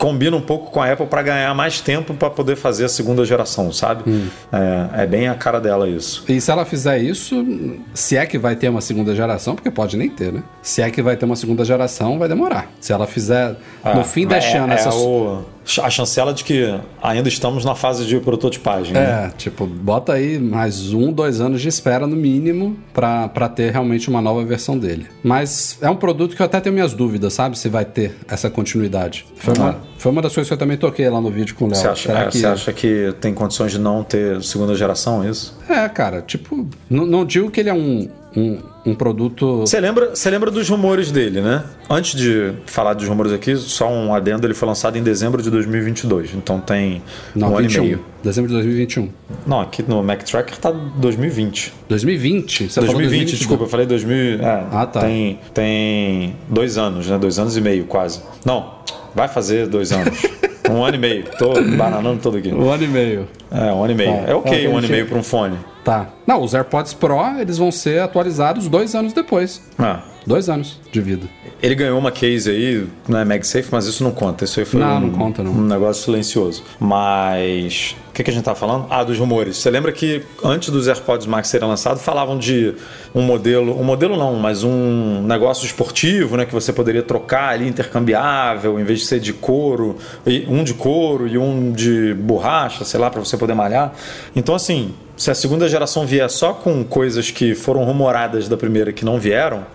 combina 0.00 0.34
um 0.34 0.40
pouco 0.40 0.70
com 0.70 0.80
a 0.80 0.90
Apple 0.90 1.04
para 1.06 1.20
ganhar 1.22 1.54
mais 1.54 1.78
tempo 1.78 2.14
para 2.14 2.30
poder 2.30 2.56
fazer 2.56 2.86
a 2.86 2.88
segunda 2.88 3.22
geração, 3.22 3.70
sabe? 3.70 4.10
Hum. 4.10 4.28
É, 4.50 5.02
é 5.02 5.06
bem 5.06 5.28
a 5.28 5.34
cara 5.34 5.60
dela 5.60 5.86
isso. 5.86 6.24
E 6.26 6.40
se 6.40 6.50
ela 6.50 6.64
fizer 6.64 6.96
isso, 6.98 7.44
se 7.92 8.16
é 8.16 8.24
que 8.24 8.38
vai 8.38 8.56
ter 8.56 8.70
uma 8.70 8.80
segunda 8.80 9.14
geração, 9.14 9.54
porque 9.54 9.70
pode 9.70 9.98
nem 9.98 10.08
ter, 10.08 10.32
né? 10.32 10.42
Se 10.62 10.80
é 10.80 10.90
que 10.90 11.02
vai 11.02 11.16
ter 11.16 11.26
uma 11.26 11.36
segunda 11.36 11.66
geração, 11.66 12.18
vai 12.18 12.28
demorar. 12.28 12.70
Se 12.80 12.94
ela 12.94 13.06
fizer 13.06 13.56
no 13.94 14.02
fim 14.02 14.26
deste 14.26 14.56
é, 14.56 14.58
ano 14.60 14.72
é 14.72 14.76
essa. 14.76 14.88
o- 14.94 15.44
a 15.82 15.90
chancela 15.90 16.32
de 16.34 16.42
que 16.42 16.74
ainda 17.02 17.28
estamos 17.28 17.64
na 17.64 17.74
fase 17.74 18.04
de 18.06 18.18
prototipagem. 18.18 18.92
né? 18.94 19.26
É, 19.26 19.30
tipo, 19.36 19.66
bota 19.66 20.14
aí 20.14 20.38
mais 20.38 20.92
um, 20.92 21.12
dois 21.12 21.40
anos 21.40 21.60
de 21.60 21.68
espera 21.68 22.06
no 22.06 22.16
mínimo 22.16 22.76
pra 22.92 23.28
pra 23.28 23.48
ter 23.48 23.70
realmente 23.72 24.08
uma 24.08 24.20
nova 24.20 24.44
versão 24.44 24.78
dele. 24.78 25.06
Mas 25.22 25.78
é 25.80 25.88
um 25.90 25.96
produto 25.96 26.34
que 26.34 26.42
eu 26.42 26.46
até 26.46 26.60
tenho 26.60 26.74
minhas 26.74 26.92
dúvidas, 26.94 27.32
sabe? 27.34 27.58
Se 27.58 27.68
vai 27.68 27.84
ter 27.84 28.16
essa 28.28 28.48
continuidade. 28.50 29.26
Foi, 29.36 29.54
uma, 29.54 29.76
foi 29.98 30.12
uma 30.12 30.22
das 30.22 30.34
coisas 30.34 30.48
que 30.48 30.54
eu 30.54 30.58
também 30.58 30.76
toquei 30.76 31.08
lá 31.08 31.20
no 31.20 31.30
vídeo 31.30 31.54
com 31.54 31.66
o 31.66 31.68
Léo. 31.68 31.76
Você 31.80 31.86
acha, 31.88 32.12
é, 32.12 32.24
que- 32.26 32.38
você 32.38 32.46
acha 32.46 32.72
que 32.72 33.14
tem 33.20 33.32
condições 33.34 33.72
de 33.72 33.78
não 33.78 34.02
ter 34.02 34.42
segunda 34.42 34.74
geração, 34.74 35.22
é 35.22 35.30
isso? 35.30 35.56
É, 35.68 35.88
cara, 35.88 36.20
tipo, 36.22 36.66
não 36.88 37.24
digo 37.24 37.50
que 37.50 37.60
ele 37.60 37.68
é 37.68 37.74
um, 37.74 38.08
um, 38.36 38.58
um 38.86 38.94
produto. 38.94 39.58
Você 39.60 39.80
lembra, 39.80 40.12
lembra 40.26 40.50
dos 40.50 40.68
rumores 40.68 41.10
dele, 41.10 41.40
né? 41.40 41.64
Antes 41.88 42.18
de 42.18 42.52
falar 42.66 42.94
dos 42.94 43.06
rumores 43.08 43.32
aqui, 43.32 43.56
só 43.56 43.88
um 43.90 44.14
adendo, 44.14 44.46
ele 44.46 44.54
foi 44.54 44.68
lançado 44.68 44.96
em 44.96 45.02
dezembro 45.02 45.42
de 45.42 45.50
2022, 45.50 46.34
então 46.34 46.60
tem 46.60 47.02
Não, 47.34 47.48
um 47.52 47.56
ano 47.58 47.68
21. 47.68 47.82
e 47.82 47.86
meio. 47.86 48.04
Dezembro 48.22 48.48
de 48.48 48.54
2021. 48.54 49.08
Não, 49.46 49.60
aqui 49.60 49.82
no 49.82 50.02
Mac 50.02 50.22
Tracker 50.22 50.56
tá 50.58 50.70
2020. 50.70 51.72
2020? 51.88 52.68
Você 52.68 52.80
falou 52.80 52.94
2020, 52.96 53.36
desculpa, 53.36 53.64
eu 53.64 53.68
falei 53.68 53.86
2000. 53.86 54.40
É, 54.42 54.66
Ah, 54.70 54.86
tá. 54.86 55.00
Tem, 55.00 55.38
tem 55.52 56.36
dois 56.48 56.78
anos, 56.78 57.08
né? 57.08 57.18
Dois 57.18 57.38
anos 57.38 57.56
e 57.56 57.60
meio 57.60 57.84
quase. 57.84 58.20
Não, 58.44 58.74
vai 59.14 59.26
fazer 59.26 59.66
dois 59.66 59.90
anos. 59.90 60.22
um 60.70 60.84
ano 60.84 60.96
e 60.96 60.98
meio. 60.98 61.24
Tô 61.38 61.54
bananando 61.54 62.20
todo 62.20 62.36
aqui. 62.36 62.52
Um 62.54 62.70
ano 62.70 62.84
e 62.84 62.88
meio. 62.88 63.28
É, 63.50 63.72
um 63.72 63.82
ano 63.82 63.92
e 63.92 63.96
meio. 63.96 64.12
Tá. 64.12 64.30
É 64.30 64.34
ok, 64.34 64.64
Tá, 64.64 64.70
um 64.70 64.76
ano 64.76 64.86
e 64.86 64.90
meio 64.90 65.06
para 65.06 65.18
um 65.18 65.22
fone. 65.22 65.56
Tá. 65.90 66.06
Não, 66.24 66.40
os 66.40 66.54
AirPods 66.54 66.94
Pro, 66.94 67.18
eles 67.40 67.58
vão 67.58 67.72
ser 67.72 68.00
atualizados 68.00 68.68
dois 68.68 68.94
anos 68.94 69.12
depois. 69.12 69.60
Ah, 69.76 70.02
Dois 70.24 70.48
anos 70.50 70.78
de 70.92 71.00
vida. 71.00 71.26
Ele 71.62 71.74
ganhou 71.74 71.98
uma 71.98 72.12
case 72.12 72.48
aí, 72.50 72.86
não 73.08 73.18
é 73.18 73.24
MagSafe, 73.24 73.68
mas 73.72 73.86
isso 73.86 74.04
não 74.04 74.12
conta. 74.12 74.44
Isso 74.44 74.60
aí 74.60 74.66
foi 74.66 74.78
Não, 74.78 74.98
um, 74.98 75.00
não 75.00 75.10
conta, 75.10 75.42
não. 75.42 75.50
um 75.50 75.62
negócio 75.62 76.04
silencioso. 76.04 76.62
Mas. 76.78 77.96
O 78.10 78.12
que, 78.12 78.22
que 78.22 78.30
a 78.30 78.32
gente 78.34 78.44
tá 78.44 78.54
falando? 78.54 78.86
Ah, 78.90 79.02
dos 79.02 79.18
rumores. 79.18 79.56
Você 79.56 79.70
lembra 79.70 79.90
que 79.92 80.22
antes 80.44 80.68
dos 80.68 80.86
AirPods 80.88 81.26
Max 81.26 81.48
serem 81.48 81.66
lançados, 81.66 82.02
falavam 82.02 82.38
de 82.38 82.74
um 83.14 83.22
modelo. 83.22 83.80
Um 83.80 83.82
modelo 83.82 84.16
não, 84.16 84.34
mas 84.36 84.62
um 84.62 85.22
negócio 85.22 85.64
esportivo, 85.64 86.36
né? 86.36 86.44
Que 86.44 86.52
você 86.52 86.70
poderia 86.72 87.02
trocar 87.02 87.48
ali, 87.54 87.66
intercambiável, 87.66 88.78
em 88.78 88.84
vez 88.84 89.00
de 89.00 89.06
ser 89.06 89.20
de 89.20 89.32
couro, 89.32 89.96
e 90.26 90.44
um 90.48 90.62
de 90.62 90.74
couro 90.74 91.26
e 91.26 91.38
um 91.38 91.72
de 91.72 92.12
borracha, 92.14 92.84
sei 92.84 93.00
lá, 93.00 93.08
para 93.10 93.20
você 93.20 93.36
poder 93.38 93.54
malhar. 93.54 93.92
Então, 94.36 94.54
assim. 94.54 94.94
Se 95.20 95.30
a 95.30 95.34
segunda 95.34 95.68
geração 95.68 96.06
vier 96.06 96.30
só 96.30 96.54
com 96.54 96.82
coisas 96.82 97.30
que 97.30 97.54
foram 97.54 97.84
rumoradas 97.84 98.48
da 98.48 98.56
primeira 98.56 98.90
que 98.90 99.04
não 99.04 99.20
vieram, 99.20 99.66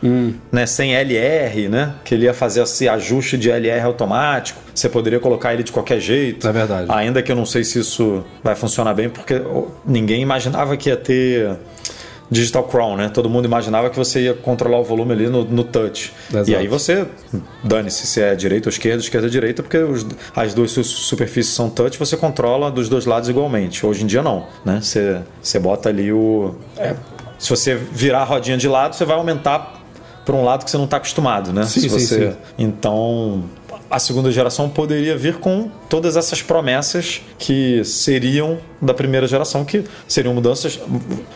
né, 0.52 0.66
sem 0.66 0.96
LR, 0.96 1.70
né, 1.70 1.94
que 2.04 2.16
ele 2.16 2.26
ia 2.26 2.34
fazer 2.34 2.64
esse 2.64 2.90
ajuste 2.90 3.38
de 3.38 3.52
LR 3.52 3.82
automático, 3.82 4.60
você 4.74 4.90
poderia 4.90 5.20
colocar 5.20 5.54
ele 5.54 5.62
de 5.62 5.72
qualquer 5.72 6.00
jeito. 6.00 6.48
É 6.48 6.52
verdade. 6.52 6.88
Ainda 6.90 7.22
que 7.22 7.32
eu 7.32 7.36
não 7.36 7.46
sei 7.46 7.64
se 7.64 7.78
isso 7.78 8.26
vai 8.44 8.56
funcionar 8.56 8.96
bem, 8.96 9.08
porque 9.08 9.40
ninguém 9.86 10.20
imaginava 10.20 10.76
que 10.76 10.90
ia 10.90 10.98
ter 10.98 11.52
Digital 12.30 12.64
Crown, 12.64 12.98
né? 12.98 13.10
Todo 13.14 13.30
mundo 13.30 13.46
imaginava 13.46 13.90
que 13.90 13.98
você 13.98 14.22
ia 14.22 14.34
controlar 14.34 14.80
o 14.80 14.84
volume 14.84 15.12
ali 15.14 15.28
no, 15.28 15.44
no 15.46 15.64
touch. 15.64 16.12
Exato. 16.30 16.50
E 16.50 16.56
aí 16.56 16.68
você, 16.68 17.06
dane-se 17.64 18.08
se 18.08 18.22
é 18.22 18.34
direita 18.36 18.68
ou 18.68 18.72
esquerda, 18.72 19.00
esquerda 19.02 19.28
ou 19.28 19.32
direita, 19.32 19.62
porque 19.62 19.78
os- 19.78 20.06
as 20.36 20.54
duas 20.54 20.72
su- 20.72 20.84
superfícies 20.84 21.54
são 21.54 21.70
touch, 21.70 21.98
você 22.00 22.18
controla 22.18 22.72
dos 22.72 22.90
dois 22.90 23.06
lados 23.06 23.30
igualmente. 23.30 23.86
Hoje 23.86 24.04
em 24.04 24.08
dia 24.08 24.24
não, 24.24 24.48
né? 24.66 24.80
Você, 24.82 25.22
você 25.42 25.60
bota 25.60 25.90
ali 25.90 26.12
o... 26.12 26.56
é, 26.78 26.96
se 27.38 27.50
você 27.50 27.76
virar 27.76 28.22
a 28.22 28.26
rodinha 28.26 28.58
de 28.58 28.68
lado, 28.68 28.96
você 28.96 29.06
vai 29.06 29.16
aumentar 29.18 29.82
para 30.26 30.36
um 30.36 30.44
lado 30.44 30.66
que 30.66 30.72
você 30.72 30.78
não 30.78 30.86
está 30.86 30.98
acostumado, 30.98 31.54
né? 31.54 31.64
Sim, 31.66 31.82
se 31.82 31.82
sim, 31.82 32.00
você... 32.00 32.32
sim. 32.32 32.38
Então, 32.58 33.44
a 33.92 34.00
segunda 34.00 34.32
geração 34.32 34.68
poderia 34.68 35.16
vir 35.16 35.36
com 35.36 35.70
todas 35.88 36.18
essas 36.18 36.42
promessas 36.42 37.22
que 37.38 37.84
seriam 37.84 38.58
da 38.86 38.94
primeira 38.94 39.28
geração, 39.28 39.66
que 39.66 39.84
seriam 40.08 40.34
mudanças. 40.34 40.80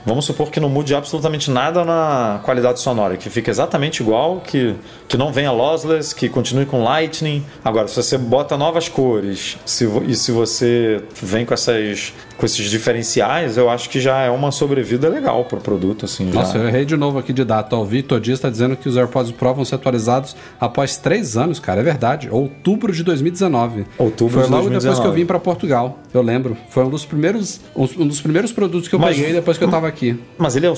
Vamos 0.06 0.26
supor 0.26 0.50
que 0.50 0.60
não 0.60 0.70
mude 0.70 0.96
absolutamente 0.96 1.52
nada 1.52 1.84
na 1.84 2.40
qualidade 2.44 2.80
sonora, 2.80 3.18
que 3.18 3.30
fique 3.30 3.50
exatamente 3.50 4.02
igual, 4.02 4.42
que, 4.42 4.76
que 5.08 5.18
não 5.18 5.32
venha 5.32 5.52
lossless, 5.52 6.14
que 6.14 6.30
continue 6.30 6.66
com 6.66 6.84
Lightning. 6.84 7.44
Agora, 7.64 7.88
se 7.88 7.96
você 7.96 8.18
bota 8.18 8.58
novas 8.58 8.88
cores 8.88 9.58
se, 9.66 9.86
e 10.08 10.16
se 10.16 10.32
você 10.32 11.04
vem 11.22 11.46
com 11.46 11.54
essas 11.54 12.14
com 12.40 12.46
esses 12.46 12.70
diferenciais, 12.70 13.58
eu 13.58 13.70
acho 13.70 13.90
que 13.90 14.00
já 14.00 14.22
é 14.22 14.30
uma 14.30 14.50
sobrevida 14.50 15.10
legal 15.10 15.44
para 15.44 15.60
o 15.60 15.62
produto. 15.62 16.06
Assim, 16.06 16.32
já. 16.32 16.40
Nossa, 16.40 16.58
eu 16.58 16.70
errei 16.70 16.86
de 16.86 16.96
novo 16.96 17.20
aqui 17.20 17.34
de 17.34 17.44
data. 17.44 17.76
O 17.76 17.84
Vitor 17.84 18.18
Dias 18.22 18.38
está 18.38 18.50
dizendo 18.50 18.78
que 18.78 18.88
os 18.88 18.96
AirPods 18.96 19.34
Pro 19.34 19.54
vão 19.54 19.66
ser 19.66 19.76
atualizados 19.76 20.38
após 20.58 20.96
três 20.96 21.36
anos, 21.36 21.60
cara. 21.60 21.82
É 21.82 21.84
verdade. 21.84 22.30
Outubro 22.32 22.94
de 22.94 23.04
2019. 23.04 23.86
Outubro 23.98 24.36
Foi 24.36 24.44
de 24.44 24.52
logo 24.52 24.70
depois 24.70 24.84
que 24.84 24.88
eu 24.88 24.94
2019. 24.94 25.20
vim 25.20 25.26
para 25.26 25.38
Portugal. 25.38 26.00
Eu 26.14 26.22
lembro. 26.22 26.56
Foi 26.70 26.86
um 26.86 26.90
dos 26.90 27.06
primeiros 27.06 27.39
primeiros, 27.40 27.60
um 27.98 28.08
dos 28.08 28.22
primeiros 28.22 28.52
produtos 28.52 28.88
que 28.88 28.96
eu 28.96 29.00
Mas- 29.00 29.16
peguei 29.16 29.34
depois 29.34 29.58
que 29.58 29.64
eu 29.64 29.70
tava 29.70 29.88
aqui. 29.88 30.18
Mas 30.38 30.56
ele 30.56 30.66
é 30.66 30.72
um 30.72 30.76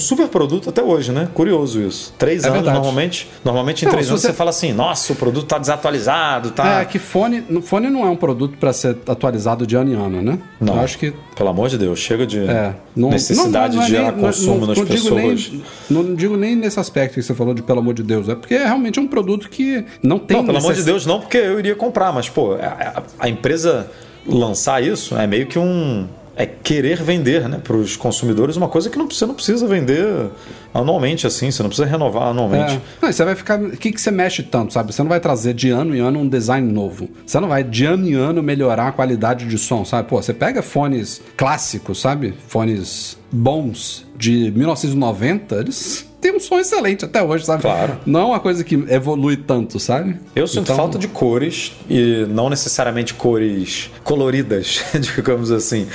super 0.00 0.28
produto 0.28 0.70
até 0.70 0.82
hoje, 0.82 1.12
né? 1.12 1.28
Curioso 1.34 1.80
isso. 1.80 2.14
Três 2.18 2.44
É 2.44 2.46
anos, 2.48 2.58
verdade. 2.58 2.76
normalmente. 2.76 3.28
Normalmente 3.44 3.82
em 3.82 3.84
Não, 3.86 3.92
três 3.92 4.08
anos 4.08 4.20
você- 4.20 4.28
você 4.28 4.32
fala 4.34 4.50
assim, 4.50 4.72
nossa, 4.72 5.12
o 5.12 5.16
produto 5.16 5.46
tá 5.46 5.58
desatualizado, 5.58 6.50
tá. 6.50 6.80
É, 6.80 6.84
que 6.84 6.98
fone, 6.98 7.42
fone 7.62 7.88
não 7.90 8.04
é 8.06 8.10
um 8.10 8.16
produto 8.16 8.56
pra 8.58 8.72
ser 8.72 8.96
atualizado 9.06 9.66
de 9.66 9.76
ano 9.76 9.92
em 9.92 9.94
ano, 9.94 10.22
né? 10.22 10.38
Não. 10.60 10.74
Eu 10.76 10.80
acho 10.80 10.98
que 10.98 11.12
Pelo 11.36 11.50
amor 11.50 11.68
de 11.68 11.76
Deus, 11.76 11.98
chega 11.98 12.26
de 12.26 12.38
É, 12.38 12.74
não- 12.96 13.10
necessidade 13.10 13.74
não- 13.76 13.82
não 13.82 13.82
é 13.82 13.84
de 13.84 13.90
gerar 13.90 14.12
não- 14.12 14.20
consumo 14.20 14.66
nas 14.66 14.78
pessoas. 14.78 15.50
nem- 15.50 15.62
não 15.90 16.14
digo 16.14 16.34
nem 16.34 16.56
nesse 16.56 16.80
aspecto 16.80 17.14
que 17.16 17.22
você 17.22 17.34
falou 17.34 17.52
de 17.52 17.60
pelo 17.62 17.80
amor 17.80 17.92
de 17.92 18.02
Deus, 18.02 18.26
é 18.30 18.34
porque 18.34 18.54
é 18.54 18.64
realmente 18.64 18.98
um 18.98 19.06
produto 19.06 19.50
que 19.50 19.84
não 20.02 20.18
tem 20.18 20.34
Não, 20.38 20.46
pelo 20.46 20.56
amor 20.56 20.72
de 20.72 20.78
necess- 20.78 20.84
Deus, 20.86 21.04
não, 21.04 21.20
porque 21.20 21.36
eu 21.36 21.58
iria 21.58 21.74
comprar, 21.74 22.10
mas, 22.10 22.28
pô, 22.30 22.54
a, 22.54 22.66
a- 22.98 23.02
a 23.18 23.28
empresa 23.28 23.90
lançar 24.28 24.82
isso 24.82 25.16
é 25.16 25.26
meio 25.26 25.46
que 25.46 25.58
um. 25.58 26.06
É 26.38 26.44
querer 26.44 27.02
vender 27.02 27.48
né, 27.48 27.58
para 27.64 27.74
os 27.74 27.96
consumidores 27.96 28.56
uma 28.56 28.68
coisa 28.68 28.90
que 28.90 28.98
não, 28.98 29.08
você 29.08 29.24
não 29.24 29.32
precisa 29.32 29.66
vender 29.66 30.28
anualmente 30.74 31.26
assim, 31.26 31.50
você 31.50 31.62
não 31.62 31.70
precisa 31.70 31.88
renovar 31.88 32.24
anualmente. 32.24 32.74
É. 32.74 32.80
Não, 33.00 33.10
você 33.10 33.24
vai 33.24 33.34
ficar. 33.34 33.58
O 33.58 33.70
que, 33.70 33.90
que 33.90 33.98
você 33.98 34.10
mexe 34.10 34.42
tanto, 34.42 34.74
sabe? 34.74 34.92
Você 34.92 35.02
não 35.02 35.08
vai 35.08 35.18
trazer 35.18 35.54
de 35.54 35.70
ano 35.70 35.96
em 35.96 36.00
ano 36.00 36.18
um 36.18 36.28
design 36.28 36.70
novo. 36.70 37.08
Você 37.26 37.40
não 37.40 37.48
vai 37.48 37.64
de 37.64 37.86
ano 37.86 38.06
em 38.06 38.12
ano 38.12 38.42
melhorar 38.42 38.88
a 38.88 38.92
qualidade 38.92 39.46
de 39.46 39.56
som, 39.56 39.82
sabe? 39.82 40.10
Pô, 40.10 40.20
você 40.20 40.34
pega 40.34 40.60
fones 40.60 41.22
clássicos, 41.38 42.02
sabe? 42.02 42.34
Fones 42.48 43.16
bons 43.32 44.04
de 44.18 44.52
1990, 44.54 45.54
eles 45.56 46.06
têm 46.26 46.36
um 46.36 46.40
som 46.40 46.58
excelente 46.58 47.04
até 47.04 47.22
hoje, 47.22 47.44
sabe? 47.44 47.62
Claro. 47.62 47.98
Não 48.04 48.20
é 48.20 48.24
uma 48.24 48.40
coisa 48.40 48.64
que 48.64 48.74
evolui 48.88 49.36
tanto, 49.36 49.78
sabe? 49.78 50.18
Eu 50.34 50.46
sinto 50.46 50.62
Então- 50.64 50.76
falta 50.76 50.98
de 50.98 51.08
cores 51.08 51.72
e 51.88 52.26
não 52.28 52.48
necessariamente 52.50 53.14
cores 53.14 53.90
coloridas, 54.02 54.84
digamos 55.16 55.50
assim, 55.50 55.86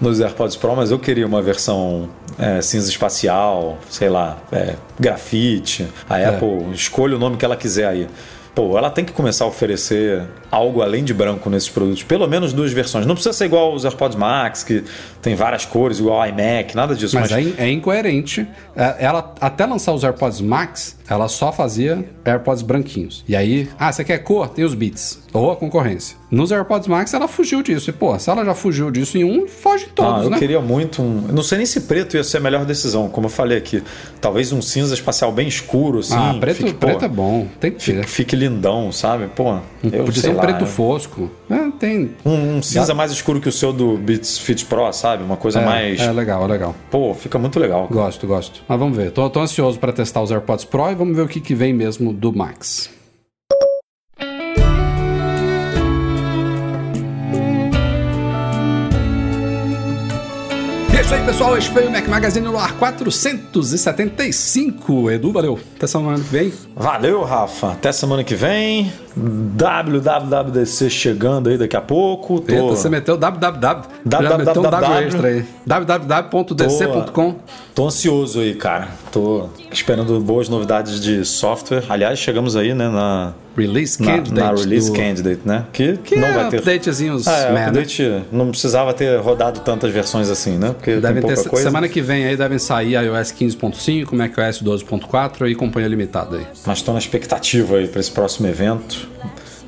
nos 0.00 0.20
AirPods 0.20 0.56
Pro, 0.56 0.76
mas 0.76 0.90
eu 0.90 0.98
queria 0.98 1.26
uma 1.26 1.40
versão 1.42 2.08
é, 2.38 2.60
cinza 2.62 2.88
espacial, 2.90 3.78
sei 3.90 4.08
lá, 4.08 4.38
é, 4.52 4.74
grafite. 4.98 5.86
A 6.08 6.16
Apple 6.16 6.72
escolhe 6.74 7.14
o 7.14 7.18
nome 7.18 7.36
que 7.36 7.44
ela 7.44 7.56
quiser 7.56 7.86
aí. 7.86 8.08
Pô, 8.54 8.76
ela 8.76 8.90
tem 8.90 9.04
que 9.04 9.12
começar 9.12 9.44
a 9.44 9.48
oferecer 9.48 10.22
algo 10.50 10.82
além 10.82 11.04
de 11.04 11.14
branco 11.14 11.48
nesses 11.48 11.68
produtos. 11.68 12.02
Pelo 12.02 12.26
menos 12.26 12.52
duas 12.52 12.72
versões. 12.72 13.06
Não 13.06 13.14
precisa 13.14 13.32
ser 13.32 13.44
igual 13.44 13.70
aos 13.70 13.84
AirPods 13.84 14.16
Max, 14.18 14.64
que 14.64 14.82
tem 15.22 15.34
várias 15.36 15.64
cores, 15.64 16.00
igual 16.00 16.20
ao 16.20 16.28
iMac, 16.28 16.74
nada 16.74 16.94
disso. 16.96 17.14
Mas 17.18 17.30
é, 17.30 17.40
in- 17.40 17.54
é 17.56 17.70
incoerente. 17.70 18.46
É, 18.74 18.96
Ela, 19.04 19.32
até 19.40 19.64
lançar 19.64 19.92
os 19.92 20.02
AirPods 20.02 20.40
Max, 20.40 20.96
ela 21.10 21.28
só 21.28 21.50
fazia 21.52 22.08
AirPods 22.24 22.62
branquinhos. 22.62 23.24
E 23.28 23.34
aí, 23.36 23.68
ah, 23.78 23.92
você 23.92 24.04
quer 24.04 24.18
cor? 24.18 24.48
Tem 24.48 24.64
os 24.64 24.74
Beats. 24.74 25.20
Ou 25.32 25.50
a 25.52 25.56
concorrência. 25.56 26.16
Nos 26.30 26.50
AirPods 26.50 26.88
Max, 26.88 27.12
ela 27.14 27.28
fugiu 27.28 27.62
disso. 27.62 27.90
E, 27.90 27.92
pô, 27.92 28.18
se 28.18 28.28
ela 28.30 28.44
já 28.44 28.54
fugiu 28.54 28.90
disso 28.90 29.16
em 29.18 29.22
um, 29.24 29.46
foge 29.46 29.86
Ah, 29.88 29.92
todos, 29.94 30.24
eu 30.24 30.30
né? 30.30 30.38
queria 30.38 30.60
muito 30.60 31.02
um. 31.02 31.24
eu 31.28 31.34
Não 31.34 31.42
sei 31.42 31.58
nem 31.58 31.66
se 31.66 31.82
preto 31.82 32.16
ia 32.16 32.24
ser 32.24 32.38
a 32.38 32.40
melhor 32.40 32.64
decisão, 32.64 33.08
como 33.08 33.26
eu 33.26 33.30
falei 33.30 33.58
aqui. 33.58 33.82
Talvez 34.20 34.52
um 34.52 34.60
cinza 34.62 34.92
espacial 34.94 35.30
bem 35.32 35.46
escuro, 35.46 36.00
assim. 36.00 36.14
ah, 36.16 36.36
preto, 36.40 36.56
fique, 36.56 36.72
pô, 36.72 36.86
preto 36.86 37.04
é 37.04 37.08
bom. 37.08 37.46
Tem 37.60 37.70
que 37.72 37.82
Fique, 37.82 37.98
ter. 38.00 38.06
fique 38.06 38.36
lindão, 38.36 38.90
sabe? 38.92 39.26
Pô, 39.28 39.56
eu 39.84 40.04
Podia 40.04 40.22
ser 40.22 40.30
um 40.30 40.36
lá, 40.36 40.42
preto 40.42 40.62
eu- 40.62 40.66
fosco. 40.66 41.30
É, 41.48 41.70
tem. 41.78 42.10
Um, 42.24 42.56
um 42.58 42.62
cinza 42.62 42.92
mais 42.94 43.10
escuro 43.12 43.40
que 43.40 43.48
o 43.48 43.52
seu 43.52 43.72
do 43.72 43.96
Beats 43.96 44.38
Fit 44.38 44.64
Pro, 44.66 44.92
sabe? 44.92 45.22
Uma 45.24 45.36
coisa 45.36 45.60
É, 45.60 45.64
mais. 45.64 46.00
é 46.00 46.12
legal, 46.12 46.44
é 46.44 46.48
legal. 46.48 46.74
Pô, 46.90 47.14
fica 47.14 47.38
muito 47.38 47.58
legal. 47.58 47.88
Gosto, 47.90 48.26
gosto. 48.26 48.62
Mas 48.68 48.78
vamos 48.78 48.96
ver. 48.96 49.10
Tô, 49.12 49.28
tô 49.30 49.40
ansioso 49.40 49.78
pra 49.78 49.92
testar 49.92 50.22
os 50.22 50.30
AirPods 50.30 50.64
Pro 50.64 50.90
e 50.90 50.94
vamos 51.00 51.16
ver 51.16 51.22
o 51.22 51.28
que, 51.28 51.40
que 51.40 51.54
vem 51.54 51.72
mesmo 51.72 52.12
do 52.12 52.30
Max. 52.30 52.90
É 60.94 61.00
isso 61.00 61.14
aí, 61.14 61.24
pessoal. 61.24 61.56
Este 61.56 61.70
foi 61.70 61.86
o 61.86 61.90
Mac 61.90 62.06
Magazine 62.06 62.46
no 62.46 62.58
ar 62.58 62.76
475. 62.76 65.10
Edu, 65.10 65.32
valeu. 65.32 65.58
Até 65.74 65.86
semana 65.86 66.18
que 66.18 66.28
vem. 66.28 66.52
Valeu, 66.76 67.24
Rafa. 67.24 67.72
Até 67.72 67.92
semana 67.92 68.22
que 68.22 68.34
vem. 68.34 68.92
WWWDC 69.16 70.88
chegando 70.90 71.48
aí 71.48 71.58
daqui 71.58 71.76
a 71.76 71.80
pouco. 71.80 72.40
Tô, 72.40 72.52
Eita, 72.52 72.62
você 72.64 72.88
meteu 72.88 73.16
www. 73.16 73.82
Já 74.10 74.38
meteu 74.38 74.62
um 74.62 74.70
W 74.70 74.94
extra 75.06 75.28
aí. 75.28 75.44
www.dc.com. 75.66 77.34
tô 77.74 77.86
ansioso 77.86 78.40
aí, 78.40 78.54
cara. 78.54 78.88
Tô 79.12 79.48
esperando 79.70 80.18
boas 80.20 80.48
novidades 80.48 81.00
de 81.00 81.24
software. 81.24 81.84
Aliás, 81.88 82.18
chegamos 82.18 82.56
aí, 82.56 82.72
né, 82.74 82.88
na, 82.88 83.32
Release 83.56 84.00
na, 84.00 84.12
Candidate. 84.16 84.40
na 84.40 84.52
Release 84.60 84.90
do... 84.90 84.96
Candidate, 84.96 85.40
né? 85.44 85.64
Que, 85.72 85.96
Que 85.98 86.16
não 86.16 86.28
é 86.28 86.32
vai 86.32 86.48
ter. 86.50 86.58
updatezinhos, 86.58 87.26
Ah, 87.26 87.36
é, 87.38 87.52
né, 87.52 87.66
update 87.66 88.22
não 88.32 88.50
precisava 88.50 88.94
ter 88.94 89.18
rodado 89.20 89.60
tantas 89.60 89.90
versões 89.92 90.30
assim, 90.30 90.56
né? 90.56 90.68
Porque 90.72 90.92
tem 90.92 91.00
Devem 91.00 91.22
pouca 91.22 91.36
ter, 91.36 91.48
coisa. 91.48 91.64
semana 91.64 91.88
que 91.88 92.00
vem 92.00 92.24
aí 92.26 92.36
devem 92.36 92.58
sair 92.58 92.92
iOS 92.94 93.32
15.5, 93.32 94.14
macOS 94.14 94.62
12.4 94.62 95.50
e 95.50 95.54
companhia 95.54 95.88
limitada 95.88 96.36
aí. 96.36 96.46
Mas 96.64 96.78
estou 96.78 96.94
na 96.94 97.00
expectativa 97.00 97.76
aí 97.76 97.88
para 97.88 98.00
esse 98.00 98.10
próximo 98.10 98.46
evento. 98.48 98.99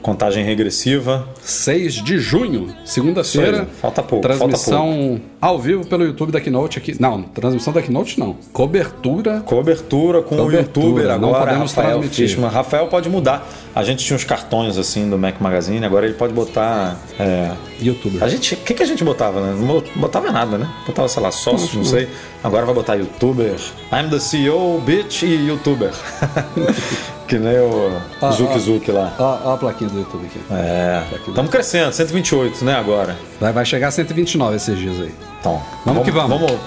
Contagem 0.03 0.45
regressiva. 0.45 1.29
6 1.43 1.95
de 2.03 2.19
junho, 2.19 2.75
segunda-feira. 2.85 3.69
falta 3.81 4.03
pouco, 4.03 4.23
Transmissão 4.27 5.21
ao 5.41 5.59
vivo 5.61 5.87
pelo 5.87 6.05
YouTube 6.05 6.33
da 6.33 6.41
Keynote 6.41 6.79
aqui. 6.79 6.97
Não, 7.01 7.23
transmissão 7.23 7.73
da 7.73 7.81
Keynote 7.81 8.19
não. 8.19 8.37
Cobertura. 8.53 9.41
Cobertura 9.41 10.21
com 10.23 10.37
Cobertura, 10.37 10.87
o 10.87 10.91
youtuber 10.91 11.19
não 11.21 11.29
agora, 11.29 11.47
podemos 11.47 11.73
Rafael 11.73 11.99
transmitir. 11.99 12.29
Fishman. 12.29 12.51
Rafael 12.51 12.87
pode 12.89 13.09
mudar. 13.09 13.49
A 13.75 13.85
gente 13.85 14.05
tinha 14.05 14.17
uns 14.17 14.25
cartões 14.25 14.77
assim 14.77 15.09
do 15.09 15.17
Mac 15.17 15.41
Magazine, 15.41 15.85
agora 15.87 16.05
ele 16.05 16.15
pode 16.15 16.33
botar. 16.33 16.99
é, 17.19 17.53
YouTuber. 17.81 18.23
A 18.25 18.29
gente. 18.29 18.55
O 18.55 18.57
que, 18.59 18.75
que 18.75 18.83
a 18.83 18.87
gente 18.87 19.05
botava, 19.05 19.41
né? 19.41 19.57
Não 19.59 19.83
botava 20.01 20.33
nada, 20.33 20.59
né? 20.59 20.69
Botava, 20.85 21.07
sei 21.09 21.23
lá, 21.23 21.31
sócio, 21.31 21.79
não 21.79 21.85
sei. 21.85 22.09
Agora 22.43 22.67
vai 22.67 22.75
botar 22.75 22.95
youtuber. 22.95 23.55
I'm 23.93 24.11
the 24.11 24.19
CEO, 24.19 24.81
bitch 24.81 25.23
e 25.23 25.47
youtuber. 25.47 25.93
que 27.33 27.39
nem 27.39 27.59
o 27.59 27.99
Ah, 28.21 28.31
Zuki 28.31 28.53
ah. 28.55 28.59
Zuki 28.59 28.93
lá. 28.93 29.15
Ó, 29.19 29.39
ó 29.45 29.55
a 29.55 29.57
plaquinha 29.57 29.89
do 29.89 29.99
YouTube 29.99 30.27
aqui. 30.27 30.39
É. 30.51 31.03
Estamos 31.27 31.51
crescendo, 31.51 31.91
128, 31.91 32.63
né, 32.63 32.75
agora. 32.75 33.17
Vai, 33.41 33.53
vai 33.55 33.65
chegar 33.65 33.89
a 33.89 33.91
129 33.91 34.57
esses 34.57 34.79
dias 34.79 35.01
aí. 35.01 35.15
Então, 35.41 35.63
Vamos 35.87 36.05
que 36.05 36.11
vamos. 36.11 36.39
Vamos 36.39 36.61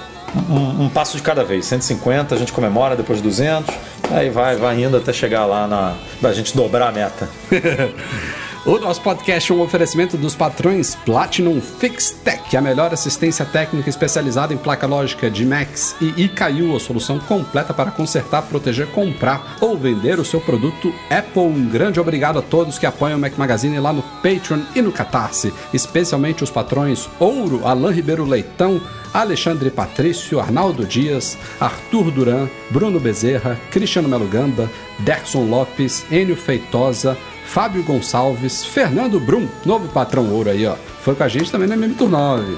um, 0.49 0.85
um 0.85 0.89
passo 0.89 1.17
de 1.17 1.21
cada 1.23 1.43
vez. 1.43 1.67
150, 1.67 2.33
a 2.33 2.37
gente 2.37 2.51
comemora, 2.51 2.95
depois 2.95 3.21
200. 3.21 3.75
Aí 4.09 4.31
vai, 4.31 4.55
vai 4.55 4.81
indo 4.81 4.97
até 4.97 5.13
chegar 5.13 5.45
lá 5.45 5.67
na. 5.67 5.93
da 6.19 6.33
gente 6.33 6.55
dobrar 6.55 6.89
a 6.89 6.91
meta. 6.91 7.29
O 8.65 8.79
nosso 8.79 8.99
podcast 9.01 9.51
é 9.51 9.53
um 9.53 9.61
oferecimento 9.61 10.17
dos 10.17 10.33
patrões 10.33 10.95
Platinum 10.95 11.61
FixTech, 11.61 12.57
a 12.57 12.61
melhor 12.61 12.91
assistência 12.91 13.45
técnica 13.45 13.91
especializada 13.91 14.55
em 14.55 14.57
placa 14.57 14.87
lógica 14.87 15.29
de 15.29 15.45
Macs 15.45 15.95
e 16.01 16.23
ICAIU, 16.23 16.75
a 16.75 16.79
solução 16.79 17.19
completa 17.19 17.75
para 17.75 17.91
consertar, 17.91 18.41
proteger, 18.41 18.87
comprar 18.87 19.57
ou 19.61 19.77
vender 19.77 20.17
o 20.17 20.25
seu 20.25 20.41
produto 20.41 20.91
Apple. 21.11 21.43
Um 21.43 21.69
grande 21.69 21.99
obrigado 21.99 22.39
a 22.39 22.41
todos 22.41 22.79
que 22.79 22.87
apoiam 22.87 23.19
o 23.19 23.21
Mac 23.21 23.37
Magazine 23.37 23.79
lá 23.79 23.93
no 23.93 24.01
Patreon 24.01 24.61
e 24.75 24.81
no 24.81 24.91
Catarse, 24.91 25.53
especialmente 25.71 26.43
os 26.43 26.49
patrões 26.49 27.07
Ouro, 27.19 27.67
Alain 27.67 27.93
Ribeiro 27.93 28.25
Leitão, 28.25 28.81
Alexandre 29.13 29.69
Patrício, 29.69 30.39
Arnaldo 30.39 30.85
Dias, 30.85 31.37
Arthur 31.59 32.09
Duran, 32.09 32.49
Bruno 32.71 32.99
Bezerra, 32.99 33.59
Cristiano 33.69 34.09
Melo 34.09 34.27
Gamba, 34.27 34.67
Derson 34.99 35.45
Lopes, 35.45 36.03
Enio 36.11 36.35
Feitosa, 36.35 37.15
Fábio 37.45 37.83
Gonçalves, 37.83 38.65
Fernando 38.65 39.19
Brum, 39.19 39.47
novo 39.65 39.87
patrão 39.87 40.29
ouro 40.31 40.49
aí, 40.49 40.65
ó. 40.65 40.75
Foi 41.01 41.15
com 41.15 41.23
a 41.23 41.27
gente 41.27 41.51
também 41.51 41.67
na 41.67 41.75
MM 41.75 41.93
Tour 41.93 42.09
9. 42.09 42.55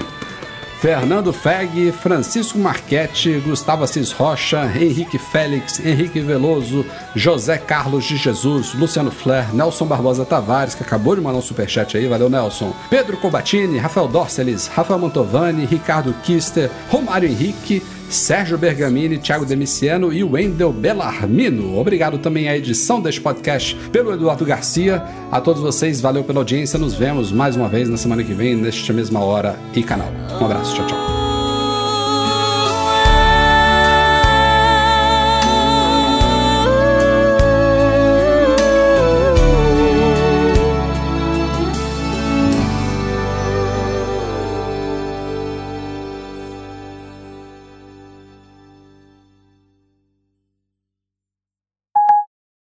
Fernando 0.80 1.32
Feg, 1.32 1.90
Francisco 1.90 2.56
Marchetti, 2.56 3.42
Gustavo 3.44 3.82
Assis 3.82 4.12
Rocha, 4.12 4.64
Henrique 4.76 5.18
Félix, 5.18 5.80
Henrique 5.84 6.20
Veloso, 6.20 6.86
José 7.16 7.58
Carlos 7.58 8.04
de 8.04 8.16
Jesus, 8.16 8.74
Luciano 8.74 9.10
Flair, 9.10 9.52
Nelson 9.52 9.86
Barbosa 9.86 10.24
Tavares, 10.24 10.76
que 10.76 10.84
acabou 10.84 11.16
de 11.16 11.20
mandar 11.20 11.38
um 11.38 11.42
superchat 11.42 11.96
aí, 11.96 12.06
valeu 12.06 12.30
Nelson. 12.30 12.72
Pedro 12.88 13.16
Cobatini, 13.16 13.76
Rafael 13.76 14.06
Dorceles, 14.06 14.68
Rafael 14.68 15.00
Mantovani, 15.00 15.64
Ricardo 15.66 16.14
Kister, 16.22 16.70
Romário 16.88 17.28
Henrique, 17.28 17.82
Sérgio 18.10 18.58
Bergamini, 18.58 19.18
Thiago 19.18 19.44
Demiciano 19.44 20.12
e 20.12 20.24
Wendel 20.24 20.72
Bellarmino. 20.72 21.78
Obrigado 21.78 22.18
também 22.18 22.48
à 22.48 22.56
edição 22.56 23.00
deste 23.00 23.20
podcast 23.20 23.74
pelo 23.92 24.12
Eduardo 24.12 24.44
Garcia. 24.44 25.02
A 25.30 25.40
todos 25.40 25.62
vocês, 25.62 26.00
valeu 26.00 26.24
pela 26.24 26.40
audiência. 26.40 26.78
Nos 26.78 26.94
vemos 26.94 27.30
mais 27.32 27.56
uma 27.56 27.68
vez 27.68 27.88
na 27.88 27.96
semana 27.96 28.24
que 28.24 28.32
vem, 28.32 28.56
nesta 28.56 28.92
mesma 28.92 29.20
hora 29.20 29.58
e 29.74 29.82
canal. 29.82 30.10
Um 30.40 30.44
abraço, 30.44 30.74
tchau, 30.74 30.86
tchau. 30.86 31.17